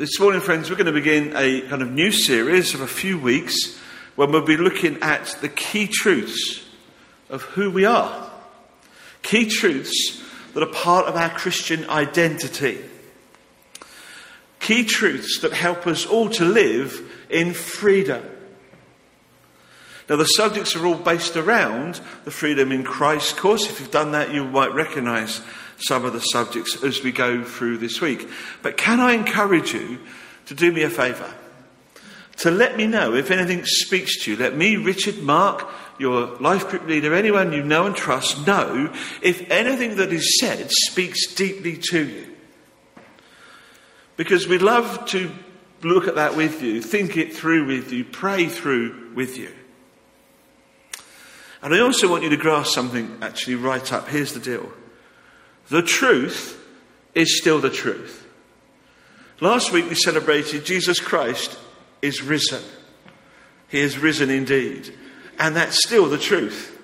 This 0.00 0.18
morning, 0.18 0.40
friends, 0.40 0.70
we're 0.70 0.76
going 0.76 0.86
to 0.86 0.92
begin 0.92 1.36
a 1.36 1.60
kind 1.60 1.82
of 1.82 1.90
new 1.90 2.10
series 2.10 2.72
of 2.72 2.80
a 2.80 2.86
few 2.86 3.18
weeks 3.18 3.78
when 4.16 4.32
we'll 4.32 4.46
be 4.46 4.56
looking 4.56 4.96
at 5.02 5.26
the 5.42 5.48
key 5.50 5.88
truths 5.88 6.64
of 7.28 7.42
who 7.42 7.70
we 7.70 7.84
are. 7.84 8.30
Key 9.20 9.44
truths 9.44 10.22
that 10.54 10.62
are 10.62 10.72
part 10.72 11.04
of 11.04 11.16
our 11.16 11.28
Christian 11.28 11.86
identity. 11.90 12.78
Key 14.58 14.84
truths 14.84 15.40
that 15.40 15.52
help 15.52 15.86
us 15.86 16.06
all 16.06 16.30
to 16.30 16.46
live 16.46 16.98
in 17.28 17.52
freedom 17.52 18.24
now, 20.10 20.16
the 20.16 20.24
subjects 20.24 20.74
are 20.74 20.84
all 20.84 20.96
based 20.96 21.36
around 21.36 22.00
the 22.24 22.32
freedom 22.32 22.72
in 22.72 22.82
Christ 22.82 23.36
course. 23.36 23.70
If 23.70 23.78
you've 23.78 23.92
done 23.92 24.10
that, 24.10 24.34
you 24.34 24.44
might 24.44 24.74
recognize 24.74 25.40
some 25.82 26.04
of 26.04 26.12
the 26.12 26.20
subjects 26.20 26.82
as 26.82 27.02
we 27.02 27.12
go 27.12 27.42
through 27.44 27.78
this 27.78 28.00
week. 28.00 28.28
But 28.62 28.76
can 28.76 29.00
I 29.00 29.12
encourage 29.12 29.72
you 29.72 29.98
to 30.46 30.54
do 30.54 30.72
me 30.72 30.82
a 30.82 30.90
favour? 30.90 31.32
To 32.38 32.50
let 32.50 32.76
me 32.76 32.86
know 32.86 33.14
if 33.14 33.30
anything 33.30 33.64
speaks 33.64 34.24
to 34.24 34.32
you. 34.32 34.36
Let 34.36 34.56
me, 34.56 34.76
Richard, 34.76 35.18
Mark, 35.18 35.68
your 35.98 36.36
life 36.36 36.68
group 36.68 36.86
leader, 36.86 37.14
anyone 37.14 37.52
you 37.52 37.62
know 37.62 37.86
and 37.86 37.94
trust, 37.94 38.46
know 38.46 38.92
if 39.22 39.50
anything 39.50 39.96
that 39.96 40.12
is 40.12 40.38
said 40.40 40.70
speaks 40.70 41.34
deeply 41.34 41.76
to 41.90 42.06
you. 42.06 42.26
Because 44.16 44.48
we'd 44.48 44.62
love 44.62 45.04
to 45.06 45.30
look 45.82 46.08
at 46.08 46.14
that 46.14 46.36
with 46.36 46.62
you, 46.62 46.80
think 46.80 47.16
it 47.16 47.34
through 47.34 47.66
with 47.66 47.92
you, 47.92 48.04
pray 48.04 48.46
through 48.46 49.12
with 49.14 49.36
you. 49.36 49.52
And 51.62 51.74
I 51.74 51.80
also 51.80 52.08
want 52.08 52.22
you 52.22 52.30
to 52.30 52.36
grasp 52.36 52.72
something 52.72 53.18
actually 53.20 53.56
right 53.56 53.92
up. 53.92 54.08
Here's 54.08 54.32
the 54.32 54.40
deal 54.40 54.72
the 55.70 55.82
truth 55.82 56.62
is 57.14 57.38
still 57.38 57.60
the 57.60 57.70
truth. 57.70 58.26
Last 59.40 59.72
week 59.72 59.88
we 59.88 59.94
celebrated 59.94 60.64
Jesus 60.64 61.00
Christ 61.00 61.58
is 62.02 62.22
risen. 62.22 62.62
He 63.68 63.80
is 63.80 63.98
risen 63.98 64.30
indeed. 64.30 64.94
And 65.38 65.56
that's 65.56 65.82
still 65.82 66.08
the 66.08 66.18
truth. 66.18 66.76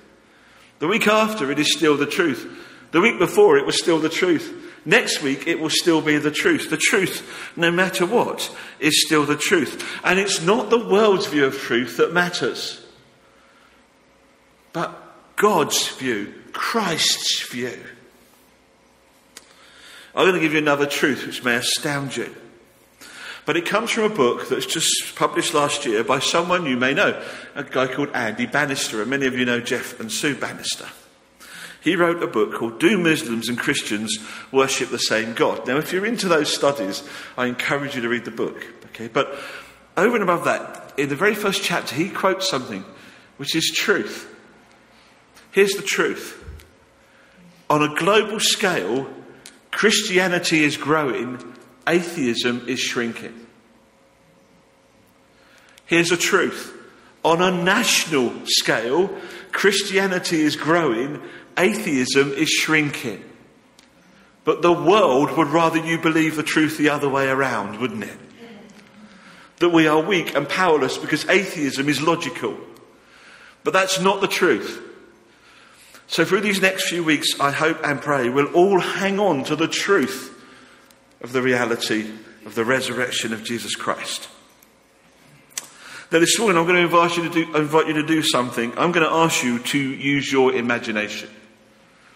The 0.78 0.88
week 0.88 1.06
after, 1.06 1.50
it 1.50 1.58
is 1.58 1.72
still 1.72 1.96
the 1.96 2.06
truth. 2.06 2.46
The 2.92 3.00
week 3.00 3.18
before, 3.18 3.58
it 3.58 3.66
was 3.66 3.78
still 3.78 3.98
the 3.98 4.08
truth. 4.08 4.54
Next 4.86 5.22
week, 5.22 5.46
it 5.46 5.58
will 5.58 5.70
still 5.70 6.00
be 6.00 6.16
the 6.16 6.30
truth. 6.30 6.70
The 6.70 6.76
truth, 6.76 7.52
no 7.56 7.70
matter 7.70 8.06
what, 8.06 8.54
is 8.80 9.04
still 9.04 9.26
the 9.26 9.36
truth. 9.36 9.84
And 10.04 10.18
it's 10.18 10.40
not 10.40 10.70
the 10.70 10.86
world's 10.86 11.26
view 11.26 11.44
of 11.44 11.58
truth 11.58 11.98
that 11.98 12.12
matters 12.12 12.86
but 14.76 15.36
God's 15.36 15.88
view, 15.96 16.34
Christ's 16.52 17.50
view. 17.50 17.78
I'm 20.16 20.24
going 20.24 20.34
to 20.34 20.40
give 20.40 20.54
you 20.54 20.58
another 20.58 20.86
truth 20.86 21.26
which 21.26 21.44
may 21.44 21.56
astound 21.56 22.16
you. 22.16 22.34
But 23.44 23.58
it 23.58 23.66
comes 23.66 23.90
from 23.90 24.04
a 24.04 24.08
book 24.08 24.48
that's 24.48 24.66
just 24.66 25.14
published 25.14 25.52
last 25.52 25.84
year 25.84 26.02
by 26.02 26.18
someone 26.18 26.64
you 26.64 26.78
may 26.78 26.94
know, 26.94 27.22
a 27.54 27.62
guy 27.62 27.86
called 27.86 28.08
Andy 28.14 28.46
Bannister, 28.46 29.02
and 29.02 29.10
many 29.10 29.26
of 29.26 29.38
you 29.38 29.44
know 29.44 29.60
Jeff 29.60 30.00
and 30.00 30.10
Sue 30.10 30.34
Bannister. 30.34 30.88
He 31.82 31.94
wrote 31.94 32.22
a 32.22 32.26
book 32.26 32.54
called 32.54 32.80
Do 32.80 32.98
Muslims 32.98 33.48
and 33.48 33.56
Christians 33.56 34.18
Worship 34.50 34.88
the 34.88 34.98
Same 34.98 35.34
God? 35.34 35.68
Now, 35.68 35.76
if 35.76 35.92
you're 35.92 36.06
into 36.06 36.26
those 36.26 36.52
studies, 36.52 37.08
I 37.36 37.46
encourage 37.46 37.94
you 37.94 38.02
to 38.02 38.08
read 38.08 38.24
the 38.24 38.32
book. 38.32 38.66
Okay, 38.86 39.06
but 39.06 39.38
over 39.96 40.16
and 40.16 40.24
above 40.24 40.44
that, 40.46 40.94
in 40.96 41.10
the 41.10 41.14
very 41.14 41.34
first 41.34 41.62
chapter, 41.62 41.94
he 41.94 42.08
quotes 42.08 42.48
something 42.48 42.84
which 43.36 43.54
is 43.54 43.70
truth. 43.76 44.34
Here's 45.52 45.74
the 45.74 45.82
truth 45.82 46.42
on 47.70 47.82
a 47.82 47.94
global 47.94 48.40
scale, 48.40 49.08
Christianity 49.76 50.64
is 50.64 50.78
growing, 50.78 51.38
atheism 51.86 52.66
is 52.66 52.80
shrinking. 52.80 53.46
Here's 55.84 56.08
the 56.08 56.16
truth 56.16 56.74
on 57.22 57.42
a 57.42 57.50
national 57.50 58.32
scale, 58.46 59.14
Christianity 59.52 60.40
is 60.40 60.56
growing, 60.56 61.20
atheism 61.58 62.32
is 62.32 62.48
shrinking. 62.48 63.22
But 64.44 64.62
the 64.62 64.72
world 64.72 65.36
would 65.36 65.48
rather 65.48 65.84
you 65.84 65.98
believe 65.98 66.36
the 66.36 66.42
truth 66.42 66.78
the 66.78 66.88
other 66.88 67.10
way 67.10 67.28
around, 67.28 67.78
wouldn't 67.78 68.04
it? 68.04 68.18
That 69.58 69.74
we 69.74 69.86
are 69.88 70.00
weak 70.00 70.34
and 70.34 70.48
powerless 70.48 70.96
because 70.96 71.28
atheism 71.28 71.90
is 71.90 72.00
logical. 72.00 72.56
But 73.62 73.74
that's 73.74 74.00
not 74.00 74.22
the 74.22 74.26
truth. 74.26 74.85
So, 76.08 76.24
through 76.24 76.42
these 76.42 76.60
next 76.60 76.88
few 76.88 77.02
weeks, 77.02 77.38
I 77.40 77.50
hope 77.50 77.78
and 77.84 78.00
pray 78.00 78.28
we'll 78.28 78.52
all 78.52 78.78
hang 78.78 79.18
on 79.18 79.44
to 79.44 79.56
the 79.56 79.68
truth 79.68 80.32
of 81.20 81.32
the 81.32 81.42
reality 81.42 82.10
of 82.44 82.54
the 82.54 82.64
resurrection 82.64 83.32
of 83.32 83.42
Jesus 83.42 83.74
Christ. 83.74 84.28
Now, 86.12 86.20
this 86.20 86.38
morning 86.38 86.56
I'm 86.56 86.64
going 86.64 86.76
to 86.76 86.82
invite 86.82 87.16
you 87.16 87.24
to 87.24 87.30
do, 87.30 87.56
invite 87.56 87.88
you 87.88 87.94
to 87.94 88.06
do 88.06 88.22
something. 88.22 88.70
I'm 88.78 88.92
going 88.92 89.04
to 89.04 89.12
ask 89.12 89.42
you 89.42 89.58
to 89.58 89.78
use 89.78 90.30
your 90.30 90.54
imagination. 90.54 91.28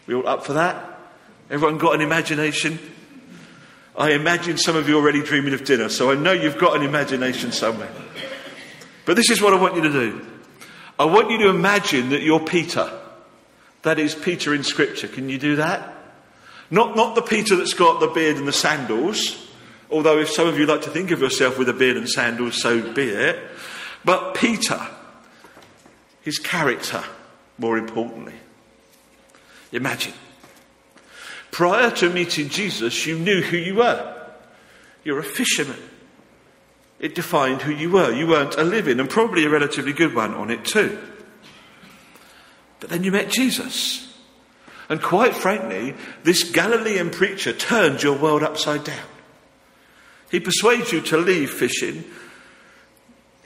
We 0.06 0.14
all 0.14 0.28
up 0.28 0.46
for 0.46 0.52
that? 0.52 0.98
Everyone 1.50 1.78
got 1.78 1.96
an 1.96 2.00
imagination? 2.00 2.78
I 3.96 4.12
imagine 4.12 4.56
some 4.56 4.76
of 4.76 4.88
you 4.88 4.96
already 4.96 5.22
dreaming 5.22 5.52
of 5.54 5.64
dinner, 5.64 5.88
so 5.88 6.12
I 6.12 6.14
know 6.14 6.30
you've 6.30 6.58
got 6.58 6.76
an 6.76 6.82
imagination 6.82 7.50
somewhere. 7.50 7.90
But 9.04 9.16
this 9.16 9.30
is 9.30 9.42
what 9.42 9.52
I 9.52 9.56
want 9.60 9.74
you 9.74 9.82
to 9.82 9.90
do. 9.90 10.26
I 10.96 11.06
want 11.06 11.30
you 11.32 11.38
to 11.38 11.48
imagine 11.48 12.10
that 12.10 12.22
you're 12.22 12.38
Peter. 12.38 12.99
That 13.82 13.98
is 13.98 14.14
Peter 14.14 14.54
in 14.54 14.62
Scripture. 14.62 15.08
Can 15.08 15.28
you 15.28 15.38
do 15.38 15.56
that? 15.56 15.94
Not, 16.70 16.96
not 16.96 17.14
the 17.14 17.22
Peter 17.22 17.56
that's 17.56 17.74
got 17.74 18.00
the 18.00 18.06
beard 18.06 18.36
and 18.36 18.46
the 18.46 18.52
sandals, 18.52 19.48
although 19.90 20.18
if 20.18 20.30
some 20.30 20.46
of 20.46 20.58
you 20.58 20.66
like 20.66 20.82
to 20.82 20.90
think 20.90 21.10
of 21.10 21.20
yourself 21.20 21.58
with 21.58 21.68
a 21.68 21.72
beard 21.72 21.96
and 21.96 22.08
sandals, 22.08 22.60
so 22.60 22.92
be 22.92 23.08
it. 23.08 23.40
But 24.04 24.34
Peter, 24.34 24.80
his 26.22 26.38
character, 26.38 27.02
more 27.58 27.76
importantly. 27.76 28.34
Imagine. 29.72 30.14
Prior 31.50 31.90
to 31.90 32.10
meeting 32.10 32.48
Jesus, 32.48 33.06
you 33.06 33.18
knew 33.18 33.40
who 33.42 33.56
you 33.56 33.76
were. 33.76 34.16
You're 35.02 35.18
a 35.18 35.24
fisherman. 35.24 35.78
It 37.00 37.14
defined 37.14 37.62
who 37.62 37.72
you 37.72 37.90
were. 37.90 38.12
You 38.12 38.26
weren't 38.26 38.56
a 38.56 38.62
living, 38.62 39.00
and 39.00 39.08
probably 39.08 39.44
a 39.44 39.50
relatively 39.50 39.92
good 39.92 40.14
one 40.14 40.34
on 40.34 40.50
it 40.50 40.64
too. 40.64 40.98
But 42.80 42.90
then 42.90 43.04
you 43.04 43.12
met 43.12 43.30
Jesus. 43.30 44.06
And 44.88 45.00
quite 45.00 45.34
frankly, 45.34 45.94
this 46.24 46.42
Galilean 46.42 47.10
preacher 47.10 47.52
turned 47.52 48.02
your 48.02 48.18
world 48.18 48.42
upside 48.42 48.84
down. 48.84 49.06
He 50.30 50.40
persuades 50.40 50.92
you 50.92 51.00
to 51.02 51.18
leave 51.18 51.50
fishing. 51.50 52.04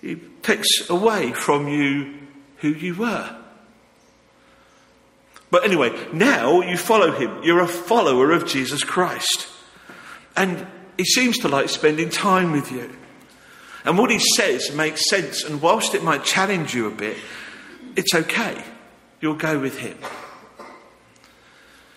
He 0.00 0.16
takes 0.42 0.88
away 0.88 1.32
from 1.32 1.68
you 1.68 2.14
who 2.58 2.68
you 2.68 2.94
were. 2.94 3.36
But 5.50 5.64
anyway, 5.64 5.92
now 6.12 6.62
you 6.62 6.76
follow 6.76 7.12
him. 7.12 7.42
You're 7.42 7.60
a 7.60 7.68
follower 7.68 8.32
of 8.32 8.46
Jesus 8.46 8.82
Christ. 8.82 9.48
And 10.36 10.66
he 10.96 11.04
seems 11.04 11.38
to 11.38 11.48
like 11.48 11.68
spending 11.68 12.10
time 12.10 12.52
with 12.52 12.72
you. 12.72 12.90
And 13.84 13.98
what 13.98 14.10
he 14.10 14.18
says 14.18 14.74
makes 14.74 15.08
sense. 15.08 15.44
And 15.44 15.60
whilst 15.60 15.94
it 15.94 16.02
might 16.02 16.24
challenge 16.24 16.74
you 16.74 16.86
a 16.86 16.90
bit, 16.90 17.16
it's 17.96 18.14
okay. 18.14 18.62
You'll 19.24 19.34
go 19.36 19.58
with 19.58 19.78
him. 19.78 19.96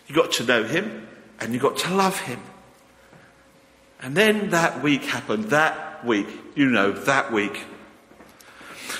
You 0.07 0.15
got 0.15 0.31
to 0.31 0.45
know 0.45 0.63
him 0.63 1.09
and 1.41 1.53
you 1.53 1.59
got 1.59 1.75
to 1.79 1.93
love 1.93 2.17
him. 2.21 2.39
And 4.01 4.15
then 4.15 4.51
that 4.51 4.81
week 4.81 5.03
happened. 5.03 5.49
That 5.49 6.05
week, 6.05 6.29
you 6.55 6.67
know, 6.67 6.93
that 6.93 7.33
week. 7.33 7.65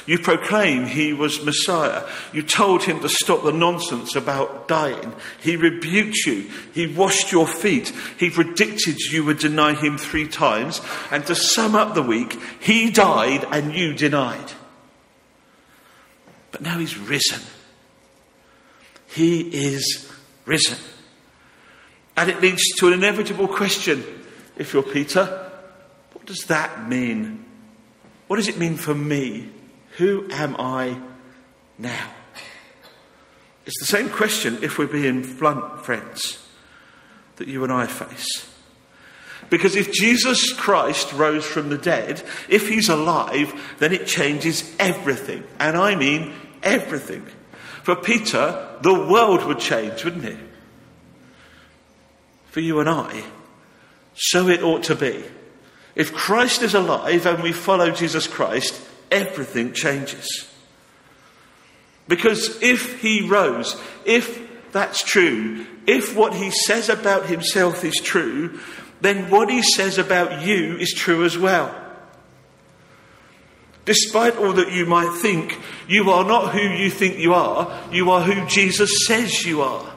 You 0.06 0.20
proclaim 0.20 0.88
he 0.88 1.13
was 1.13 1.42
Messiah. 1.42 2.06
You 2.34 2.44
told 2.44 2.84
him 2.84 3.00
to 3.00 3.08
stop 3.08 3.46
the 3.46 3.54
nonsense 3.54 4.13
about 4.13 4.68
dying. 4.68 5.13
He 5.40 5.56
rebuked 5.56 6.26
you. 6.26 6.52
He 6.74 6.86
washed 6.86 7.32
your 7.32 7.48
feet. 7.48 7.94
He 8.20 8.30
predicted 8.30 8.98
you 9.10 9.24
would 9.24 9.40
deny 9.40 9.74
him 9.74 9.98
three 9.98 10.28
times. 10.28 10.82
And 11.12 11.26
to 11.28 11.34
sum 11.34 11.76
up 11.76 11.96
the 11.96 12.04
week, 12.04 12.38
he 12.60 12.92
died 12.92 13.48
and 13.52 13.74
you 13.74 13.94
denied. 13.94 14.52
But 16.52 16.60
now 16.60 16.78
he's 16.78 16.98
risen. 16.98 17.40
He 19.08 19.41
is 19.41 20.12
risen. 20.46 20.78
And 22.15 22.30
it 22.30 22.41
leads 22.41 22.63
to 22.78 22.88
an 22.88 22.93
inevitable 22.93 23.48
question 23.48 24.04
if 24.58 24.74
you're 24.74 24.84
Peter. 24.84 25.52
What 26.13 26.26
does 26.26 26.46
that 26.48 26.88
mean? 26.88 27.46
What 28.28 28.38
does 28.38 28.48
it 28.48 28.58
mean 28.58 28.76
for 28.76 28.96
me? 28.96 29.50
Who 29.98 30.28
am 30.32 30.56
I 30.60 31.00
now? 31.78 32.10
It's 33.65 33.80
the 33.80 33.86
same 33.86 34.10
question, 34.10 34.60
if 34.62 34.78
we're 34.78 34.88
being 34.88 35.22
blunt, 35.36 35.84
friends, 35.86 36.43
that 37.36 37.48
you 37.48 37.63
and 37.63 37.74
I 37.74 37.86
face. 37.86 38.50
Because 39.50 39.76
if 39.76 39.91
Jesus 39.91 40.54
Christ 40.54 41.13
rose 41.13 41.46
from 41.46 41.70
the 41.70 41.78
dead, 41.78 42.24
if 42.50 42.67
he's 42.67 42.89
alive, 42.89 43.54
then 43.80 43.93
it 43.93 44.08
changes 44.08 44.74
everything. 44.80 45.43
And 45.60 45.78
I 45.78 45.96
mean 45.96 46.34
everything. 46.63 47.26
For 47.88 47.95
Peter, 47.95 48.67
the 48.82 48.93
world 48.93 49.45
would 49.45 49.60
change, 49.60 50.04
wouldn't 50.04 50.26
it? 50.26 50.38
For 52.50 52.60
you 52.60 52.82
and 52.82 52.89
I, 52.89 53.23
so 54.13 54.50
it 54.50 54.62
ought 54.62 54.84
to 54.84 54.95
be. 54.95 55.23
If 55.95 56.13
Christ 56.13 56.63
is 56.63 56.73
alive 56.73 57.26
and 57.26 57.41
we 57.41 57.54
follow 57.54 57.91
Jesus 57.91 58.28
Christ, 58.28 58.78
everything 59.10 59.71
changes. 59.71 60.28
Because 62.10 62.62
if 62.62 63.00
he 63.00 63.26
rose, 63.26 63.82
if 64.04 64.38
that's 64.73 65.02
true, 65.02 65.65
if 65.86 66.13
what 66.13 66.34
he 66.34 66.52
says 66.52 66.89
about 66.89 67.28
himself 67.28 67.86
is 67.86 68.02
true, 68.04 68.60
then 69.00 69.32
what 69.32 69.50
he 69.50 69.62
says 69.62 69.97
about 69.97 70.41
you 70.41 70.76
is 70.76 70.93
true 70.93 71.23
as 71.23 71.38
well. 71.38 71.87
Despite 73.88 74.36
all 74.36 74.52
that 74.52 74.73
you 74.73 74.86
might 74.86 75.17
think, 75.21 75.58
you 75.88 76.12
are 76.12 76.26
not 76.26 76.52
who 76.52 76.60
you 76.60 76.89
think 76.89 77.19
you 77.19 77.34
are, 77.34 77.86
you 77.89 78.12
are 78.12 78.21
who 78.21 78.45
Jesus 78.45 79.08
says 79.08 79.45
you 79.45 79.62
are. 79.62 79.93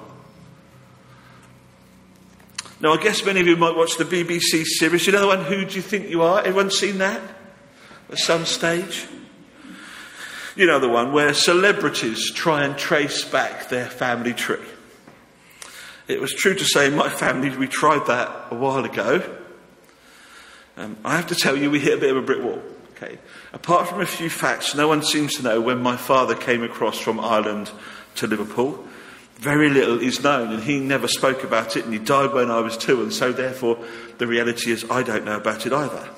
Now, 2.81 2.93
I 2.93 3.03
guess 3.03 3.25
many 3.25 3.41
of 3.41 3.49
you 3.49 3.57
might 3.57 3.77
watch 3.77 3.97
the 3.97 4.05
BBC 4.05 4.65
series. 4.65 5.07
You 5.07 5.13
know 5.13 5.23
the 5.23 5.27
one, 5.27 5.45
Who 5.45 5.65
Do 5.65 5.75
You 5.75 5.83
Think 5.83 6.09
You 6.09 6.23
Are? 6.23 6.39
Everyone 6.39 6.71
seen 6.71 6.99
that? 6.99 7.21
At 8.11 8.19
some 8.19 8.47
stage? 8.47 9.09
You 10.55 10.67
know 10.67 10.79
the 10.79 10.89
one 10.89 11.13
where 11.13 11.35
celebrities 11.35 12.31
try 12.31 12.63
and 12.63 12.79
trace 12.79 13.25
back 13.25 13.71
their 13.71 13.87
family 13.87 14.35
tree. 14.35 14.65
It 16.07 16.21
was 16.21 16.33
true 16.33 16.55
to 16.55 16.65
say, 16.65 16.91
my 16.91 17.09
family, 17.09 17.51
we 17.51 17.67
tried 17.67 18.07
that 18.07 18.47
a 18.53 18.55
while 18.55 18.85
ago. 18.85 19.21
Um, 20.77 20.97
I 21.05 21.17
have 21.17 21.27
to 21.27 21.35
tell 21.35 21.57
you, 21.57 21.73
we 21.73 21.81
hit 21.81 21.99
a 21.99 22.01
bit 22.01 22.17
of 22.17 22.17
a 22.17 22.23
brick 22.23 22.43
wall. 22.43 22.63
Okay. 23.03 23.19
Apart 23.55 23.89
from 23.89 24.03
a 24.03 24.07
few 24.07 24.29
facts, 24.29 24.75
no 24.75 24.87
one 24.87 25.03
seems 25.03 25.35
to 25.37 25.43
know 25.43 25.61
when 25.61 25.83
my 25.83 25.97
father 25.97 26.35
came 26.35 26.63
across 26.63 26.99
from 26.99 27.19
Ireland 27.19 27.71
to 28.17 28.27
Liverpool. 28.27 28.85
Very 29.37 29.71
little 29.71 29.99
is 29.99 30.23
known, 30.23 30.53
and 30.53 30.63
he 30.63 30.79
never 30.79 31.09
spoke 31.09 31.43
about 31.43 31.79
it, 31.79 31.85
and 31.85 31.95
he 31.95 31.99
died 31.99 32.35
when 32.35 32.51
I 32.51 32.61
was 32.61 32.77
two, 32.77 33.01
and 33.01 33.11
so 33.11 33.33
therefore 33.33 33.79
the 34.19 34.27
reality 34.27 34.71
is 34.71 34.85
I 34.91 35.03
don't 35.03 35.25
know 35.25 35.39
about 35.39 35.65
it 35.65 35.73
either. 35.73 36.11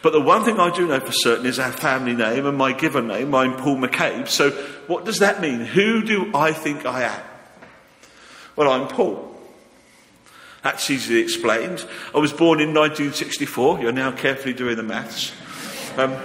But 0.00 0.14
the 0.14 0.22
one 0.22 0.42
thing 0.42 0.58
I 0.58 0.74
do 0.74 0.86
know 0.86 1.00
for 1.00 1.12
certain 1.12 1.44
is 1.44 1.58
our 1.58 1.72
family 1.72 2.14
name 2.14 2.46
and 2.46 2.56
my 2.56 2.72
given 2.72 3.08
name. 3.08 3.34
I'm 3.34 3.56
Paul 3.56 3.76
McCabe. 3.76 4.26
So 4.28 4.50
what 4.86 5.04
does 5.04 5.18
that 5.18 5.42
mean? 5.42 5.60
Who 5.60 6.02
do 6.02 6.30
I 6.34 6.52
think 6.52 6.86
I 6.86 7.02
am? 7.02 7.22
Well, 8.56 8.70
I'm 8.70 8.88
Paul. 8.88 9.36
That's 10.62 10.88
easily 10.90 11.20
explained. 11.20 11.84
I 12.14 12.18
was 12.18 12.32
born 12.32 12.60
in 12.60 12.72
1964. 12.72 13.80
You're 13.80 13.92
now 13.92 14.12
carefully 14.12 14.54
doing 14.54 14.76
the 14.76 14.82
maths. 14.82 15.32
Um, 15.96 16.16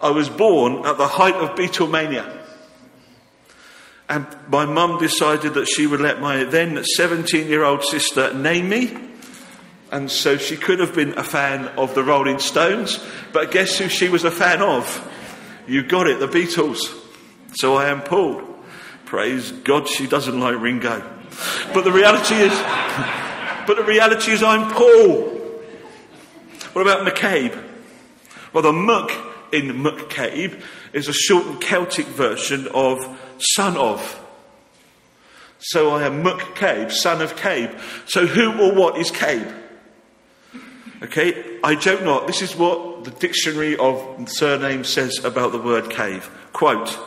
I 0.00 0.10
was 0.10 0.28
born 0.28 0.86
at 0.86 0.96
the 0.96 1.08
height 1.08 1.34
of 1.34 1.50
Beatlemania. 1.50 2.38
And 4.08 4.26
my 4.48 4.64
mum 4.64 4.98
decided 4.98 5.54
that 5.54 5.66
she 5.66 5.86
would 5.86 6.00
let 6.00 6.20
my 6.20 6.44
then 6.44 6.82
17 6.82 7.46
year 7.46 7.64
old 7.64 7.84
sister 7.84 8.32
name 8.32 8.68
me. 8.68 8.96
And 9.90 10.10
so 10.10 10.36
she 10.36 10.56
could 10.56 10.80
have 10.80 10.94
been 10.94 11.16
a 11.18 11.24
fan 11.24 11.66
of 11.78 11.94
the 11.94 12.02
Rolling 12.02 12.38
Stones, 12.38 13.02
but 13.32 13.50
guess 13.50 13.78
who 13.78 13.88
she 13.88 14.08
was 14.08 14.24
a 14.24 14.30
fan 14.30 14.60
of? 14.60 14.86
You 15.66 15.82
got 15.82 16.06
it, 16.06 16.20
the 16.20 16.28
Beatles. 16.28 16.78
So 17.54 17.76
I 17.76 17.88
am 17.88 18.02
Paul. 18.02 18.42
Praise 19.06 19.52
God 19.52 19.88
she 19.88 20.06
doesn't 20.06 20.38
like 20.38 20.60
Ringo. 20.60 21.00
But 21.72 21.84
the 21.84 21.92
reality 21.92 22.34
is, 22.34 22.52
but 23.66 23.76
the 23.76 23.84
reality 23.84 24.32
is 24.32 24.42
I'm 24.42 24.70
Paul. 24.70 25.36
What 26.72 26.82
about 26.82 27.06
McCabe? 27.06 27.67
Well, 28.52 28.62
the 28.62 28.72
muck 28.72 29.12
in 29.52 29.82
McCabe 29.82 30.60
is 30.92 31.08
a 31.08 31.12
shortened 31.12 31.60
Celtic 31.60 32.06
version 32.06 32.68
of 32.68 33.18
son 33.38 33.76
of. 33.76 34.24
So 35.58 35.90
I 35.90 36.04
am 36.04 36.22
McCabe, 36.22 36.92
son 36.92 37.20
of 37.20 37.36
Cabe. 37.36 37.76
So 38.06 38.26
who 38.26 38.60
or 38.60 38.74
what 38.74 38.98
is 38.98 39.10
Cabe? 39.10 39.52
Okay, 41.02 41.58
I 41.62 41.74
don't 41.76 42.04
know. 42.04 42.26
This 42.26 42.42
is 42.42 42.56
what 42.56 43.04
the 43.04 43.10
dictionary 43.12 43.76
of 43.76 44.28
surnames 44.28 44.88
says 44.88 45.24
about 45.24 45.52
the 45.52 45.58
word 45.58 45.90
Cabe. 45.90 46.22
Quote, 46.52 46.98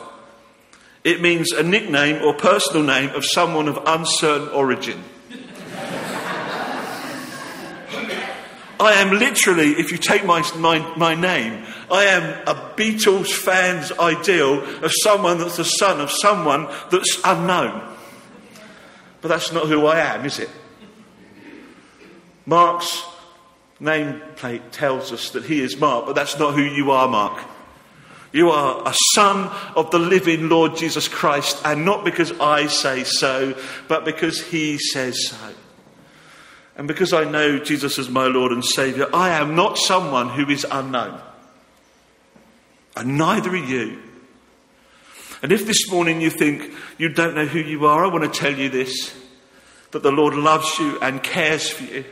it 1.04 1.20
means 1.20 1.52
a 1.52 1.62
nickname 1.62 2.22
or 2.22 2.34
personal 2.34 2.82
name 2.82 3.10
of 3.10 3.24
someone 3.24 3.68
of 3.68 3.78
uncertain 3.86 4.48
origin. 4.48 5.02
I 8.82 8.94
am 8.94 9.16
literally, 9.16 9.70
if 9.70 9.92
you 9.92 9.96
take 9.96 10.24
my, 10.24 10.42
my, 10.56 10.80
my 10.96 11.14
name, 11.14 11.64
I 11.88 12.06
am 12.06 12.22
a 12.48 12.54
Beatles 12.74 13.32
fan's 13.32 13.92
ideal 13.92 14.60
of 14.84 14.90
someone 15.02 15.38
that's 15.38 15.56
the 15.56 15.64
son 15.64 16.00
of 16.00 16.10
someone 16.10 16.66
that's 16.90 17.20
unknown. 17.24 17.96
But 19.20 19.28
that's 19.28 19.52
not 19.52 19.68
who 19.68 19.86
I 19.86 20.00
am, 20.00 20.24
is 20.24 20.40
it? 20.40 20.50
Mark's 22.44 23.04
nameplate 23.80 24.72
tells 24.72 25.12
us 25.12 25.30
that 25.30 25.44
he 25.44 25.60
is 25.60 25.76
Mark, 25.76 26.06
but 26.06 26.16
that's 26.16 26.36
not 26.40 26.54
who 26.54 26.62
you 26.62 26.90
are, 26.90 27.06
Mark. 27.06 27.40
You 28.32 28.50
are 28.50 28.82
a 28.84 28.94
son 29.14 29.48
of 29.76 29.92
the 29.92 30.00
living 30.00 30.48
Lord 30.48 30.76
Jesus 30.76 31.06
Christ, 31.06 31.60
and 31.64 31.84
not 31.84 32.04
because 32.04 32.32
I 32.40 32.66
say 32.66 33.04
so, 33.04 33.54
but 33.86 34.04
because 34.04 34.42
he 34.42 34.76
says 34.78 35.28
so. 35.28 35.36
And 36.76 36.88
because 36.88 37.12
I 37.12 37.24
know 37.24 37.58
Jesus 37.58 37.98
as 37.98 38.08
my 38.08 38.26
Lord 38.26 38.52
and 38.52 38.64
Saviour, 38.64 39.08
I 39.12 39.30
am 39.30 39.54
not 39.54 39.76
someone 39.76 40.30
who 40.30 40.48
is 40.48 40.66
unknown. 40.70 41.20
And 42.96 43.18
neither 43.18 43.50
are 43.50 43.56
you. 43.56 44.00
And 45.42 45.52
if 45.52 45.66
this 45.66 45.90
morning 45.90 46.20
you 46.20 46.30
think 46.30 46.72
you 46.98 47.08
don't 47.08 47.34
know 47.34 47.46
who 47.46 47.58
you 47.58 47.86
are, 47.86 48.04
I 48.04 48.08
want 48.08 48.32
to 48.32 48.40
tell 48.40 48.56
you 48.56 48.68
this 48.68 49.14
that 49.90 50.02
the 50.02 50.12
Lord 50.12 50.34
loves 50.34 50.78
you 50.78 50.98
and 51.00 51.22
cares 51.22 51.68
for 51.68 51.84
you. 51.84 52.04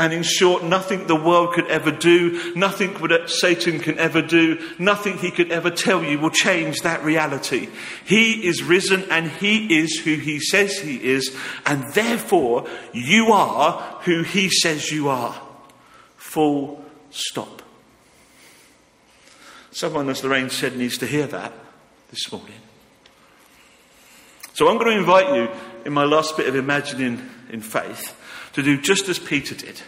And 0.00 0.14
in 0.14 0.22
short, 0.22 0.64
nothing 0.64 1.08
the 1.08 1.14
world 1.14 1.52
could 1.52 1.66
ever 1.66 1.90
do, 1.90 2.54
nothing 2.54 2.94
that 2.94 3.12
uh, 3.12 3.26
Satan 3.26 3.78
can 3.80 3.98
ever 3.98 4.22
do, 4.22 4.58
nothing 4.78 5.18
he 5.18 5.30
could 5.30 5.52
ever 5.52 5.70
tell 5.70 6.02
you 6.02 6.18
will 6.18 6.30
change 6.30 6.80
that 6.80 7.04
reality. 7.04 7.68
He 8.06 8.48
is 8.48 8.62
risen 8.62 9.04
and 9.10 9.30
he 9.30 9.78
is 9.78 10.00
who 10.00 10.14
he 10.14 10.40
says 10.40 10.78
he 10.78 10.96
is, 10.96 11.36
and 11.66 11.84
therefore 11.92 12.66
you 12.94 13.26
are 13.26 14.00
who 14.04 14.22
he 14.22 14.48
says 14.48 14.90
you 14.90 15.10
are. 15.10 15.38
Full 16.16 16.82
stop. 17.10 17.60
Someone, 19.72 20.08
as 20.08 20.24
Lorraine 20.24 20.48
said, 20.48 20.78
needs 20.78 20.96
to 20.96 21.06
hear 21.06 21.26
that 21.26 21.52
this 22.08 22.32
morning. 22.32 22.56
So 24.54 24.66
I'm 24.66 24.78
going 24.78 24.92
to 24.92 24.98
invite 24.98 25.36
you, 25.36 25.50
in 25.84 25.92
my 25.92 26.04
last 26.04 26.38
bit 26.38 26.48
of 26.48 26.56
imagining 26.56 27.20
in 27.50 27.60
faith, 27.60 28.16
to 28.54 28.62
do 28.62 28.80
just 28.80 29.06
as 29.10 29.18
Peter 29.18 29.54
did. 29.54 29.82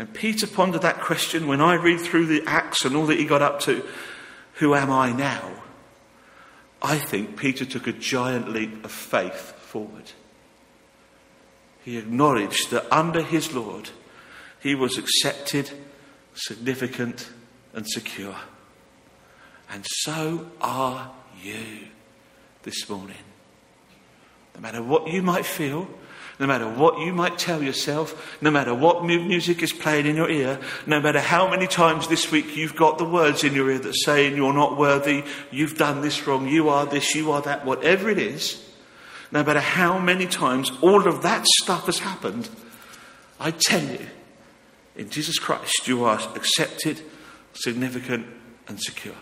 When 0.00 0.06
Peter 0.06 0.46
pondered 0.46 0.80
that 0.80 1.02
question, 1.02 1.46
when 1.46 1.60
I 1.60 1.74
read 1.74 2.00
through 2.00 2.24
the 2.24 2.42
Acts 2.46 2.86
and 2.86 2.96
all 2.96 3.04
that 3.08 3.18
he 3.18 3.26
got 3.26 3.42
up 3.42 3.60
to, 3.60 3.86
who 4.54 4.74
am 4.74 4.90
I 4.90 5.12
now? 5.12 5.62
I 6.80 6.96
think 6.96 7.36
Peter 7.36 7.66
took 7.66 7.86
a 7.86 7.92
giant 7.92 8.48
leap 8.48 8.82
of 8.82 8.90
faith 8.90 9.52
forward. 9.58 10.12
He 11.84 11.98
acknowledged 11.98 12.70
that 12.70 12.90
under 12.90 13.20
his 13.22 13.52
Lord, 13.52 13.90
he 14.58 14.74
was 14.74 14.96
accepted, 14.96 15.70
significant, 16.32 17.28
and 17.74 17.86
secure. 17.86 18.36
And 19.68 19.84
so 19.86 20.50
are 20.62 21.12
you 21.42 21.88
this 22.62 22.88
morning. 22.88 23.18
No 24.54 24.62
matter 24.62 24.82
what 24.82 25.08
you 25.08 25.20
might 25.20 25.44
feel, 25.44 25.90
no 26.40 26.46
matter 26.46 26.66
what 26.66 26.98
you 26.98 27.12
might 27.12 27.36
tell 27.36 27.62
yourself, 27.62 28.38
no 28.40 28.50
matter 28.50 28.74
what 28.74 29.04
music 29.04 29.62
is 29.62 29.74
playing 29.74 30.06
in 30.06 30.16
your 30.16 30.30
ear, 30.30 30.58
no 30.86 30.98
matter 30.98 31.20
how 31.20 31.46
many 31.50 31.66
times 31.66 32.08
this 32.08 32.32
week 32.32 32.56
you've 32.56 32.74
got 32.74 32.96
the 32.96 33.04
words 33.04 33.44
in 33.44 33.52
your 33.52 33.70
ear 33.70 33.78
that 33.78 33.94
saying 34.04 34.36
you're 34.36 34.54
not 34.54 34.78
worthy, 34.78 35.22
you've 35.50 35.76
done 35.76 36.00
this 36.00 36.26
wrong, 36.26 36.48
you 36.48 36.70
are 36.70 36.86
this, 36.86 37.14
you 37.14 37.30
are 37.30 37.42
that, 37.42 37.66
whatever 37.66 38.08
it 38.08 38.18
is, 38.18 38.66
no 39.30 39.44
matter 39.44 39.60
how 39.60 39.98
many 39.98 40.26
times 40.26 40.72
all 40.80 41.06
of 41.06 41.22
that 41.22 41.46
stuff 41.46 41.84
has 41.84 41.98
happened, 41.98 42.48
I 43.38 43.50
tell 43.50 43.82
you, 43.82 44.06
in 44.96 45.10
Jesus 45.10 45.38
Christ, 45.38 45.86
you 45.86 46.04
are 46.04 46.18
accepted, 46.34 47.02
significant, 47.52 48.26
and 48.66 48.80
secure. 48.80 49.14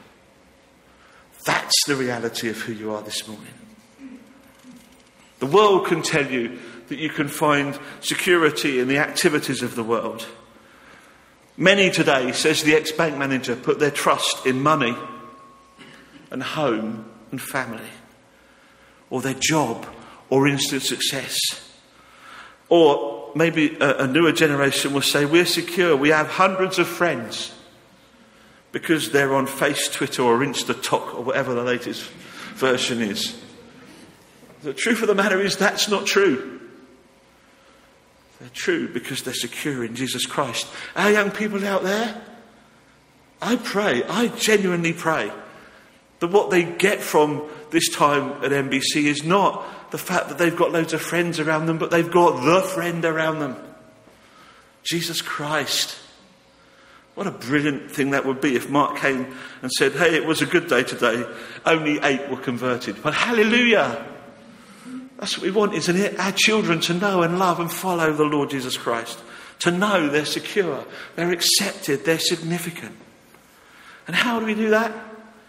That's 1.44 1.84
the 1.86 1.96
reality 1.96 2.48
of 2.48 2.58
who 2.58 2.72
you 2.72 2.92
are 2.92 3.02
this 3.02 3.26
morning. 3.26 3.54
The 5.40 5.46
world 5.46 5.86
can 5.86 6.02
tell 6.02 6.30
you 6.30 6.58
that 6.88 6.98
you 6.98 7.10
can 7.10 7.28
find 7.28 7.78
security 8.00 8.80
in 8.80 8.88
the 8.88 8.98
activities 8.98 9.62
of 9.62 9.74
the 9.74 9.84
world. 9.84 10.26
Many 11.56 11.90
today, 11.90 12.32
says 12.32 12.62
the 12.62 12.74
ex 12.74 12.92
bank 12.92 13.16
manager, 13.16 13.56
put 13.56 13.78
their 13.78 13.90
trust 13.90 14.46
in 14.46 14.60
money 14.62 14.96
and 16.30 16.42
home 16.42 17.10
and 17.30 17.40
family, 17.40 17.90
or 19.10 19.20
their 19.20 19.34
job, 19.34 19.86
or 20.30 20.46
instant 20.46 20.82
success. 20.82 21.36
Or 22.68 23.32
maybe 23.34 23.76
a, 23.80 24.04
a 24.04 24.06
newer 24.06 24.32
generation 24.32 24.92
will 24.92 25.02
say, 25.02 25.24
We're 25.24 25.46
secure, 25.46 25.96
we 25.96 26.10
have 26.10 26.28
hundreds 26.28 26.78
of 26.78 26.86
friends 26.86 27.52
because 28.70 29.10
they're 29.10 29.34
on 29.34 29.46
Face, 29.46 29.88
Twitter, 29.88 30.22
or 30.22 30.38
Instatok, 30.38 31.14
or 31.14 31.24
whatever 31.24 31.54
the 31.54 31.64
latest 31.64 32.08
version 32.54 33.00
is. 33.00 33.40
The 34.62 34.74
truth 34.74 35.02
of 35.02 35.08
the 35.08 35.14
matter 35.14 35.40
is 35.40 35.56
that's 35.56 35.88
not 35.88 36.06
true. 36.06 36.57
They're 38.40 38.50
true 38.50 38.88
because 38.88 39.22
they're 39.22 39.34
secure 39.34 39.84
in 39.84 39.94
Jesus 39.94 40.26
Christ. 40.26 40.68
Our 40.94 41.10
young 41.10 41.30
people 41.30 41.64
out 41.66 41.82
there, 41.82 42.22
I 43.42 43.56
pray, 43.56 44.04
I 44.04 44.28
genuinely 44.28 44.92
pray 44.92 45.32
that 46.20 46.28
what 46.28 46.50
they 46.50 46.64
get 46.64 47.00
from 47.00 47.48
this 47.70 47.88
time 47.88 48.32
at 48.44 48.52
MBC 48.52 49.04
is 49.04 49.24
not 49.24 49.90
the 49.90 49.98
fact 49.98 50.28
that 50.28 50.38
they've 50.38 50.56
got 50.56 50.72
loads 50.72 50.92
of 50.92 51.00
friends 51.00 51.40
around 51.40 51.66
them, 51.66 51.78
but 51.78 51.90
they've 51.90 52.10
got 52.10 52.44
the 52.44 52.60
friend 52.60 53.04
around 53.04 53.40
them 53.40 53.56
Jesus 54.82 55.20
Christ. 55.20 55.98
What 57.14 57.26
a 57.26 57.32
brilliant 57.32 57.90
thing 57.90 58.12
that 58.12 58.24
would 58.24 58.40
be 58.40 58.54
if 58.54 58.70
Mark 58.70 58.96
came 58.96 59.34
and 59.60 59.70
said, 59.72 59.92
Hey, 59.92 60.14
it 60.14 60.24
was 60.24 60.40
a 60.40 60.46
good 60.46 60.68
day 60.68 60.84
today. 60.84 61.26
Only 61.66 61.98
eight 62.02 62.30
were 62.30 62.36
converted. 62.36 63.02
But 63.02 63.12
hallelujah! 63.12 64.06
That's 65.18 65.36
what 65.36 65.44
we 65.44 65.50
want, 65.50 65.74
isn't 65.74 65.96
it? 65.96 66.18
Our 66.18 66.32
children 66.32 66.80
to 66.82 66.94
know 66.94 67.22
and 67.22 67.38
love 67.38 67.58
and 67.58 67.70
follow 67.70 68.12
the 68.12 68.24
Lord 68.24 68.50
Jesus 68.50 68.76
Christ. 68.76 69.18
To 69.60 69.72
know 69.72 70.08
they're 70.08 70.24
secure, 70.24 70.84
they're 71.16 71.32
accepted, 71.32 72.04
they're 72.04 72.20
significant. 72.20 72.96
And 74.06 74.14
how 74.14 74.38
do 74.38 74.46
we 74.46 74.54
do 74.54 74.70
that? 74.70 74.92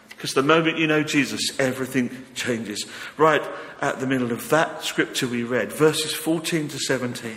Because 0.10 0.34
the 0.34 0.44
moment 0.44 0.80
you 0.80 0.88
know 0.88 1.04
Jesus, 1.04 1.58
everything 1.60 2.10
changes. 2.34 2.86
Right 3.16 3.44
at 3.80 4.00
the 4.00 4.08
middle 4.08 4.32
of 4.32 4.50
that 4.50 4.84
scripture 4.84 5.28
we 5.28 5.44
read, 5.44 5.72
verses 5.72 6.14
14 6.14 6.68
to 6.70 6.80
17. 6.80 7.36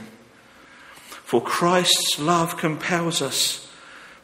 For 1.06 1.42
Christ's 1.42 2.18
love 2.18 2.56
compels 2.56 3.22
us 3.22 3.71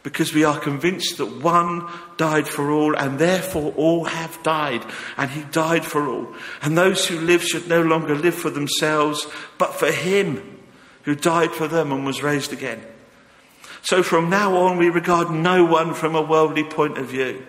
because 0.03 0.33
we 0.33 0.45
are 0.45 0.59
convinced 0.59 1.19
that 1.19 1.43
one 1.43 1.87
died 2.17 2.47
for 2.47 2.71
all 2.71 2.97
and 2.97 3.19
therefore 3.19 3.73
all 3.77 4.05
have 4.05 4.43
died 4.43 4.85
and 5.17 5.31
he 5.31 5.43
died 5.45 5.85
for 5.85 6.09
all. 6.09 6.35
And 6.63 6.79
those 6.79 7.07
who 7.07 7.21
live 7.21 7.43
should 7.43 7.69
no 7.69 7.83
longer 7.83 8.15
live 8.15 8.35
for 8.35 8.51
themselves 8.51 9.27
but 9.59 9.75
for 9.75 9.91
him 9.91 10.61
who 11.03 11.15
died 11.15 11.53
for 11.53 11.69
them 11.69 11.93
and 11.93 12.07
was 12.07 12.23
raised 12.23 12.53
again. 12.53 12.83
So 13.83 14.03
from 14.03 14.31
now 14.31 14.57
on 14.57 14.79
we 14.79 14.89
regard 14.89 15.31
no 15.31 15.65
one 15.65 15.95
from 15.95 16.15
a 16.15 16.23
worldly 16.23 16.65
point 16.65 16.99
of 16.99 17.07
view. 17.07 17.47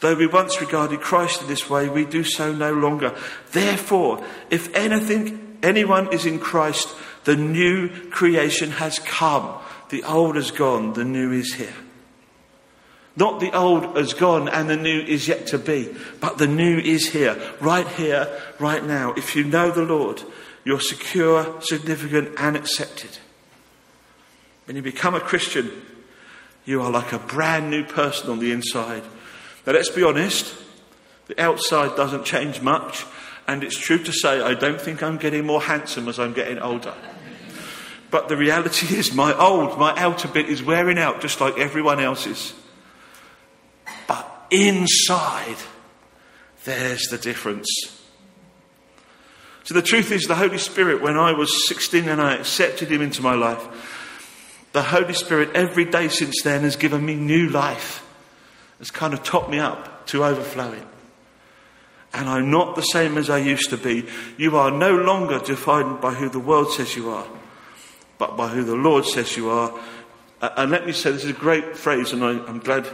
Though 0.00 0.14
we 0.14 0.26
once 0.26 0.60
regarded 0.60 1.00
Christ 1.00 1.42
in 1.42 1.48
this 1.48 1.68
way, 1.68 1.88
we 1.88 2.04
do 2.04 2.22
so 2.22 2.52
no 2.52 2.72
longer. 2.72 3.16
Therefore, 3.50 4.24
if 4.48 4.72
anything, 4.74 5.58
anyone 5.62 6.12
is 6.12 6.24
in 6.24 6.38
Christ, 6.38 6.88
the 7.24 7.34
new 7.34 7.88
creation 8.10 8.70
has 8.70 9.00
come. 9.00 9.58
The 9.90 10.04
old 10.04 10.36
is 10.36 10.50
gone, 10.50 10.92
the 10.92 11.04
new 11.04 11.32
is 11.32 11.54
here. 11.54 11.74
Not 13.16 13.40
the 13.40 13.52
old 13.56 13.96
has 13.96 14.14
gone 14.14 14.48
and 14.48 14.70
the 14.70 14.76
new 14.76 15.00
is 15.00 15.26
yet 15.26 15.48
to 15.48 15.58
be, 15.58 15.94
but 16.20 16.38
the 16.38 16.46
new 16.46 16.78
is 16.78 17.10
here, 17.10 17.36
right 17.60 17.88
here, 17.88 18.28
right 18.60 18.84
now. 18.84 19.12
If 19.14 19.34
you 19.34 19.42
know 19.42 19.72
the 19.72 19.82
Lord, 19.82 20.22
you're 20.64 20.80
secure, 20.80 21.60
significant, 21.60 22.34
and 22.38 22.56
accepted. 22.56 23.18
When 24.66 24.76
you 24.76 24.82
become 24.82 25.14
a 25.14 25.20
Christian, 25.20 25.70
you 26.64 26.82
are 26.82 26.90
like 26.90 27.12
a 27.12 27.18
brand 27.18 27.70
new 27.70 27.82
person 27.84 28.30
on 28.30 28.38
the 28.38 28.52
inside. 28.52 29.02
Now, 29.66 29.72
let's 29.72 29.88
be 29.88 30.04
honest, 30.04 30.54
the 31.26 31.40
outside 31.40 31.96
doesn't 31.96 32.24
change 32.24 32.60
much, 32.60 33.04
and 33.48 33.64
it's 33.64 33.78
true 33.78 33.98
to 33.98 34.12
say 34.12 34.40
I 34.40 34.54
don't 34.54 34.80
think 34.80 35.02
I'm 35.02 35.16
getting 35.16 35.46
more 35.46 35.62
handsome 35.62 36.06
as 36.08 36.18
I'm 36.18 36.34
getting 36.34 36.58
older. 36.58 36.94
But 38.10 38.28
the 38.28 38.36
reality 38.36 38.96
is, 38.96 39.14
my 39.14 39.36
old, 39.36 39.78
my 39.78 39.94
outer 39.96 40.28
bit 40.28 40.48
is 40.48 40.62
wearing 40.62 40.98
out 40.98 41.20
just 41.20 41.40
like 41.40 41.58
everyone 41.58 42.00
else's 42.00 42.54
But 44.06 44.46
inside, 44.50 45.56
there's 46.64 47.06
the 47.08 47.18
difference. 47.18 47.68
So 49.64 49.74
the 49.74 49.82
truth 49.82 50.10
is, 50.12 50.22
the 50.22 50.34
Holy 50.34 50.56
Spirit, 50.56 51.02
when 51.02 51.18
I 51.18 51.32
was 51.32 51.68
16 51.68 52.08
and 52.08 52.22
I 52.22 52.36
accepted 52.36 52.90
Him 52.90 53.02
into 53.02 53.20
my 53.20 53.34
life, 53.34 53.62
the 54.72 54.82
Holy 54.82 55.12
Spirit 55.12 55.50
every 55.54 55.84
day 55.84 56.08
since 56.08 56.42
then 56.42 56.62
has 56.62 56.76
given 56.76 57.04
me 57.04 57.14
new 57.14 57.50
life, 57.50 58.02
has 58.78 58.90
kind 58.90 59.12
of 59.12 59.22
topped 59.22 59.50
me 59.50 59.58
up 59.58 60.06
to 60.06 60.24
overflowing. 60.24 60.86
And 62.14 62.28
I'm 62.28 62.50
not 62.50 62.76
the 62.76 62.82
same 62.82 63.18
as 63.18 63.28
I 63.28 63.38
used 63.38 63.70
to 63.70 63.76
be. 63.76 64.06
You 64.38 64.56
are 64.56 64.70
no 64.70 64.96
longer 64.96 65.38
defined 65.38 66.00
by 66.00 66.14
who 66.14 66.28
the 66.30 66.38
world 66.38 66.72
says 66.72 66.96
you 66.96 67.10
are, 67.10 67.26
but 68.18 68.36
by 68.36 68.48
who 68.48 68.64
the 68.64 68.74
Lord 68.74 69.06
says 69.06 69.36
you 69.36 69.48
are. 69.50 69.72
Uh, 70.40 70.50
and 70.56 70.70
let 70.70 70.86
me 70.86 70.92
say, 70.92 71.10
this 71.10 71.24
is 71.24 71.30
a 71.30 71.34
great 71.34 71.76
phrase, 71.76 72.12
and 72.12 72.24
I'm 72.24 72.58
glad 72.58 72.86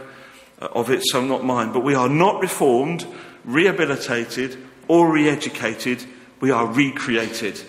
uh, 0.61 0.67
of 0.73 0.89
it, 0.89 1.01
so 1.03 1.23
not 1.23 1.43
mine. 1.43 1.73
But 1.73 1.83
we 1.83 1.95
are 1.95 2.09
not 2.09 2.41
reformed, 2.41 3.05
rehabilitated, 3.43 4.57
or 4.87 5.11
re 5.11 5.29
educated. 5.29 6.03
We 6.39 6.51
are 6.51 6.65
recreated. 6.65 7.61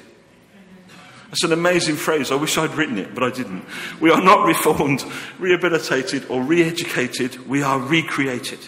That's 1.28 1.44
an 1.44 1.52
amazing 1.52 1.96
phrase. 1.96 2.30
I 2.30 2.36
wish 2.36 2.56
I'd 2.56 2.74
written 2.74 2.98
it, 2.98 3.14
but 3.14 3.24
I 3.24 3.30
didn't. 3.30 3.64
We 4.00 4.10
are 4.10 4.22
not 4.22 4.46
reformed, 4.46 5.04
rehabilitated, 5.38 6.30
or 6.30 6.42
re 6.42 6.62
educated. 6.62 7.48
We 7.48 7.62
are 7.62 7.78
recreated. 7.78 8.60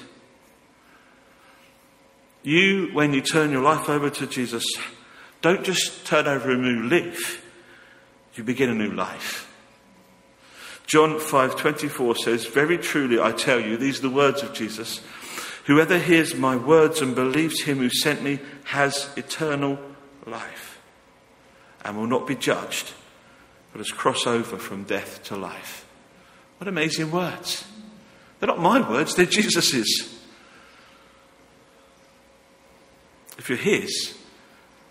You, 2.42 2.90
when 2.92 3.12
you 3.12 3.20
turn 3.20 3.52
your 3.52 3.62
life 3.62 3.88
over 3.88 4.10
to 4.10 4.26
Jesus, 4.26 4.64
don't 5.40 5.64
just 5.64 6.06
turn 6.06 6.26
over 6.26 6.50
a 6.50 6.56
new 6.56 6.84
leaf, 6.88 7.44
you 8.38 8.44
begin 8.44 8.70
a 8.70 8.74
new 8.74 8.92
life. 8.92 9.46
John 10.86 11.20
5:24 11.20 12.16
says, 12.16 12.46
"Very 12.46 12.78
truly 12.78 13.20
I 13.20 13.32
tell 13.32 13.60
you, 13.60 13.76
these 13.76 13.98
are 13.98 14.02
the 14.02 14.10
words 14.10 14.42
of 14.42 14.54
Jesus, 14.54 15.00
whoever 15.64 15.98
hears 15.98 16.34
my 16.34 16.56
words 16.56 17.02
and 17.02 17.14
believes 17.14 17.62
him 17.62 17.78
who 17.78 17.90
sent 17.90 18.22
me 18.22 18.38
has 18.64 19.10
eternal 19.16 19.78
life 20.24 20.78
and 21.84 21.96
will 21.96 22.06
not 22.06 22.26
be 22.26 22.34
judged, 22.34 22.92
but 23.72 23.80
has 23.80 23.90
crossed 23.90 24.26
over 24.26 24.56
from 24.56 24.84
death 24.84 25.22
to 25.24 25.36
life." 25.36 25.84
What 26.56 26.68
amazing 26.68 27.10
words. 27.10 27.64
They're 28.40 28.46
not 28.46 28.60
my 28.60 28.80
words, 28.80 29.14
they're 29.14 29.26
Jesus's. 29.26 30.14
If 33.36 33.48
you're 33.48 33.58
his, 33.58 34.14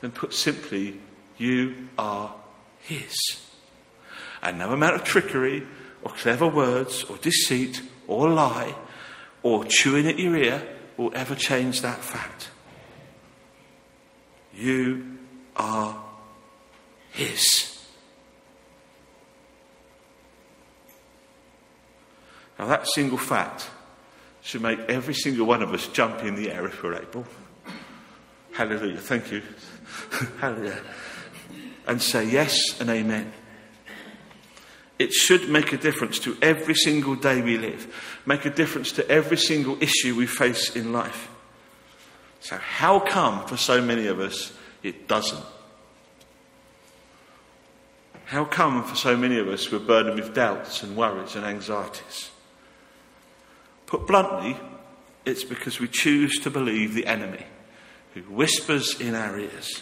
then 0.02 0.12
put 0.12 0.34
simply, 0.34 1.00
you 1.38 1.90
are 1.98 2.36
his. 2.88 3.16
And 4.42 4.60
no 4.60 4.72
amount 4.72 4.96
of 4.96 5.04
trickery 5.04 5.68
or 6.02 6.12
clever 6.12 6.48
words 6.48 7.04
or 7.04 7.18
deceit 7.18 7.82
or 8.08 8.30
lie 8.30 8.76
or 9.44 9.66
chewing 9.66 10.08
at 10.08 10.18
your 10.18 10.36
ear 10.36 10.64
will 10.96 11.12
ever 11.14 11.36
change 11.36 11.82
that 11.82 12.00
fact. 12.00 12.50
You 14.54 15.18
are 15.56 16.04
His. 17.12 17.86
Now, 22.58 22.66
that 22.66 22.88
single 22.88 23.20
fact 23.20 23.70
should 24.42 24.62
make 24.62 24.80
every 24.80 25.14
single 25.14 25.46
one 25.46 25.62
of 25.62 25.72
us 25.74 25.88
jump 25.90 26.24
in 26.24 26.36
the 26.36 26.52
air 26.52 26.66
if 26.66 26.82
we're 26.82 26.96
able. 26.96 27.26
Hallelujah. 28.54 28.98
Thank 28.98 29.32
you. 29.32 29.44
Hallelujah. 30.40 30.82
And 31.88 32.02
say 32.02 32.30
yes 32.30 32.80
and 32.80 32.90
amen. 32.90 33.32
It 35.00 35.14
should 35.14 35.50
make 35.50 35.74
a 35.74 35.78
difference 35.78 36.20
to 36.20 36.38
every 36.42 36.76
single 36.76 37.16
day 37.16 37.42
we 37.42 37.58
live, 37.58 38.22
make 38.26 38.46
a 38.46 38.50
difference 38.50 38.92
to 38.94 39.10
every 39.10 39.38
single 39.38 39.82
issue 39.82 40.16
we 40.16 40.26
face 40.26 40.76
in 40.76 40.92
life. 40.92 41.30
So, 42.40 42.58
how 42.58 43.00
come 43.00 43.46
for 43.46 43.58
so 43.58 43.82
many 43.82 44.08
of 44.08 44.20
us 44.20 44.54
it 44.84 45.08
doesn't? 45.08 45.44
How 48.26 48.44
come 48.44 48.84
for 48.84 48.96
so 48.96 49.16
many 49.16 49.40
of 49.40 49.48
us 49.48 49.72
we're 49.72 49.80
burdened 49.80 50.20
with 50.20 50.34
doubts 50.34 50.84
and 50.84 50.98
worries 50.98 51.36
and 51.36 51.46
anxieties? 51.46 52.30
Put 53.86 54.06
bluntly, 54.06 54.58
it's 55.26 55.46
because 55.46 55.80
we 55.80 55.88
choose 55.88 56.38
to 56.40 56.50
believe 56.50 56.94
the 56.94 57.06
enemy 57.06 57.46
who 58.14 58.22
whispers 58.24 59.00
in 59.00 59.16
our 59.16 59.40
ears, 59.40 59.82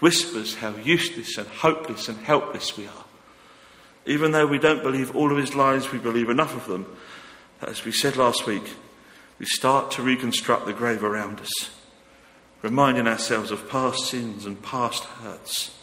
whispers 0.00 0.56
how 0.56 0.76
useless 0.76 1.38
and 1.38 1.48
hopeless 1.48 2.08
and 2.08 2.18
helpless 2.18 2.76
we 2.76 2.86
are 2.86 3.06
even 4.06 4.30
though 4.30 4.46
we 4.46 4.58
don't 4.58 4.82
believe 4.82 5.14
all 5.14 5.32
of 5.32 5.36
his 5.36 5.54
lies, 5.54 5.90
we 5.90 5.98
believe 5.98 6.30
enough 6.30 6.56
of 6.56 6.66
them. 6.66 6.86
As 7.60 7.84
we 7.84 7.92
said 7.92 8.16
last 8.16 8.46
week, 8.46 8.74
we 9.38 9.46
start 9.46 9.90
to 9.92 10.02
reconstruct 10.02 10.64
the 10.64 10.72
grave 10.72 11.02
around 11.02 11.40
us, 11.40 11.70
reminding 12.62 13.08
ourselves 13.08 13.50
of 13.50 13.68
past 13.68 14.06
sins 14.06 14.46
and 14.46 14.62
past 14.62 15.04
hurts, 15.04 15.76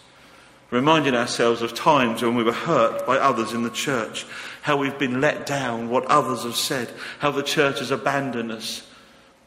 reminding 0.72 1.16
ourselves 1.16 1.62
of 1.62 1.74
times 1.74 2.22
when 2.22 2.36
we 2.36 2.44
were 2.44 2.54
hurt 2.54 3.06
by 3.06 3.18
others 3.18 3.52
in 3.52 3.64
the 3.64 3.70
church, 3.70 4.26
how 4.62 4.78
we've 4.78 4.98
been 4.98 5.20
let 5.20 5.46
down, 5.46 5.90
what 5.90 6.06
others 6.06 6.44
have 6.44 6.56
said, 6.56 6.90
how 7.20 7.30
the 7.30 7.44
church 7.44 7.80
has 7.80 7.92
abandoned 7.92 8.52
us. 8.52 8.88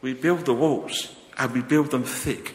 We 0.01 0.13
build 0.13 0.45
the 0.45 0.53
walls 0.53 1.15
and 1.37 1.51
we 1.51 1.61
build 1.61 1.89
them 1.89 2.03
thick. 2.03 2.53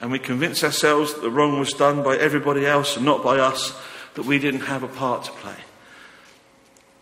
And 0.00 0.12
we 0.12 0.18
convince 0.18 0.62
ourselves 0.62 1.14
that 1.14 1.22
the 1.22 1.30
wrong 1.30 1.58
was 1.58 1.72
done 1.72 2.02
by 2.02 2.16
everybody 2.16 2.66
else 2.66 2.96
and 2.96 3.06
not 3.06 3.24
by 3.24 3.38
us 3.38 3.78
that 4.14 4.24
we 4.24 4.38
didn't 4.38 4.62
have 4.62 4.82
a 4.82 4.88
part 4.88 5.24
to 5.24 5.32
play. 5.32 5.56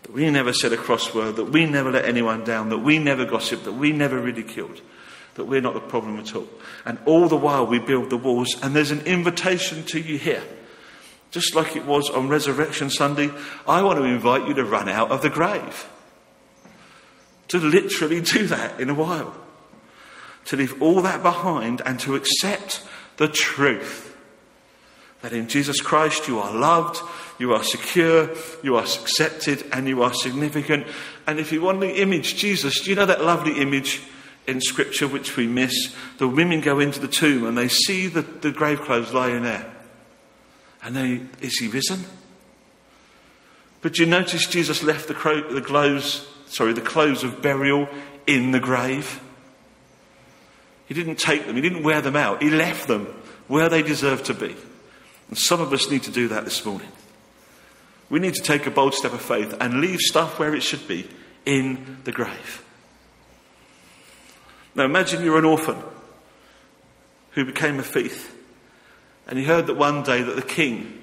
That 0.03 0.13
we 0.13 0.31
never 0.31 0.53
said 0.53 0.73
a 0.73 0.77
crossword, 0.77 1.37
that 1.37 1.47
we 1.47 1.67
never 1.67 1.91
let 1.91 2.05
anyone 2.05 2.45
down, 2.45 2.69
that 2.69 2.79
we 2.79 2.99
never 2.99 3.25
gossiped, 3.25 3.65
that 3.65 3.73
we 3.73 3.93
never 3.93 4.21
ridiculed, 4.21 4.81
that 5.35 5.47
we're 5.47 5.61
not 5.61 5.75
the 5.75 5.81
problem 5.81 6.19
at 6.19 6.35
all. 6.37 6.49
And 6.85 6.99
all 7.07 7.29
the 7.29 7.37
while 7.37 7.67
we 7.67 7.79
build 7.79 8.11
the 8.11 8.17
walls, 8.17 8.55
and 8.63 8.77
there's 8.77 8.91
an 8.91 9.01
invitation 9.07 9.85
to 9.85 10.01
you 10.01 10.19
here. 10.19 10.43
Just 11.31 11.57
like 11.57 11.75
it 11.75 11.85
was 11.85 12.11
on 12.11 12.29
Resurrection 12.29 12.91
Sunday, 12.91 13.31
I 13.67 13.83
want 13.83 13.99
to 13.99 14.05
invite 14.05 14.47
you 14.47 14.55
to 14.55 14.65
run 14.65 14.89
out 14.89 15.11
of 15.11 15.23
the 15.23 15.31
grave. 15.31 15.89
To 17.49 17.59
literally 17.59 18.21
do 18.21 18.47
that 18.47 18.81
in 18.81 18.89
a 18.89 18.95
while. 18.95 19.35
To 20.47 20.57
leave 20.57 20.81
all 20.83 21.01
that 21.03 21.23
behind 21.23 21.81
and 21.87 21.99
to 22.01 22.15
accept 22.15 22.87
the 23.17 23.29
truth 23.29 24.15
that 25.25 25.33
in 25.33 25.49
Jesus 25.49 25.81
Christ 25.81 26.29
you 26.29 26.39
are 26.39 26.55
loved, 26.55 27.01
you 27.39 27.55
are 27.55 27.65
secure, 27.65 28.29
you 28.63 28.77
are 28.77 28.83
accepted, 28.85 29.65
and 29.73 29.89
you 29.89 30.03
are 30.03 30.13
significant. 30.13 30.87
And 31.27 31.41
if 31.41 31.51
you 31.51 31.63
want 31.63 31.81
the 31.81 32.03
image, 32.03 32.37
Jesus, 32.37 32.81
do 32.81 32.91
you 32.91 32.97
know 32.97 33.07
that 33.07 33.25
lovely 33.25 33.59
image 33.59 34.03
in 34.47 34.61
Scripture 34.61 35.09
which 35.09 35.35
we 35.35 35.47
miss? 35.47 35.97
The 36.19 36.29
women 36.29 36.61
go 36.61 36.79
into 36.79 37.01
the 37.01 37.09
tomb 37.09 37.47
and 37.47 37.57
they 37.57 37.69
see 37.69 38.07
the, 38.07 38.21
the 38.21 38.53
grave 38.53 38.83
clothes 38.83 39.15
lying 39.15 39.45
there. 39.45 39.73
And 40.83 40.95
they, 40.95 41.23
is 41.41 41.59
he 41.59 41.69
risen? 41.69 42.05
But 43.81 43.99
you 43.99 44.05
notice 44.05 44.47
Jesus 44.47 44.83
left 44.83 45.09
the, 45.09 45.15
cro- 45.15 45.51
the 45.55 45.63
clothes, 45.63 46.29
sorry, 46.49 46.75
the 46.75 46.83
clothes 46.83 47.25
of 47.25 47.41
burial 47.41 47.89
in 48.27 48.51
the 48.51 48.61
grave? 48.61 49.23
He 50.87 50.95
didn't 50.95 51.19
take 51.19 51.47
them, 51.47 51.57
he 51.57 51.63
didn't 51.63 51.83
wear 51.83 52.01
them 52.01 52.17
out, 52.17 52.43
he 52.43 52.51
left 52.51 52.89
them 52.89 53.07
where 53.49 53.69
they 53.69 53.83
deserve 53.83 54.23
to 54.25 54.35
be. 54.35 54.55
And 55.29 55.39
some 55.39 55.61
of 55.61 55.73
us 55.73 55.91
need 55.91 56.03
to 56.05 56.11
do 56.11 56.29
that 56.29 56.45
this 56.45 56.65
morning. 56.65 56.91
We 58.11 58.21
need 58.21 58.35
to 58.35 58.43
take 58.43 58.67
a 58.67 58.71
bold 58.71 58.95
step 58.95 59.13
of 59.13 59.23
faith 59.23 59.57
and 59.61 59.81
leave 59.81 60.01
stuff 60.01 60.39
where 60.39 60.55
it 60.55 60.63
should 60.63 60.87
be 60.87 61.09
in 61.47 61.99
the 62.05 62.13
grave. 62.13 62.63
Now 64.75 64.85
imagine 64.85 65.25
you're 65.25 65.39
an 65.39 65.45
orphan 65.45 65.77
who 67.33 67.45
became 67.45 67.79
a 67.79 67.83
thief 67.83 68.35
and 69.27 69.39
you 69.39 69.47
heard 69.47 69.67
that 69.69 69.77
one 69.77 70.03
day 70.03 70.23
that 70.23 70.37
the 70.37 70.43
king 70.43 71.01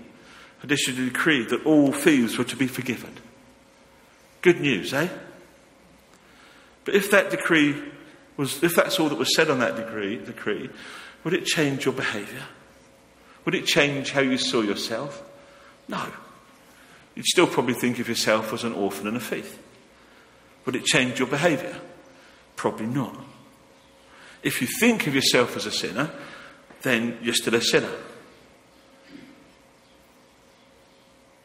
had 0.60 0.72
issued 0.72 1.00
a 1.00 1.06
decree 1.06 1.44
that 1.46 1.66
all 1.66 1.92
thieves 1.92 2.38
were 2.38 2.44
to 2.44 2.56
be 2.56 2.68
forgiven. 2.68 3.12
Good 4.42 4.60
news, 4.60 4.94
eh? 4.94 5.10
But 6.86 6.96
if 6.96 7.12
that 7.12 7.32
decree 7.32 7.82
was, 8.42 8.64
if 8.64 8.76
that's 8.76 9.00
all 9.00 9.08
that 9.08 9.18
was 9.18 9.36
said 9.36 9.50
on 9.50 9.60
that 9.60 9.76
decree, 9.76 10.18
decree 10.18 10.70
would 11.24 11.34
it 11.34 11.46
change 11.46 11.86
your 11.86 11.94
behaviour? 11.94 12.44
Would 13.46 13.56
it 13.56 13.66
change 13.66 14.12
how 14.12 14.22
you 14.22 14.38
saw 14.38 14.62
yourself? 14.62 15.24
No. 15.88 16.12
You'd 17.16 17.26
still 17.26 17.48
probably 17.48 17.76
think 17.76 18.00
of 18.00 18.10
yourself 18.10 18.52
as 18.52 18.64
an 18.64 18.74
orphan 18.74 19.08
and 19.08 19.18
a 19.18 19.20
thief. 19.20 19.60
Would 20.66 20.76
it 20.76 20.86
change 20.86 21.20
your 21.20 21.28
behaviour? 21.28 21.80
Probably 22.56 22.88
not. 22.88 23.16
If 24.42 24.62
you 24.62 24.68
think 24.80 25.06
of 25.06 25.14
yourself 25.14 25.56
as 25.56 25.68
a 25.68 25.72
sinner, 25.72 26.10
then 26.82 27.20
you're 27.22 27.36
still 27.36 27.56
a 27.56 27.62
sinner. 27.62 27.94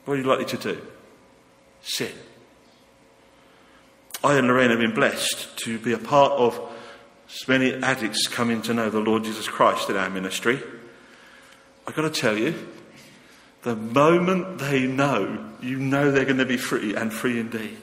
What 0.06 0.14
are 0.14 0.16
you 0.16 0.24
likely 0.24 0.46
to 0.46 0.56
do? 0.56 0.80
Sin. 1.82 2.12
I 4.24 4.36
and 4.36 4.46
Lorraine 4.48 4.70
have 4.70 4.78
been 4.78 4.94
blessed 4.94 5.58
to 5.58 5.78
be 5.78 5.92
a 5.92 5.98
part 5.98 6.32
of 6.32 6.72
so 7.28 7.52
many 7.52 7.74
addicts 7.74 8.26
coming 8.28 8.62
to 8.62 8.74
know 8.74 8.90
the 8.90 9.00
Lord 9.00 9.24
Jesus 9.24 9.48
Christ 9.48 9.90
in 9.90 9.96
our 9.96 10.10
ministry. 10.10 10.60
I've 11.86 11.94
got 11.94 12.02
to 12.02 12.20
tell 12.20 12.36
you, 12.36 12.54
the 13.62 13.76
moment 13.76 14.58
they 14.58 14.86
know, 14.86 15.52
you 15.60 15.78
know 15.78 16.10
they're 16.10 16.24
going 16.24 16.38
to 16.38 16.46
be 16.46 16.56
free 16.56 16.94
and 16.94 17.12
free 17.12 17.40
indeed, 17.40 17.78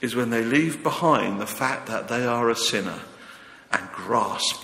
is 0.00 0.14
when 0.14 0.30
they 0.30 0.44
leave 0.44 0.82
behind 0.82 1.40
the 1.40 1.46
fact 1.46 1.86
that 1.86 2.08
they 2.08 2.24
are 2.24 2.50
a 2.50 2.56
sinner 2.56 3.00
and 3.72 3.88
grasp 3.92 4.62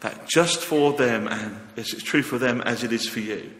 that 0.00 0.28
just 0.28 0.58
for 0.58 0.92
them, 0.92 1.26
and 1.26 1.58
it's 1.76 2.02
true 2.02 2.22
for 2.22 2.38
them 2.38 2.60
as 2.60 2.84
it 2.84 2.92
is 2.92 3.08
for 3.08 3.20
you, 3.20 3.52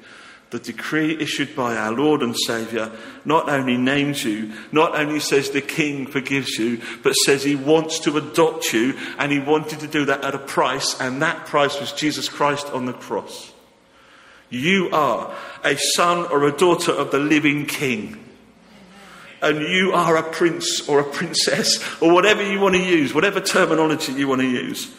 the 0.51 0.59
decree 0.59 1.17
issued 1.21 1.57
by 1.57 1.77
our 1.77 1.93
Lord 1.93 2.23
and 2.23 2.37
Saviour 2.37 2.93
not 3.25 3.49
only 3.49 3.77
names 3.77 4.25
you, 4.25 4.53
not 4.71 4.95
only 4.95 5.19
says 5.19 5.51
the 5.51 5.61
King 5.61 6.07
forgives 6.07 6.57
you, 6.59 6.81
but 7.03 7.13
says 7.13 7.43
he 7.43 7.57
wants 7.57 7.99
to 8.01 8.17
adopt 8.17 8.73
you, 8.73 8.97
and 9.19 9.33
he 9.33 9.41
wanted 9.41 9.81
to 9.81 9.89
do 9.89 10.05
that 10.05 10.25
at 10.25 10.35
a 10.35 10.39
price, 10.39 10.99
and 11.01 11.21
that 11.23 11.47
price 11.47 11.81
was 11.81 11.93
Jesus 11.93 12.29
Christ 12.29 12.69
on 12.69 12.87
the 12.87 12.93
cross. 12.93 13.53
You 14.49 14.91
are 14.93 15.35
a 15.65 15.77
son 15.77 16.27
or 16.27 16.45
a 16.45 16.57
daughter 16.57 16.93
of 16.93 17.11
the 17.11 17.19
living 17.19 17.67
king. 17.67 18.23
And 19.43 19.61
you 19.61 19.93
are 19.93 20.17
a 20.17 20.23
prince 20.23 20.89
or 20.89 21.01
a 21.01 21.05
princess 21.05 21.85
or 22.01 22.13
whatever 22.13 22.43
you 22.43 22.59
want 22.59 22.75
to 22.75 22.83
use, 22.83 23.13
whatever 23.13 23.41
terminology 23.41 24.13
you 24.13 24.29
want 24.29 24.41
to 24.41 24.49
use. 24.49 24.91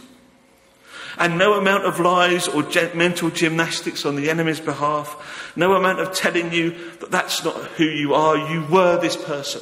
And 1.20 1.38
no 1.38 1.54
amount 1.54 1.86
of 1.86 2.00
lies 2.00 2.48
or 2.48 2.64
mental 2.94 3.30
gymnastics 3.30 4.06
on 4.06 4.16
the 4.16 4.30
enemy's 4.30 4.60
behalf, 4.60 5.52
no 5.56 5.74
amount 5.74 6.00
of 6.00 6.14
telling 6.14 6.54
you 6.54 6.72
that 7.00 7.12
that's 7.12 7.44
not 7.44 7.56
who 7.56 7.86
you 7.86 8.14
are, 8.14 8.38
you 8.38 8.66
were 8.68 9.00
this 9.00 9.16
person. 9.16 9.62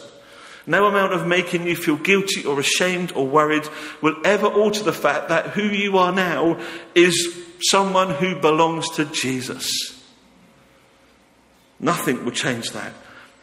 No 0.67 0.87
amount 0.87 1.13
of 1.13 1.27
making 1.27 1.67
you 1.67 1.75
feel 1.75 1.95
guilty 1.95 2.43
or 2.43 2.59
ashamed 2.59 3.11
or 3.13 3.27
worried 3.27 3.69
will 4.01 4.15
ever 4.25 4.47
alter 4.47 4.83
the 4.83 4.93
fact 4.93 5.29
that 5.29 5.51
who 5.51 5.63
you 5.63 5.97
are 5.97 6.11
now 6.11 6.59
is 6.95 7.45
someone 7.69 8.09
who 8.09 8.39
belongs 8.39 8.89
to 8.95 9.05
Jesus. 9.05 9.71
Nothing 11.79 12.25
will 12.25 12.31
change 12.31 12.71
that. 12.71 12.93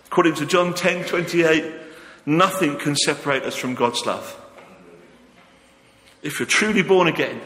According 0.07 0.35
to 0.37 0.47
John 0.47 0.75
10 0.75 1.05
28, 1.07 1.73
nothing 2.27 2.77
can 2.79 2.97
separate 2.97 3.45
us 3.45 3.57
from 3.57 3.75
God's 3.75 4.05
love. 4.05 4.39
If 6.23 6.39
you're 6.39 6.47
truly 6.47 6.83
born 6.83 7.09
again, 7.09 7.41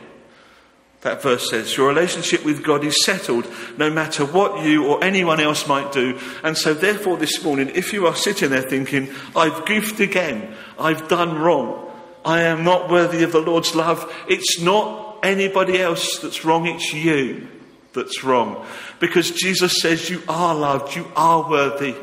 that 1.07 1.23
verse 1.23 1.49
says, 1.49 1.77
Your 1.77 1.89
relationship 1.89 2.45
with 2.45 2.65
God 2.65 2.85
is 2.85 3.05
settled 3.05 3.47
no 3.79 3.89
matter 3.89 4.25
what 4.25 4.65
you 4.65 4.87
or 4.87 5.03
anyone 5.03 5.39
else 5.41 5.69
might 5.69 5.93
do. 5.93 6.19
And 6.43 6.59
so, 6.59 6.75
therefore, 6.75 7.17
this 7.17 7.43
morning, 7.45 7.71
if 7.75 7.93
you 7.93 8.07
are 8.07 8.15
sitting 8.17 8.51
there 8.51 8.63
thinking, 8.63 9.15
I've 9.35 9.65
goofed 9.67 10.01
again, 10.01 10.55
I've 10.79 11.09
done 11.09 11.39
wrong, 11.39 11.91
I 12.25 12.43
am 12.43 12.65
not 12.65 12.91
worthy 12.91 13.23
of 13.23 13.31
the 13.31 13.41
Lord's 13.41 13.75
love, 13.75 14.13
it's 14.29 14.61
not 14.61 15.21
anybody 15.23 15.81
else 15.81 16.19
that's 16.19 16.45
wrong, 16.45 16.67
it's 16.67 16.93
you 16.93 17.49
that's 17.93 18.25
wrong. 18.25 18.67
Because 18.99 19.31
Jesus 19.31 19.81
says, 19.81 20.11
You 20.11 20.23
are 20.29 20.57
loved, 20.57 20.97
you 20.97 21.07
are 21.15 21.49
worthy, 21.49 21.95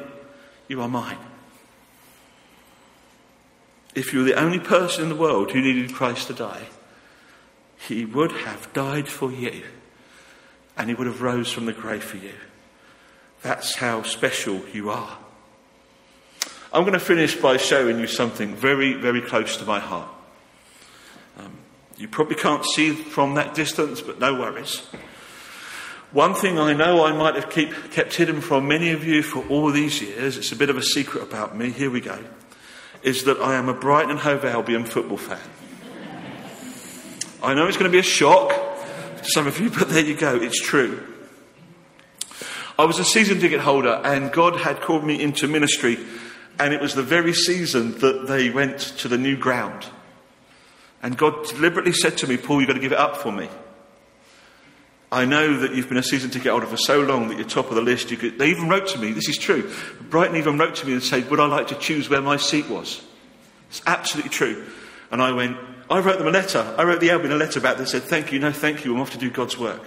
you 0.70 0.82
are 0.82 0.88
mine. 0.88 1.20
If 3.96 4.14
you 4.14 4.20
were 4.20 4.26
the 4.26 4.40
only 4.40 4.60
person 4.60 5.04
in 5.04 5.10
the 5.10 5.16
world 5.16 5.52
who 5.52 5.62
needed 5.62 5.94
Christ 5.94 6.28
to 6.28 6.34
die, 6.34 6.68
he 7.88 8.06
would 8.06 8.32
have 8.32 8.72
died 8.74 9.08
for 9.08 9.32
you 9.32 9.64
and 10.78 10.90
he 10.90 10.96
would 10.96 11.08
have 11.08 11.22
rose 11.22 11.52
from 11.52 11.66
the 11.66 11.74
grave 11.74 12.04
for 12.04 12.18
you. 12.18 12.34
That's 13.42 13.76
how 13.76 14.04
special 14.04 14.62
you 14.74 14.90
are. 14.90 15.18
I'm 16.72 16.84
going 16.84 16.94
to 16.94 17.00
finish 17.00 17.36
by 17.36 17.58
showing 17.58 18.00
you 18.00 18.08
something 18.08 18.56
very, 18.56 18.94
very 18.94 19.22
close 19.22 19.58
to 19.58 19.66
my 19.66 19.80
heart. 19.80 20.10
Um, 21.38 21.58
you 21.98 22.08
probably 22.08 22.36
can't 22.36 22.66
see 22.66 22.94
from 22.94 23.36
that 23.36 23.54
distance, 23.54 24.02
but 24.02 24.20
no 24.20 24.34
worries. 24.34 24.82
One 26.12 26.34
thing 26.34 26.58
I 26.58 26.74
know 26.74 27.06
I 27.06 27.12
might 27.12 27.36
have 27.36 27.50
keep, 27.50 27.92
kept 27.92 28.16
hidden 28.16 28.40
from 28.42 28.68
many 28.68 28.92
of 28.92 29.04
you 29.04 29.24
for 29.24 29.46
all 29.50 29.72
these 29.72 30.02
years, 30.02 30.38
it's 30.38 30.52
a 30.52 30.56
bit 30.56 30.70
of 30.70 30.78
a 30.78 30.84
secret 30.84 31.24
about 31.24 31.56
me, 31.56 31.72
here 31.72 31.92
we 31.92 32.02
go, 32.02 32.20
is 33.04 33.26
that 33.26 33.40
I 33.40 33.56
am 33.56 33.68
a 33.68 33.74
Brighton 33.74 34.12
and 34.12 34.20
Hove 34.20 34.46
Albion 34.46 34.86
football 34.86 35.18
fan. 35.18 35.40
I 37.44 37.54
know 37.54 37.68
it's 37.68 37.76
going 37.76 37.92
to 37.92 37.96
be 37.96 38.00
a 38.00 38.04
shock 38.04 38.50
to 39.18 39.26
some 39.26 39.48
of 39.48 39.60
you, 39.60 39.70
but 39.70 39.90
there 39.90 40.04
you 40.04 40.16
go, 40.16 40.38
it's 40.38 40.62
true. 40.62 41.06
I 42.80 42.86
was 42.86 43.00
a 43.00 43.04
season 43.04 43.42
ticket 43.42 43.60
holder, 43.60 44.02
and 44.04 44.32
God 44.32 44.56
had 44.56 44.80
called 44.80 45.04
me 45.04 45.22
into 45.22 45.50
ministry, 45.50 46.00
and 46.58 46.74
it 46.74 46.80
was 46.80 46.96
the 46.96 47.04
very 47.04 47.34
season 47.34 48.00
that 48.00 48.28
they 48.28 48.50
went 48.50 48.80
to 49.00 49.10
the 49.10 49.18
new 49.18 49.36
ground. 49.36 49.86
And 51.02 51.18
God 51.18 51.46
deliberately 51.46 51.92
said 51.92 52.18
to 52.20 52.28
me, 52.28 52.38
Paul, 52.38 52.62
you've 52.62 52.68
got 52.68 52.76
to 52.76 52.80
give 52.80 52.94
it 52.94 52.98
up 52.98 53.18
for 53.18 53.32
me. 53.32 53.50
I 55.12 55.26
know 55.26 55.58
that 55.60 55.76
you've 55.76 55.90
been 55.90 55.98
a 55.98 56.04
season 56.04 56.30
ticket 56.30 56.50
holder 56.50 56.66
for 56.66 56.78
so 56.78 57.02
long 57.02 57.28
that 57.28 57.38
you're 57.38 57.48
top 57.48 57.70
of 57.70 57.76
the 57.76 57.82
list. 57.82 58.08
Could, 58.08 58.40
they 58.40 58.52
even 58.52 58.70
wrote 58.70 58.88
to 58.88 58.98
me, 58.98 59.12
this 59.12 59.28
is 59.28 59.38
true. 59.38 59.70
Brighton 60.10 60.38
even 60.38 60.58
wrote 60.58 60.76
to 60.76 60.88
me 60.88 60.94
and 60.94 61.04
said, 61.04 61.30
Would 61.30 61.42
I 61.42 61.46
like 61.46 61.68
to 61.68 61.76
choose 61.76 62.10
where 62.10 62.22
my 62.22 62.38
seat 62.38 62.70
was? 62.70 63.04
It's 63.70 63.82
absolutely 63.86 64.32
true. 64.32 64.66
And 65.12 65.22
I 65.22 65.34
went, 65.34 65.58
I 65.90 66.00
wrote 66.00 66.18
them 66.18 66.28
a 66.28 66.32
letter. 66.32 66.76
I 66.78 66.84
wrote 66.84 67.00
the 67.00 67.12
Albion 67.12 67.32
a 67.32 67.36
letter 67.36 67.60
back 67.60 67.78
that 67.78 67.88
said, 67.88 68.04
Thank 68.04 68.32
you, 68.32 68.40
no 68.40 68.52
thank 68.52 68.86
you, 68.86 68.94
I'm 68.94 69.02
off 69.02 69.12
to 69.12 69.18
do 69.18 69.30
God's 69.30 69.58
work. 69.58 69.82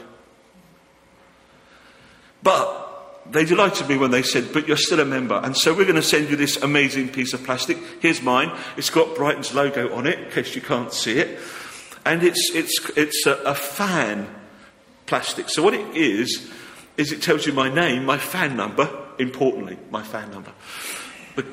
But 2.43 3.33
they 3.33 3.45
delighted 3.45 3.89
me 3.89 3.97
when 3.97 4.11
they 4.11 4.23
said, 4.23 4.53
But 4.53 4.69
you're 4.69 4.77
still 4.77 5.01
a 5.01 5.05
member. 5.05 5.41
And 5.43 5.57
so 5.57 5.73
we're 5.75 5.85
going 5.85 5.97
to 5.97 6.03
send 6.03 6.31
you 6.31 6.37
this 6.37 6.63
amazing 6.63 7.09
piece 7.09 7.33
of 7.33 7.45
plastic. 7.45 7.79
Here's 8.01 8.23
mine. 8.23 8.57
It's 8.77 8.91
got 8.91 9.17
Brighton's 9.17 9.55
logo 9.55 9.95
on 9.95 10.07
it, 10.07 10.19
in 10.19 10.31
case 10.31 10.55
you 10.55 10.61
can't 10.61 10.93
see 10.93 11.19
it. 11.19 11.41
And 12.05 12.23
it's, 12.23 12.51
it's, 12.55 12.91
it's 12.97 13.27
a, 13.27 13.35
a 13.43 13.55
fan 13.55 14.29
plastic. 15.07 15.49
So 15.49 15.63
what 15.63 15.75
it 15.75 15.97
is, 15.97 16.53
is 16.97 17.13
it 17.13 17.23
tells 17.23 17.47
you 17.47 17.53
my 17.53 17.73
name, 17.73 18.05
my 18.05 18.19
fan 18.19 18.57
number, 18.57 18.89
importantly, 19.19 19.79
my 19.91 20.03
fan 20.03 20.31
number, 20.31 20.53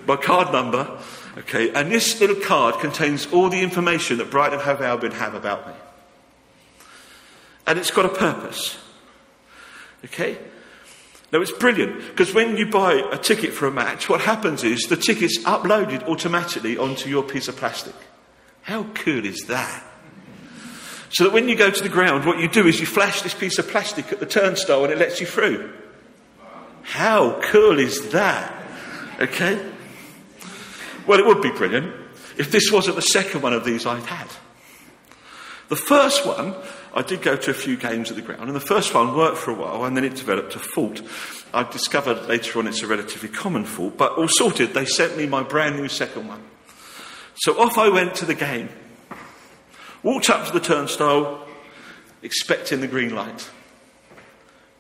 my 0.06 0.16
card 0.16 0.52
number, 0.52 1.00
Okay, 1.36 1.72
and 1.74 1.92
this 1.92 2.20
little 2.22 2.36
card 2.36 2.80
contains 2.80 3.26
all 3.32 3.50
the 3.50 3.62
information 3.62 4.18
that 4.20 4.30
Brighton 4.30 4.60
Hove 4.60 4.82
Albion 4.82 5.14
have 5.14 5.34
about 5.34 5.68
me. 5.68 5.74
And 7.66 7.80
it's 7.80 7.92
got 7.92 8.06
a 8.06 8.10
purpose. 8.10 8.78
Okay? 10.06 10.38
Now 11.32 11.42
it's 11.42 11.52
brilliant 11.52 12.00
because 12.10 12.34
when 12.34 12.58
you 12.58 12.68
buy 12.68 12.94
a 13.12 13.18
ticket 13.18 13.54
for 13.54 13.66
a 13.66 13.72
match, 13.72 14.08
what 14.08 14.22
happens 14.22 14.64
is 14.64 14.84
the 14.84 14.98
ticket's 14.98 15.40
uploaded 15.44 16.04
automatically 16.04 16.78
onto 16.78 17.10
your 17.10 17.24
piece 17.24 17.48
of 17.48 17.56
plastic. 17.56 17.96
How 18.62 18.84
cool 18.94 19.26
is 19.26 19.42
that? 19.48 19.84
So 21.10 21.24
that 21.24 21.34
when 21.34 21.50
you 21.50 21.56
go 21.56 21.72
to 21.72 21.84
the 21.84 21.90
ground, 21.90 22.26
what 22.26 22.40
you 22.40 22.48
do 22.48 22.68
is 22.68 22.80
you 22.80 22.86
flash 22.86 23.22
this 23.24 23.34
piece 23.34 23.58
of 23.58 23.68
plastic 23.68 24.12
at 24.12 24.20
the 24.20 24.26
turnstile 24.26 24.84
and 24.84 24.94
it 24.94 25.00
lets 25.00 25.20
you 25.20 25.26
through. 25.26 25.74
How 26.84 27.40
cool 27.42 27.80
is 27.80 28.12
that? 28.12 28.54
Okay? 29.20 29.73
Well, 31.06 31.20
it 31.20 31.26
would 31.26 31.42
be 31.42 31.52
brilliant 31.52 31.94
if 32.38 32.52
this 32.52 32.72
wasn't 32.72 32.96
the 32.96 33.02
second 33.02 33.42
one 33.42 33.54
of 33.54 33.66
these 33.66 33.86
I'd 33.86 34.04
had. 34.04 34.28
The 35.70 35.76
first 35.76 36.26
one, 36.26 36.56
I 36.94 37.02
did 37.02 37.22
go 37.22 37.36
to 37.36 37.52
a 37.52 37.54
few 37.54 37.78
games 37.78 38.10
at 38.10 38.16
the 38.16 38.22
ground, 38.22 38.44
and 38.44 38.56
the 38.56 38.60
first 38.60 38.94
one 38.94 39.16
worked 39.16 39.38
for 39.38 39.52
a 39.52 39.56
while, 39.56 39.86
and 39.86 39.98
then 39.98 40.04
it 40.04 40.16
developed 40.16 40.56
a 40.56 40.60
fault. 40.60 41.02
I 41.54 41.64
discovered 41.64 42.28
later 42.28 42.60
on 42.60 42.68
it's 42.68 42.84
a 42.84 42.88
relatively 42.88 43.30
common 43.30 43.66
fault, 43.66 43.98
but 43.98 44.14
all 44.14 44.28
sorted, 44.28 44.74
they 44.74 44.86
sent 44.86 45.18
me 45.18 45.26
my 45.26 45.42
brand 45.42 45.78
new 45.78 45.88
second 45.88 46.28
one. 46.28 46.44
So 47.36 47.60
off 47.60 47.78
I 47.78 47.90
went 47.90 48.16
to 48.16 48.26
the 48.26 48.36
game. 48.36 48.70
Walked 50.04 50.30
up 50.30 50.46
to 50.46 50.54
the 50.54 50.60
turnstile, 50.60 51.48
expecting 52.22 52.82
the 52.82 52.88
green 52.88 53.16
light. 53.16 53.50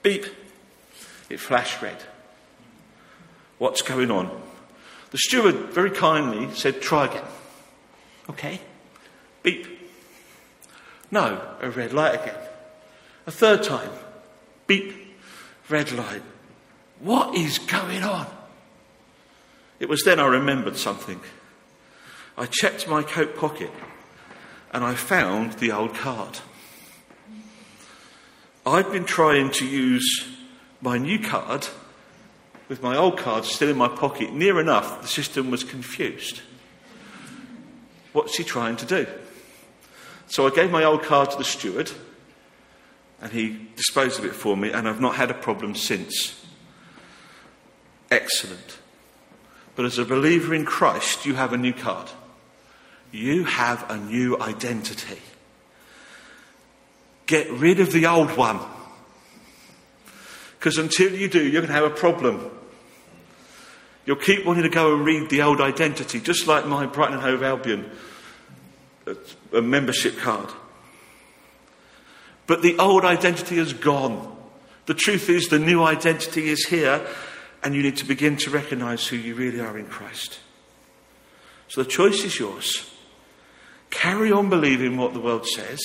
Beep. 0.03 0.25
It 1.29 1.39
flashed 1.39 1.81
red. 1.81 2.03
What's 3.57 3.81
going 3.81 4.11
on? 4.11 4.42
The 5.13 5.19
steward 5.19 5.55
very 5.69 5.91
kindly 5.91 6.51
said, 6.55 6.81
Try 6.81 7.05
again. 7.05 7.23
Okay. 8.31 8.59
Beep. 9.43 9.67
No, 11.11 11.39
a 11.61 11.69
red 11.69 11.93
light 11.93 12.15
again. 12.15 12.39
A 13.27 13.31
third 13.31 13.61
time. 13.61 13.91
Beep. 14.65 15.15
Red 15.69 15.91
light. 15.91 16.23
What 16.99 17.35
is 17.35 17.59
going 17.59 18.01
on? 18.01 18.25
It 19.79 19.87
was 19.87 20.01
then 20.01 20.19
I 20.19 20.25
remembered 20.25 20.77
something. 20.77 21.19
I 22.35 22.47
checked 22.47 22.87
my 22.87 23.03
coat 23.03 23.37
pocket 23.37 23.69
and 24.71 24.83
I 24.83 24.95
found 24.95 25.53
the 25.53 25.73
old 25.73 25.93
card. 25.93 26.39
I'd 28.65 28.91
been 28.91 29.05
trying 29.05 29.51
to 29.51 29.67
use 29.67 30.27
my 30.81 30.97
new 30.97 31.19
card 31.19 31.67
with 32.73 32.81
my 32.81 32.97
old 32.97 33.19
card 33.19 33.45
still 33.45 33.69
in 33.69 33.77
my 33.77 33.87
pocket, 33.87 34.33
near 34.33 34.59
enough, 34.59 35.03
the 35.03 35.07
system 35.07 35.51
was 35.51 35.63
confused. 35.63 36.41
What's 38.13 38.35
he 38.35 38.43
trying 38.43 38.77
to 38.77 38.85
do? 38.87 39.05
So 40.25 40.47
I 40.47 40.49
gave 40.49 40.71
my 40.71 40.83
old 40.83 41.03
card 41.03 41.29
to 41.29 41.37
the 41.37 41.43
steward, 41.43 41.91
and 43.21 43.31
he 43.31 43.67
disposed 43.75 44.17
of 44.17 44.25
it 44.25 44.33
for 44.33 44.57
me, 44.57 44.71
and 44.71 44.89
I've 44.89 44.99
not 44.99 45.13
had 45.13 45.29
a 45.29 45.35
problem 45.35 45.75
since. 45.75 46.43
Excellent. 48.09 48.79
But 49.75 49.85
as 49.85 49.99
a 49.99 50.03
believer 50.03 50.55
in 50.55 50.65
Christ, 50.65 51.27
you 51.27 51.35
have 51.35 51.53
a 51.53 51.57
new 51.57 51.73
card. 51.73 52.09
You 53.11 53.43
have 53.43 53.87
a 53.87 53.97
new 53.97 54.41
identity. 54.41 55.21
Get 57.27 57.51
rid 57.51 57.79
of 57.79 57.91
the 57.91 58.07
old 58.07 58.35
one. 58.35 58.61
Because 60.57 60.79
until 60.79 61.13
you 61.13 61.27
do, 61.27 61.43
you're 61.43 61.61
going 61.61 61.67
to 61.67 61.73
have 61.73 61.83
a 61.83 61.91
problem. 61.91 62.49
You'll 64.05 64.17
keep 64.17 64.45
wanting 64.45 64.63
to 64.63 64.69
go 64.69 64.95
and 64.95 65.05
read 65.05 65.29
the 65.29 65.41
old 65.43 65.61
identity, 65.61 66.19
just 66.19 66.47
like 66.47 66.65
my 66.65 66.85
Brighton 66.85 67.15
and 67.15 67.23
Hove 67.23 67.43
Albion 67.43 67.89
a 69.53 69.61
membership 69.61 70.17
card. 70.17 70.49
But 72.47 72.61
the 72.61 72.77
old 72.77 73.05
identity 73.05 73.57
is 73.57 73.73
gone. 73.73 74.29
The 74.85 74.93
truth 74.93 75.29
is, 75.29 75.47
the 75.47 75.59
new 75.59 75.83
identity 75.83 76.49
is 76.49 76.65
here, 76.65 77.05
and 77.63 77.73
you 77.73 77.81
need 77.81 77.97
to 77.97 78.05
begin 78.05 78.35
to 78.37 78.49
recognize 78.49 79.07
who 79.07 79.15
you 79.15 79.35
really 79.35 79.61
are 79.61 79.77
in 79.77 79.85
Christ. 79.85 80.39
So 81.69 81.83
the 81.83 81.89
choice 81.89 82.23
is 82.23 82.37
yours. 82.37 82.89
Carry 83.89 84.31
on 84.31 84.49
believing 84.49 84.97
what 84.97 85.13
the 85.13 85.19
world 85.19 85.47
says. 85.47 85.79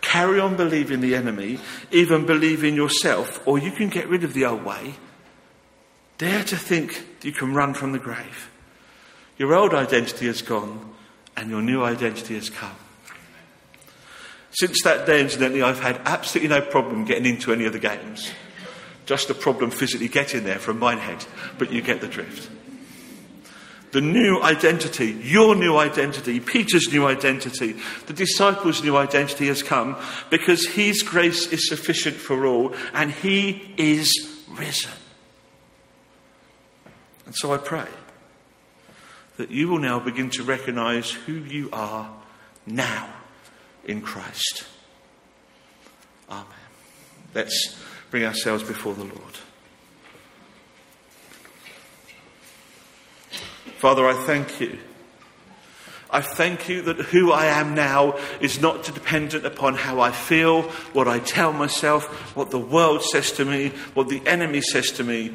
Carry 0.00 0.38
on 0.38 0.56
believing 0.56 1.00
the 1.00 1.14
enemy, 1.14 1.58
even 1.90 2.26
believe 2.26 2.62
in 2.62 2.74
yourself, 2.74 3.40
or 3.46 3.58
you 3.58 3.72
can 3.72 3.88
get 3.88 4.08
rid 4.08 4.22
of 4.22 4.34
the 4.34 4.44
old 4.44 4.64
way. 4.64 4.94
Dare 6.18 6.44
to 6.44 6.56
think 6.56 7.04
you 7.22 7.32
can 7.32 7.54
run 7.54 7.74
from 7.74 7.92
the 7.92 7.98
grave. 7.98 8.50
Your 9.36 9.54
old 9.54 9.74
identity 9.74 10.26
has 10.26 10.42
gone, 10.42 10.94
and 11.36 11.50
your 11.50 11.62
new 11.62 11.82
identity 11.82 12.34
has 12.34 12.50
come. 12.50 12.76
Since 14.52 14.82
that 14.84 15.06
day, 15.06 15.20
incidentally, 15.20 15.62
I've 15.62 15.80
had 15.80 16.00
absolutely 16.04 16.48
no 16.48 16.60
problem 16.60 17.04
getting 17.04 17.26
into 17.26 17.52
any 17.52 17.64
of 17.64 17.72
the 17.72 17.80
games. 17.80 18.30
Just 19.06 19.28
a 19.28 19.34
problem 19.34 19.70
physically 19.70 20.08
getting 20.08 20.44
there 20.44 20.60
from 20.60 20.78
Minehead, 20.78 21.26
but 21.58 21.72
you 21.72 21.82
get 21.82 22.00
the 22.00 22.06
drift. 22.06 22.48
the 23.94 24.00
new 24.00 24.42
identity, 24.42 25.12
your 25.22 25.54
new 25.54 25.76
identity, 25.76 26.40
Peter's 26.40 26.92
new 26.92 27.06
identity, 27.06 27.76
the 28.06 28.12
disciples' 28.12 28.82
new 28.82 28.96
identity 28.96 29.46
has 29.46 29.62
come 29.62 29.96
because 30.30 30.66
his 30.66 31.04
grace 31.04 31.46
is 31.52 31.68
sufficient 31.68 32.16
for 32.16 32.44
all 32.44 32.74
and 32.92 33.12
he 33.12 33.72
is 33.76 34.12
risen. 34.50 34.90
And 37.26 37.34
so 37.34 37.52
I 37.52 37.58
pray 37.58 37.86
that 39.36 39.50
you 39.50 39.68
will 39.68 39.78
now 39.78 39.98
begin 39.98 40.30
to 40.30 40.42
recognize 40.42 41.10
who 41.10 41.32
you 41.32 41.68
are 41.72 42.10
now 42.66 43.12
in 43.84 44.00
Christ. 44.00 44.64
Amen. 46.30 46.46
Let's 47.34 47.76
bring 48.10 48.24
ourselves 48.24 48.62
before 48.62 48.94
the 48.94 49.04
Lord. 49.04 49.38
Father, 53.78 54.06
I 54.06 54.14
thank 54.14 54.60
you. 54.60 54.78
I 56.10 56.20
thank 56.20 56.68
you 56.68 56.80
that 56.82 56.96
who 56.96 57.32
I 57.32 57.46
am 57.46 57.74
now 57.74 58.18
is 58.40 58.60
not 58.60 58.84
dependent 58.84 59.44
upon 59.44 59.74
how 59.74 60.00
I 60.00 60.12
feel, 60.12 60.62
what 60.92 61.08
I 61.08 61.18
tell 61.18 61.52
myself, 61.52 62.36
what 62.36 62.52
the 62.52 62.58
world 62.58 63.02
says 63.02 63.32
to 63.32 63.44
me, 63.44 63.72
what 63.94 64.08
the 64.08 64.24
enemy 64.24 64.60
says 64.60 64.92
to 64.92 65.04
me. 65.04 65.34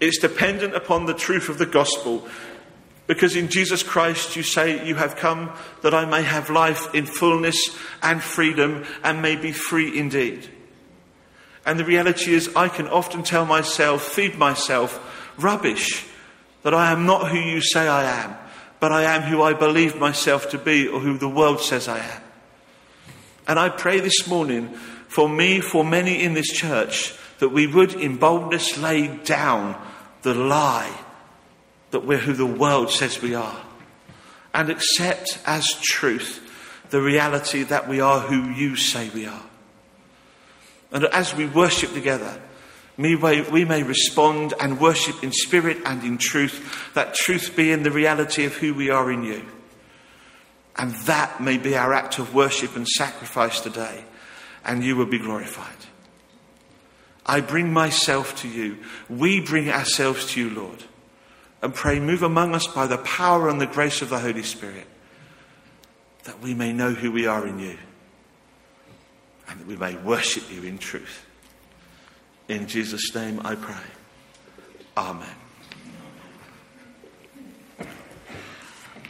It's 0.00 0.18
dependent 0.18 0.74
upon 0.74 1.06
the 1.06 1.14
truth 1.14 1.48
of 1.48 1.58
the 1.58 1.66
gospel. 1.66 2.26
Because 3.06 3.36
in 3.36 3.48
Jesus 3.48 3.82
Christ 3.82 4.36
you 4.36 4.42
say, 4.42 4.86
You 4.86 4.94
have 4.94 5.16
come 5.16 5.52
that 5.82 5.94
I 5.94 6.04
may 6.04 6.22
have 6.22 6.50
life 6.50 6.94
in 6.94 7.06
fullness 7.06 7.76
and 8.02 8.22
freedom 8.22 8.84
and 9.02 9.22
may 9.22 9.36
be 9.36 9.52
free 9.52 9.98
indeed. 9.98 10.48
And 11.66 11.78
the 11.78 11.84
reality 11.84 12.34
is, 12.34 12.54
I 12.54 12.68
can 12.68 12.88
often 12.88 13.22
tell 13.22 13.46
myself, 13.46 14.02
feed 14.02 14.36
myself 14.36 15.00
rubbish 15.38 16.06
that 16.62 16.74
I 16.74 16.92
am 16.92 17.06
not 17.06 17.30
who 17.30 17.38
you 17.38 17.60
say 17.60 17.86
I 17.88 18.04
am, 18.22 18.36
but 18.80 18.92
I 18.92 19.02
am 19.02 19.22
who 19.22 19.42
I 19.42 19.52
believe 19.54 19.96
myself 19.96 20.50
to 20.50 20.58
be 20.58 20.86
or 20.86 21.00
who 21.00 21.18
the 21.18 21.28
world 21.28 21.60
says 21.60 21.88
I 21.88 21.98
am. 21.98 22.22
And 23.46 23.58
I 23.58 23.68
pray 23.68 24.00
this 24.00 24.26
morning 24.26 24.68
for 25.08 25.28
me, 25.28 25.60
for 25.60 25.84
many 25.84 26.22
in 26.22 26.34
this 26.34 26.50
church, 26.50 27.14
that 27.38 27.50
we 27.50 27.66
would 27.66 27.94
in 27.94 28.16
boldness 28.16 28.78
lay 28.78 29.08
down 29.08 29.80
the 30.22 30.34
lie 30.34 30.98
that 31.90 32.04
we're 32.04 32.18
who 32.18 32.32
the 32.32 32.46
world 32.46 32.90
says 32.90 33.20
we 33.20 33.34
are 33.34 33.60
and 34.52 34.70
accept 34.70 35.38
as 35.46 35.66
truth 35.82 36.40
the 36.90 37.00
reality 37.00 37.64
that 37.64 37.88
we 37.88 38.00
are 38.00 38.20
who 38.20 38.50
you 38.50 38.76
say 38.76 39.10
we 39.10 39.26
are. 39.26 39.42
And 40.92 41.04
as 41.06 41.34
we 41.34 41.46
worship 41.46 41.92
together, 41.92 42.40
we 42.96 43.16
may 43.16 43.82
respond 43.82 44.54
and 44.60 44.80
worship 44.80 45.24
in 45.24 45.32
spirit 45.32 45.78
and 45.84 46.04
in 46.04 46.18
truth, 46.18 46.92
that 46.94 47.14
truth 47.14 47.54
being 47.56 47.82
the 47.82 47.90
reality 47.90 48.44
of 48.44 48.54
who 48.54 48.72
we 48.74 48.90
are 48.90 49.10
in 49.10 49.24
you. 49.24 49.44
And 50.76 50.92
that 51.06 51.40
may 51.40 51.58
be 51.58 51.76
our 51.76 51.92
act 51.92 52.20
of 52.20 52.34
worship 52.34 52.76
and 52.76 52.86
sacrifice 52.86 53.60
today, 53.60 54.04
and 54.64 54.84
you 54.84 54.94
will 54.94 55.06
be 55.06 55.18
glorified. 55.18 55.76
I 57.26 57.40
bring 57.40 57.72
myself 57.72 58.36
to 58.42 58.48
you. 58.48 58.78
We 59.08 59.40
bring 59.40 59.70
ourselves 59.70 60.26
to 60.32 60.40
you, 60.40 60.50
Lord. 60.50 60.84
And 61.62 61.74
pray, 61.74 61.98
move 61.98 62.22
among 62.22 62.54
us 62.54 62.66
by 62.66 62.86
the 62.86 62.98
power 62.98 63.48
and 63.48 63.60
the 63.60 63.66
grace 63.66 64.02
of 64.02 64.10
the 64.10 64.18
Holy 64.18 64.42
Spirit, 64.42 64.86
that 66.24 66.40
we 66.40 66.52
may 66.52 66.72
know 66.72 66.92
who 66.92 67.10
we 67.10 67.26
are 67.26 67.46
in 67.46 67.58
you, 67.58 67.78
and 69.48 69.60
that 69.60 69.66
we 69.66 69.76
may 69.76 69.96
worship 69.96 70.52
you 70.52 70.62
in 70.62 70.76
truth. 70.76 71.24
In 72.48 72.66
Jesus' 72.66 73.14
name 73.14 73.40
I 73.42 73.54
pray. 73.54 73.74
Amen. 74.96 75.26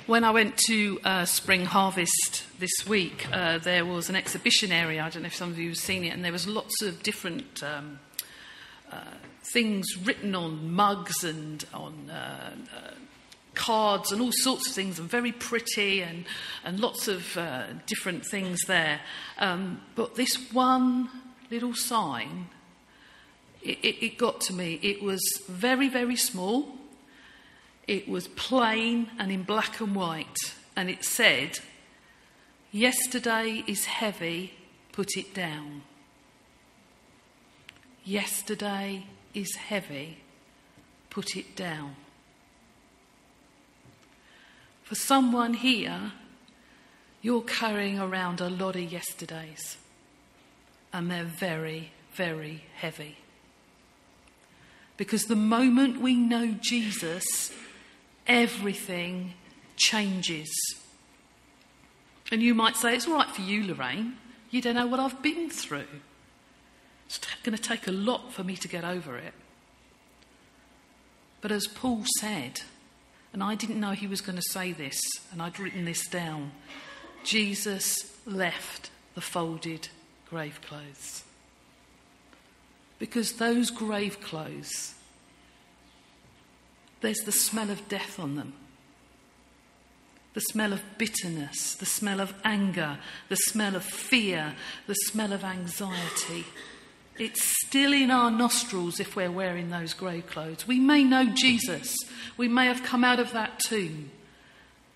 When 0.06 0.22
I 0.22 0.30
went 0.30 0.56
to 0.68 1.00
uh, 1.02 1.24
Spring 1.24 1.64
Harvest 1.64 2.43
this 2.59 2.86
week, 2.86 3.26
uh, 3.32 3.59
there 3.59 3.84
was 3.84 4.09
an 4.09 4.16
exhibition 4.16 4.72
area. 4.72 5.02
I 5.02 5.11
don't 5.11 5.22
know 5.22 5.26
if 5.26 5.34
some 5.34 5.50
of 5.50 5.59
you 5.59 5.70
have 5.70 5.78
seen 5.78 6.05
it, 6.05 6.09
and 6.09 6.24
there 6.24 6.32
was 6.32 6.46
lots 6.46 6.82
of 6.82 7.02
different 7.02 7.62
um, 7.62 7.98
uh, 8.90 8.96
things 9.52 9.86
written 10.05 10.34
on 10.34 10.72
mugs 10.72 11.24
and 11.24 11.64
on 11.72 12.11
uh, 12.11 12.55
uh, 12.76 12.90
cards 13.55 14.12
and 14.12 14.20
all 14.20 14.32
sorts 14.32 14.68
of 14.68 14.74
things, 14.74 14.98
and 14.98 15.09
very 15.09 15.32
pretty, 15.32 16.00
and, 16.00 16.24
and 16.64 16.80
lots 16.80 17.09
of 17.09 17.36
uh, 17.36 17.64
different 17.86 18.24
things 18.26 18.61
there. 18.66 19.00
Um, 19.38 19.80
but 19.94 20.14
this 20.14 20.36
one 20.52 21.09
little 21.50 21.74
sign 21.74 22.48
it, 23.64 23.78
it, 23.82 24.05
it 24.05 24.18
got 24.18 24.40
to 24.42 24.52
me. 24.52 24.78
It 24.82 25.02
was 25.02 25.20
very, 25.48 25.88
very 25.88 26.16
small. 26.16 26.68
It 27.88 28.09
was 28.09 28.28
plain 28.28 29.11
and 29.18 29.32
in 29.32 29.42
black 29.42 29.80
and 29.80 29.94
white. 29.94 30.36
And 30.76 30.90
it 30.90 31.05
said, 31.05 31.59
Yesterday 32.74 33.62
is 33.68 33.84
heavy, 33.84 34.52
put 34.90 35.16
it 35.16 35.32
down. 35.32 35.82
Yesterday 38.04 39.06
is 39.32 39.54
heavy, 39.54 40.18
put 41.08 41.36
it 41.36 41.54
down. 41.54 41.94
For 44.82 44.96
someone 44.96 45.54
here, 45.54 46.14
you're 47.22 47.42
carrying 47.42 48.00
around 48.00 48.40
a 48.40 48.50
lot 48.50 48.74
of 48.74 48.90
yesterdays, 48.90 49.76
and 50.92 51.08
they're 51.08 51.22
very, 51.22 51.92
very 52.14 52.64
heavy. 52.74 53.18
Because 54.96 55.26
the 55.26 55.36
moment 55.36 56.00
we 56.00 56.16
know 56.16 56.56
Jesus, 56.60 57.52
everything 58.26 59.34
changes. 59.76 60.50
And 62.32 62.42
you 62.42 62.54
might 62.54 62.76
say, 62.76 62.94
it's 62.94 63.06
all 63.06 63.14
right 63.14 63.28
for 63.28 63.42
you, 63.42 63.66
Lorraine. 63.66 64.16
You 64.50 64.60
don't 64.60 64.74
know 64.74 64.86
what 64.86 65.00
I've 65.00 65.22
been 65.22 65.50
through. 65.50 65.86
It's 67.06 67.18
going 67.42 67.56
to 67.56 67.62
take 67.62 67.86
a 67.86 67.92
lot 67.92 68.32
for 68.32 68.42
me 68.42 68.56
to 68.56 68.68
get 68.68 68.84
over 68.84 69.16
it. 69.16 69.34
But 71.40 71.52
as 71.52 71.66
Paul 71.66 72.04
said, 72.18 72.62
and 73.32 73.42
I 73.42 73.54
didn't 73.54 73.80
know 73.80 73.90
he 73.90 74.06
was 74.06 74.20
going 74.20 74.36
to 74.36 74.50
say 74.50 74.72
this, 74.72 74.98
and 75.30 75.42
I'd 75.42 75.60
written 75.60 75.84
this 75.84 76.06
down 76.06 76.52
Jesus 77.24 78.10
left 78.26 78.90
the 79.14 79.20
folded 79.20 79.88
grave 80.28 80.60
clothes 80.60 81.24
because 82.98 83.34
those 83.34 83.70
grave 83.70 84.20
clothes, 84.20 84.94
there's 87.00 87.18
the 87.18 87.32
smell 87.32 87.70
of 87.70 87.88
death 87.88 88.18
on 88.18 88.36
them. 88.36 88.54
The 90.35 90.41
smell 90.41 90.72
of 90.72 90.82
bitterness, 90.99 91.74
the 91.74 91.87
smell 91.87 92.20
of 92.20 92.35
anger, 92.45 92.99
the 93.28 93.37
smell 93.37 93.76
of 93.76 93.85
fear, 93.85 94.55
the 94.87 94.95
smell 94.95 95.32
of 95.32 95.45
anxiety. 95.45 96.45
It's 97.16 97.43
still 97.66 97.93
in 97.93 98.11
our 98.11 98.30
nostrils 98.30 98.99
if 98.99 99.14
we're 99.14 99.30
wearing 99.30 99.70
those 99.70 99.95
grave 99.95 100.26
clothes. 100.26 100.66
We 100.66 100.80
may 100.80 101.05
know 101.05 101.26
Jesus, 101.26 101.97
we 102.37 102.49
may 102.49 102.66
have 102.66 102.82
come 102.82 103.05
out 103.05 103.20
of 103.20 103.32
that 103.32 103.61
tomb, 103.61 104.11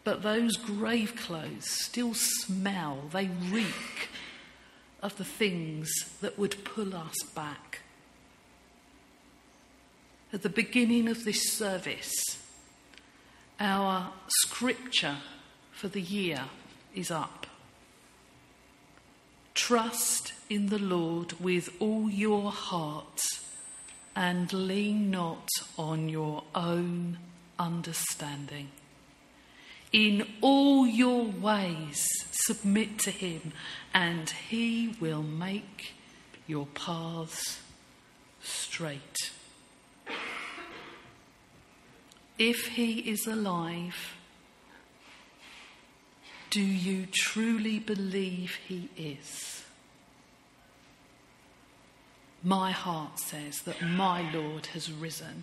but 0.03 0.23
those 0.23 0.57
grave 0.57 1.15
clothes 1.15 1.71
still 1.71 2.15
smell, 2.15 3.05
they 3.13 3.31
reek 3.51 4.09
of 5.01 5.17
the 5.17 5.25
things 5.25 5.89
that 6.21 6.39
would 6.39 6.65
pull 6.65 6.95
us 6.95 7.15
back 7.35 7.81
at 10.33 10.43
the 10.43 10.49
beginning 10.49 11.09
of 11.09 11.25
this 11.25 11.53
service, 11.53 12.13
our 13.61 14.13
scripture 14.29 15.17
for 15.73 15.89
the 15.89 16.01
year 16.01 16.45
is 16.95 17.11
up. 17.11 17.47
Trust 19.55 20.33
in 20.49 20.69
the 20.69 20.79
Lord 20.79 21.33
with 21.41 21.71
all 21.81 22.09
your 22.09 22.51
heart 22.51 23.21
and 24.15 24.53
lean 24.53 25.11
not 25.11 25.49
on 25.77 26.09
your 26.09 26.45
own 26.55 27.19
understanding. 27.59 28.69
In 29.93 30.27
all 30.41 30.87
your 30.87 31.25
ways, 31.25 32.07
submit 32.31 32.99
to 33.01 33.11
him, 33.11 33.53
and 33.95 34.29
he 34.29 34.97
will 35.01 35.23
make 35.23 35.95
your 36.47 36.67
paths 36.67 37.61
straight. 38.43 39.31
If 42.39 42.69
he 42.69 43.01
is 43.01 43.27
alive, 43.27 44.15
do 46.51 46.61
you 46.61 47.07
truly 47.13 47.81
believe 47.81 48.59
he 48.69 48.89
is? 48.97 49.65
My 52.45 52.71
heart 52.71 53.19
says 53.19 53.63
that 53.63 53.83
my 53.83 54.31
Lord 54.33 54.67
has 54.67 54.93
risen. 54.93 55.43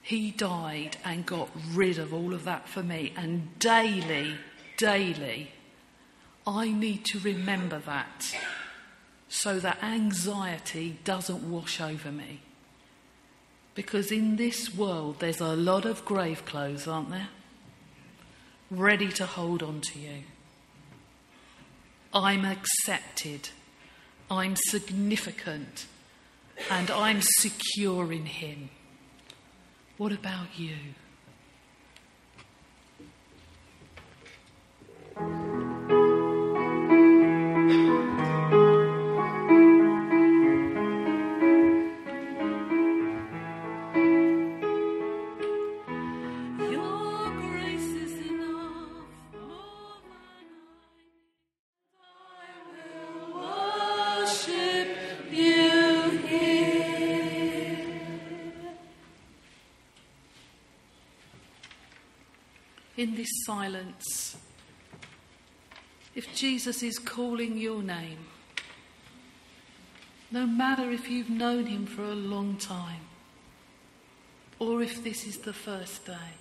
He 0.00 0.30
died 0.30 0.96
and 1.04 1.26
got 1.26 1.50
rid 1.72 1.98
of 1.98 2.14
all 2.14 2.32
of 2.32 2.44
that 2.44 2.66
for 2.66 2.82
me. 2.82 3.12
And 3.14 3.58
daily, 3.58 4.36
daily, 4.78 5.50
I 6.46 6.70
need 6.70 7.04
to 7.06 7.18
remember 7.18 7.78
that 7.80 8.34
so 9.28 9.60
that 9.60 9.82
anxiety 9.82 10.98
doesn't 11.04 11.50
wash 11.50 11.82
over 11.82 12.10
me 12.10 12.40
Because 13.74 14.12
in 14.12 14.36
this 14.36 14.74
world, 14.74 15.16
there's 15.18 15.40
a 15.40 15.56
lot 15.56 15.84
of 15.84 16.04
grave 16.04 16.44
clothes, 16.44 16.86
aren't 16.86 17.10
there? 17.10 17.28
Ready 18.70 19.08
to 19.08 19.26
hold 19.26 19.62
on 19.62 19.80
to 19.80 19.98
you. 19.98 20.22
I'm 22.12 22.44
accepted. 22.44 23.48
I'm 24.30 24.54
significant. 24.56 25.86
And 26.70 26.90
I'm 26.90 27.20
secure 27.20 28.12
in 28.12 28.26
Him. 28.26 28.70
What 29.96 30.12
about 30.12 30.56
you? 30.56 30.76
In 62.96 63.16
this 63.16 63.28
silence, 63.44 64.36
if 66.14 66.32
Jesus 66.34 66.82
is 66.82 66.98
calling 66.98 67.58
your 67.58 67.82
name, 67.82 68.18
no 70.30 70.46
matter 70.46 70.90
if 70.92 71.10
you've 71.10 71.30
known 71.30 71.66
him 71.66 71.86
for 71.86 72.04
a 72.04 72.14
long 72.14 72.56
time 72.56 73.02
or 74.60 74.80
if 74.80 75.02
this 75.02 75.26
is 75.26 75.38
the 75.38 75.52
first 75.52 76.06
day, 76.06 76.34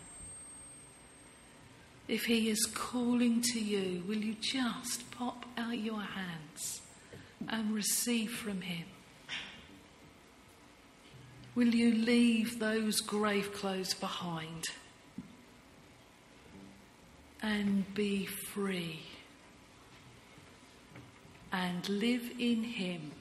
if 2.07 2.25
he 2.25 2.49
is 2.49 2.65
calling 2.65 3.41
to 3.53 3.59
you, 3.59 4.03
will 4.07 4.17
you 4.17 4.35
just 4.39 5.09
pop 5.11 5.45
out 5.57 5.79
your 5.79 6.01
hands 6.01 6.81
and 7.47 7.73
receive 7.73 8.31
from 8.31 8.61
him? 8.61 8.85
Will 11.55 11.73
you 11.73 11.95
leave 11.95 12.59
those 12.59 12.99
grave 12.99 13.53
clothes 13.53 13.95
behind 13.95 14.67
and 17.43 17.93
be 17.93 18.25
free 18.25 19.01
and 21.51 21.87
live 21.87 22.31
in 22.39 22.63
him? 22.63 23.11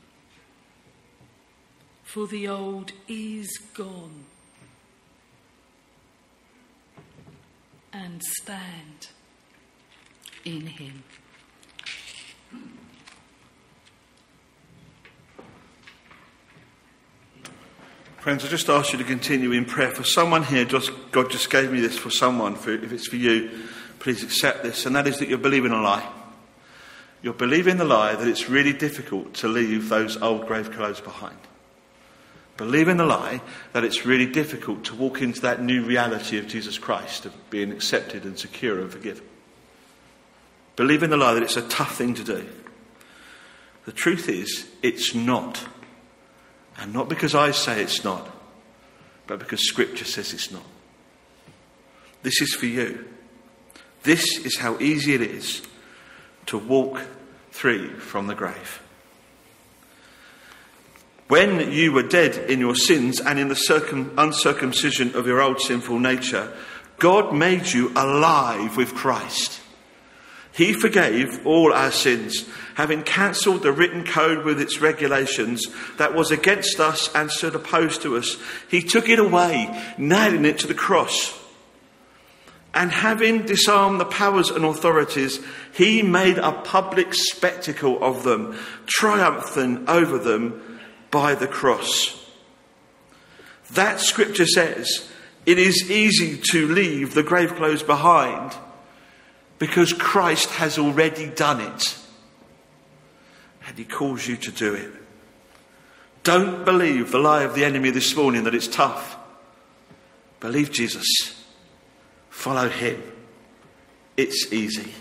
For 2.04 2.26
the 2.26 2.48
old 2.48 2.92
is 3.06 3.58
gone. 3.74 4.24
and 7.92 8.22
stand 8.22 9.08
in 10.44 10.66
him. 10.66 11.04
Friends, 18.18 18.44
I 18.44 18.48
just 18.48 18.68
ask 18.68 18.92
you 18.92 18.98
to 18.98 19.04
continue 19.04 19.50
in 19.50 19.64
prayer 19.64 19.90
for 19.90 20.04
someone 20.04 20.44
here. 20.44 20.64
Just, 20.64 20.92
God 21.10 21.30
just 21.30 21.50
gave 21.50 21.72
me 21.72 21.80
this 21.80 21.98
for 21.98 22.10
someone. 22.10 22.54
For, 22.54 22.72
if 22.72 22.92
it's 22.92 23.08
for 23.08 23.16
you, 23.16 23.50
please 24.02 24.24
accept 24.24 24.64
this. 24.64 24.84
And 24.84 24.96
that 24.96 25.06
is 25.06 25.20
that 25.20 25.28
you're 25.28 25.38
believing 25.38 25.70
a 25.70 25.80
lie. 25.80 26.06
You're 27.22 27.32
believing 27.32 27.76
the 27.76 27.84
lie 27.84 28.16
that 28.16 28.26
it's 28.26 28.48
really 28.48 28.72
difficult 28.72 29.32
to 29.34 29.48
leave 29.48 29.88
those 29.88 30.20
old 30.20 30.48
grave 30.48 30.72
clothes 30.72 31.00
behind. 31.00 31.38
Believing 32.56 32.96
the 32.96 33.06
lie 33.06 33.40
that 33.72 33.84
it's 33.84 34.04
really 34.04 34.26
difficult 34.26 34.84
to 34.86 34.96
walk 34.96 35.22
into 35.22 35.40
that 35.42 35.62
new 35.62 35.84
reality 35.84 36.36
of 36.36 36.48
Jesus 36.48 36.78
Christ, 36.78 37.26
of 37.26 37.48
being 37.48 37.70
accepted 37.70 38.24
and 38.24 38.36
secure 38.36 38.80
and 38.80 38.90
forgiven. 38.90 39.24
Believing 40.74 41.10
the 41.10 41.16
lie 41.16 41.34
that 41.34 41.44
it's 41.44 41.56
a 41.56 41.68
tough 41.68 41.94
thing 41.94 42.14
to 42.14 42.24
do. 42.24 42.44
The 43.84 43.92
truth 43.92 44.28
is, 44.28 44.68
it's 44.82 45.14
not. 45.14 45.64
And 46.76 46.92
not 46.92 47.08
because 47.08 47.36
I 47.36 47.52
say 47.52 47.80
it's 47.80 48.02
not, 48.02 48.28
but 49.28 49.38
because 49.38 49.60
Scripture 49.68 50.04
says 50.04 50.32
it's 50.32 50.50
not. 50.50 50.66
This 52.24 52.40
is 52.40 52.54
for 52.54 52.66
you. 52.66 53.11
This 54.02 54.38
is 54.44 54.58
how 54.58 54.78
easy 54.80 55.14
it 55.14 55.22
is 55.22 55.62
to 56.46 56.58
walk 56.58 57.02
free 57.50 57.88
from 57.88 58.26
the 58.26 58.34
grave. 58.34 58.82
When 61.28 61.72
you 61.72 61.92
were 61.92 62.02
dead 62.02 62.50
in 62.50 62.60
your 62.60 62.74
sins 62.74 63.20
and 63.20 63.38
in 63.38 63.48
the 63.48 63.54
circum- 63.54 64.12
uncircumcision 64.18 65.14
of 65.14 65.26
your 65.26 65.40
old 65.40 65.60
sinful 65.60 65.98
nature, 65.98 66.52
God 66.98 67.32
made 67.34 67.68
you 67.68 67.90
alive 67.96 68.76
with 68.76 68.94
Christ. 68.94 69.60
He 70.52 70.74
forgave 70.74 71.46
all 71.46 71.72
our 71.72 71.90
sins, 71.90 72.44
having 72.74 73.02
cancelled 73.02 73.62
the 73.62 73.72
written 73.72 74.04
code 74.04 74.44
with 74.44 74.60
its 74.60 74.80
regulations 74.80 75.66
that 75.96 76.14
was 76.14 76.30
against 76.30 76.78
us 76.78 77.10
and 77.14 77.30
stood 77.30 77.54
opposed 77.54 78.02
to 78.02 78.16
us. 78.16 78.36
He 78.68 78.82
took 78.82 79.08
it 79.08 79.18
away, 79.18 79.94
nailing 79.96 80.44
it 80.44 80.58
to 80.58 80.66
the 80.66 80.74
cross. 80.74 81.38
And 82.74 82.90
having 82.90 83.44
disarmed 83.44 84.00
the 84.00 84.06
powers 84.06 84.50
and 84.50 84.64
authorities, 84.64 85.40
he 85.74 86.02
made 86.02 86.38
a 86.38 86.52
public 86.52 87.12
spectacle 87.12 88.02
of 88.02 88.24
them, 88.24 88.58
triumphing 88.86 89.88
over 89.88 90.18
them 90.18 90.80
by 91.10 91.34
the 91.34 91.46
cross. 91.46 92.18
That 93.72 94.00
scripture 94.00 94.46
says 94.46 95.08
it 95.44 95.58
is 95.58 95.90
easy 95.90 96.40
to 96.50 96.68
leave 96.68 97.14
the 97.14 97.22
grave 97.22 97.54
clothes 97.56 97.82
behind 97.82 98.54
because 99.58 99.92
Christ 99.92 100.50
has 100.50 100.78
already 100.78 101.26
done 101.26 101.60
it. 101.60 101.98
And 103.66 103.78
he 103.78 103.84
calls 103.84 104.26
you 104.26 104.36
to 104.36 104.50
do 104.50 104.74
it. 104.74 104.92
Don't 106.22 106.64
believe 106.64 107.10
the 107.10 107.18
lie 107.18 107.42
of 107.42 107.54
the 107.54 107.64
enemy 107.64 107.90
this 107.90 108.16
morning 108.16 108.44
that 108.44 108.54
it's 108.54 108.68
tough. 108.68 109.16
Believe 110.40 110.70
Jesus. 110.70 111.41
Follow 112.32 112.68
him. 112.68 113.00
It's 114.16 114.52
easy. 114.52 114.92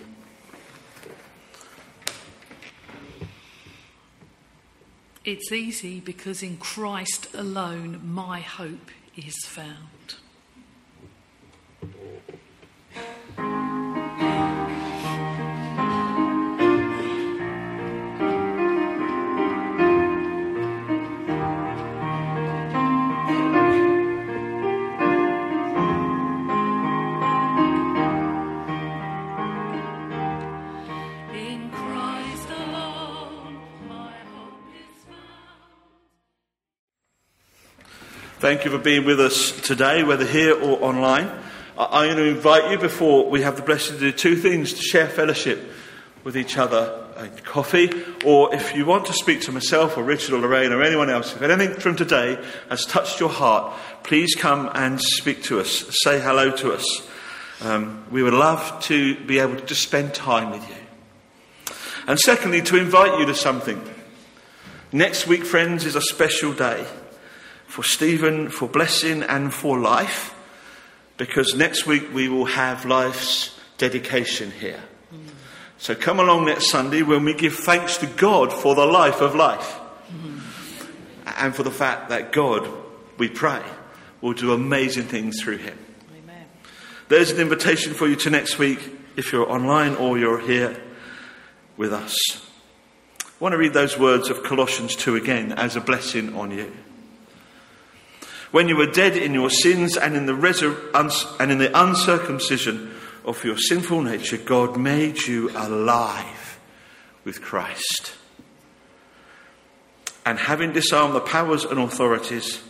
It's 5.26 5.52
easy 5.52 6.02
because 6.02 6.44
in 6.44 6.58
Christ 6.58 7.34
alone 7.34 8.02
my 8.04 8.42
hope 8.42 8.92
is 9.16 9.36
found. 9.46 10.18
Thank 38.42 38.66
you 38.66 38.72
for 38.72 38.80
being 38.80 39.06
with 39.06 39.20
us 39.20 39.52
today, 39.62 40.02
whether 40.02 40.26
here 40.26 40.60
or 40.60 40.84
online. 40.84 41.30
I'm 41.78 42.08
going 42.08 42.18
to 42.18 42.24
invite 42.24 42.72
you 42.72 42.80
before 42.80 43.30
we 43.30 43.44
have 43.44 43.56
the 43.56 43.62
blessing 43.62 44.00
to 44.00 44.00
do 44.00 44.12
two 44.12 44.36
things 44.36 44.74
to 44.74 44.82
share 44.82 45.08
fellowship 45.08 45.72
with 46.24 46.36
each 46.36 46.58
other 46.58 47.08
uh, 47.16 47.28
coffee, 47.44 47.92
or 48.26 48.52
if 48.56 48.76
you 48.76 48.88
want 48.88 49.06
to 49.06 49.14
speak 49.14 49.42
to 49.42 49.52
myself 49.52 49.96
or 49.96 50.04
Richard 50.04 50.34
or 50.34 50.40
Lorraine 50.40 50.72
or 50.72 50.82
anyone 50.82 51.08
else, 51.08 51.36
if 51.36 51.44
anything 51.44 51.80
from 51.80 51.96
today 51.96 52.44
has 52.68 52.84
touched 52.84 53.20
your 53.20 53.30
heart, 53.30 53.78
please 54.02 54.34
come 54.34 54.72
and 54.74 55.00
speak 55.00 55.44
to 55.44 55.60
us. 55.60 55.86
Say 56.02 56.20
hello 56.20 56.50
to 56.50 56.74
us. 56.74 57.08
Um, 57.62 58.04
we 58.10 58.24
would 58.24 58.34
love 58.34 58.82
to 58.86 59.24
be 59.24 59.38
able 59.38 59.58
to 59.58 59.76
spend 59.76 60.16
time 60.16 60.50
with 60.50 60.68
you. 60.68 61.76
And 62.08 62.20
secondly, 62.20 62.64
to 62.64 62.78
invite 62.78 63.20
you 63.20 63.28
to 63.28 63.36
something. 63.36 63.88
Next 64.92 65.28
week, 65.28 65.46
friends, 65.46 65.86
is 65.86 65.96
a 65.96 66.02
special 66.02 66.54
day 66.54 66.88
for 67.72 67.84
Stephen, 67.84 68.50
for 68.50 68.68
blessing, 68.68 69.24
and 69.24 69.54
for 69.54 69.80
life, 69.80 70.36
because 71.16 71.56
next 71.56 71.88
week 71.88 72.14
we 72.14 72.28
will 72.28 72.44
have 72.44 72.84
life's 72.84 73.58
dedication 73.78 74.52
here. 74.52 74.84
So 75.78 75.96
come 75.96 76.20
along 76.20 76.48
next 76.48 76.70
Sunday 76.70 77.02
when 77.02 77.24
we 77.24 77.34
give 77.34 77.56
thanks 77.56 77.96
to 78.00 78.08
God 78.08 78.52
for 78.52 78.76
the 78.76 78.86
life 78.86 79.22
of 79.22 79.36
life 79.36 79.80
and 81.38 81.56
for 81.56 81.64
the 81.64 81.72
fact 81.72 82.10
that 82.10 82.34
God, 82.34 82.70
we 83.18 83.30
pray, 83.30 83.64
will 84.20 84.34
do 84.34 84.52
amazing 84.52 85.06
things 85.06 85.42
through 85.42 85.60
him. 85.60 85.78
Amen. 86.22 86.46
There's 87.08 87.32
an 87.32 87.40
invitation 87.40 87.94
for 87.94 88.06
you 88.06 88.18
to 88.18 88.30
next 88.30 88.60
week 88.60 88.80
if 89.16 89.32
you're 89.32 89.50
online 89.50 89.96
or 89.96 90.18
you're 90.18 90.42
here 90.42 90.76
with 91.78 91.94
us. 91.94 92.18
I 93.24 93.28
want 93.40 93.54
to 93.54 93.58
read 93.58 93.74
those 93.74 93.98
words 93.98 94.30
of 94.30 94.44
Colossians 94.44 94.94
2 94.98 95.16
again 95.16 95.54
as 95.54 95.78
a 95.78 95.82
blessing 95.82 96.36
on 96.36 96.52
you. 96.52 96.70
When 98.52 98.68
you 98.68 98.76
were 98.76 98.86
dead 98.86 99.16
in 99.16 99.34
your 99.34 99.50
sins 99.50 99.98
and 99.98 100.16
in 100.16 100.26
the, 100.26 100.34
resur- 100.34 100.94
uns- 100.94 101.26
and 101.40 101.52
in 101.52 101.58
the 101.58 101.80
uncircumcision 101.80 102.94
of 103.24 103.44
your 103.44 103.58
sinful 103.58 104.02
nature, 104.02 104.38
God 104.38 104.78
made 104.78 105.22
you 105.22 105.50
alive 105.52 106.60
with 107.24 107.42
Christ. 107.42 108.14
And 110.26 110.38
having 110.38 110.74
disarmed 110.74 111.16
the 111.16 111.22
powers 111.22 111.66
and 111.66 111.80
authorities, 111.80 112.62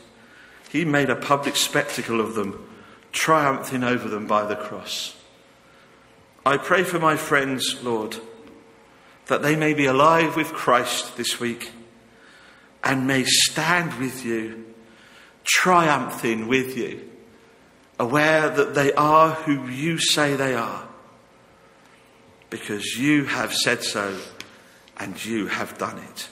he 0.69 0.86
made 0.86 1.09
a 1.09 1.15
public 1.15 1.55
spectacle 1.55 2.21
of 2.21 2.36
them, 2.36 2.69
triumphing 3.11 3.84
over 3.84 4.07
them 4.07 4.27
by 4.27 4.45
the 4.45 4.55
cross. 4.55 5.15
I 6.45 6.57
pray 6.57 6.84
for 6.84 6.97
my 6.97 7.17
friends, 7.17 7.84
Lord, 7.84 8.17
that 9.27 9.41
they 9.41 9.55
may 9.55 9.73
be 9.73 9.86
alive 9.86 10.36
with 10.36 10.53
Christ 10.53 11.17
this 11.17 11.39
week 11.39 11.71
and 12.84 13.05
may 13.05 13.23
stand 13.25 13.99
with 13.99 14.25
you, 14.25 14.70
triumphing 15.43 16.47
with 16.47 16.77
you, 16.77 17.09
aware 17.99 18.49
that 18.49 18.75
they 18.75 18.93
are 18.93 19.31
who 19.31 19.67
you 19.67 19.97
say 19.97 20.35
they 20.35 20.53
are, 20.53 20.87
because 22.49 22.85
you 22.97 23.25
have 23.25 23.53
said 23.53 23.83
so 23.83 24.17
and 24.97 25.23
you 25.25 25.47
have 25.47 25.77
done 25.77 25.97
it. 25.97 26.29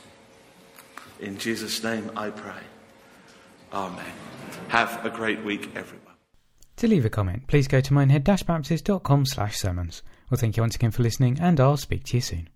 In 1.19 1.37
Jesus' 1.37 1.83
name 1.83 2.11
I 2.15 2.29
pray. 2.29 2.63
Amen. 3.73 4.13
Have 4.69 5.05
a 5.05 5.09
great 5.09 5.43
week, 5.43 5.69
everyone. 5.75 6.15
To 6.77 6.87
leave 6.87 7.05
a 7.05 7.09
comment, 7.09 7.47
please 7.47 7.67
go 7.67 7.81
to 7.81 7.93
minehead-baptist.com 7.93 9.25
slash 9.25 9.57
sermons. 9.57 10.01
Well, 10.29 10.39
thank 10.39 10.55
you 10.55 10.63
once 10.63 10.75
again 10.75 10.91
for 10.91 11.03
listening, 11.03 11.37
and 11.41 11.59
I'll 11.59 11.77
speak 11.77 12.05
to 12.05 12.17
you 12.17 12.21
soon. 12.21 12.49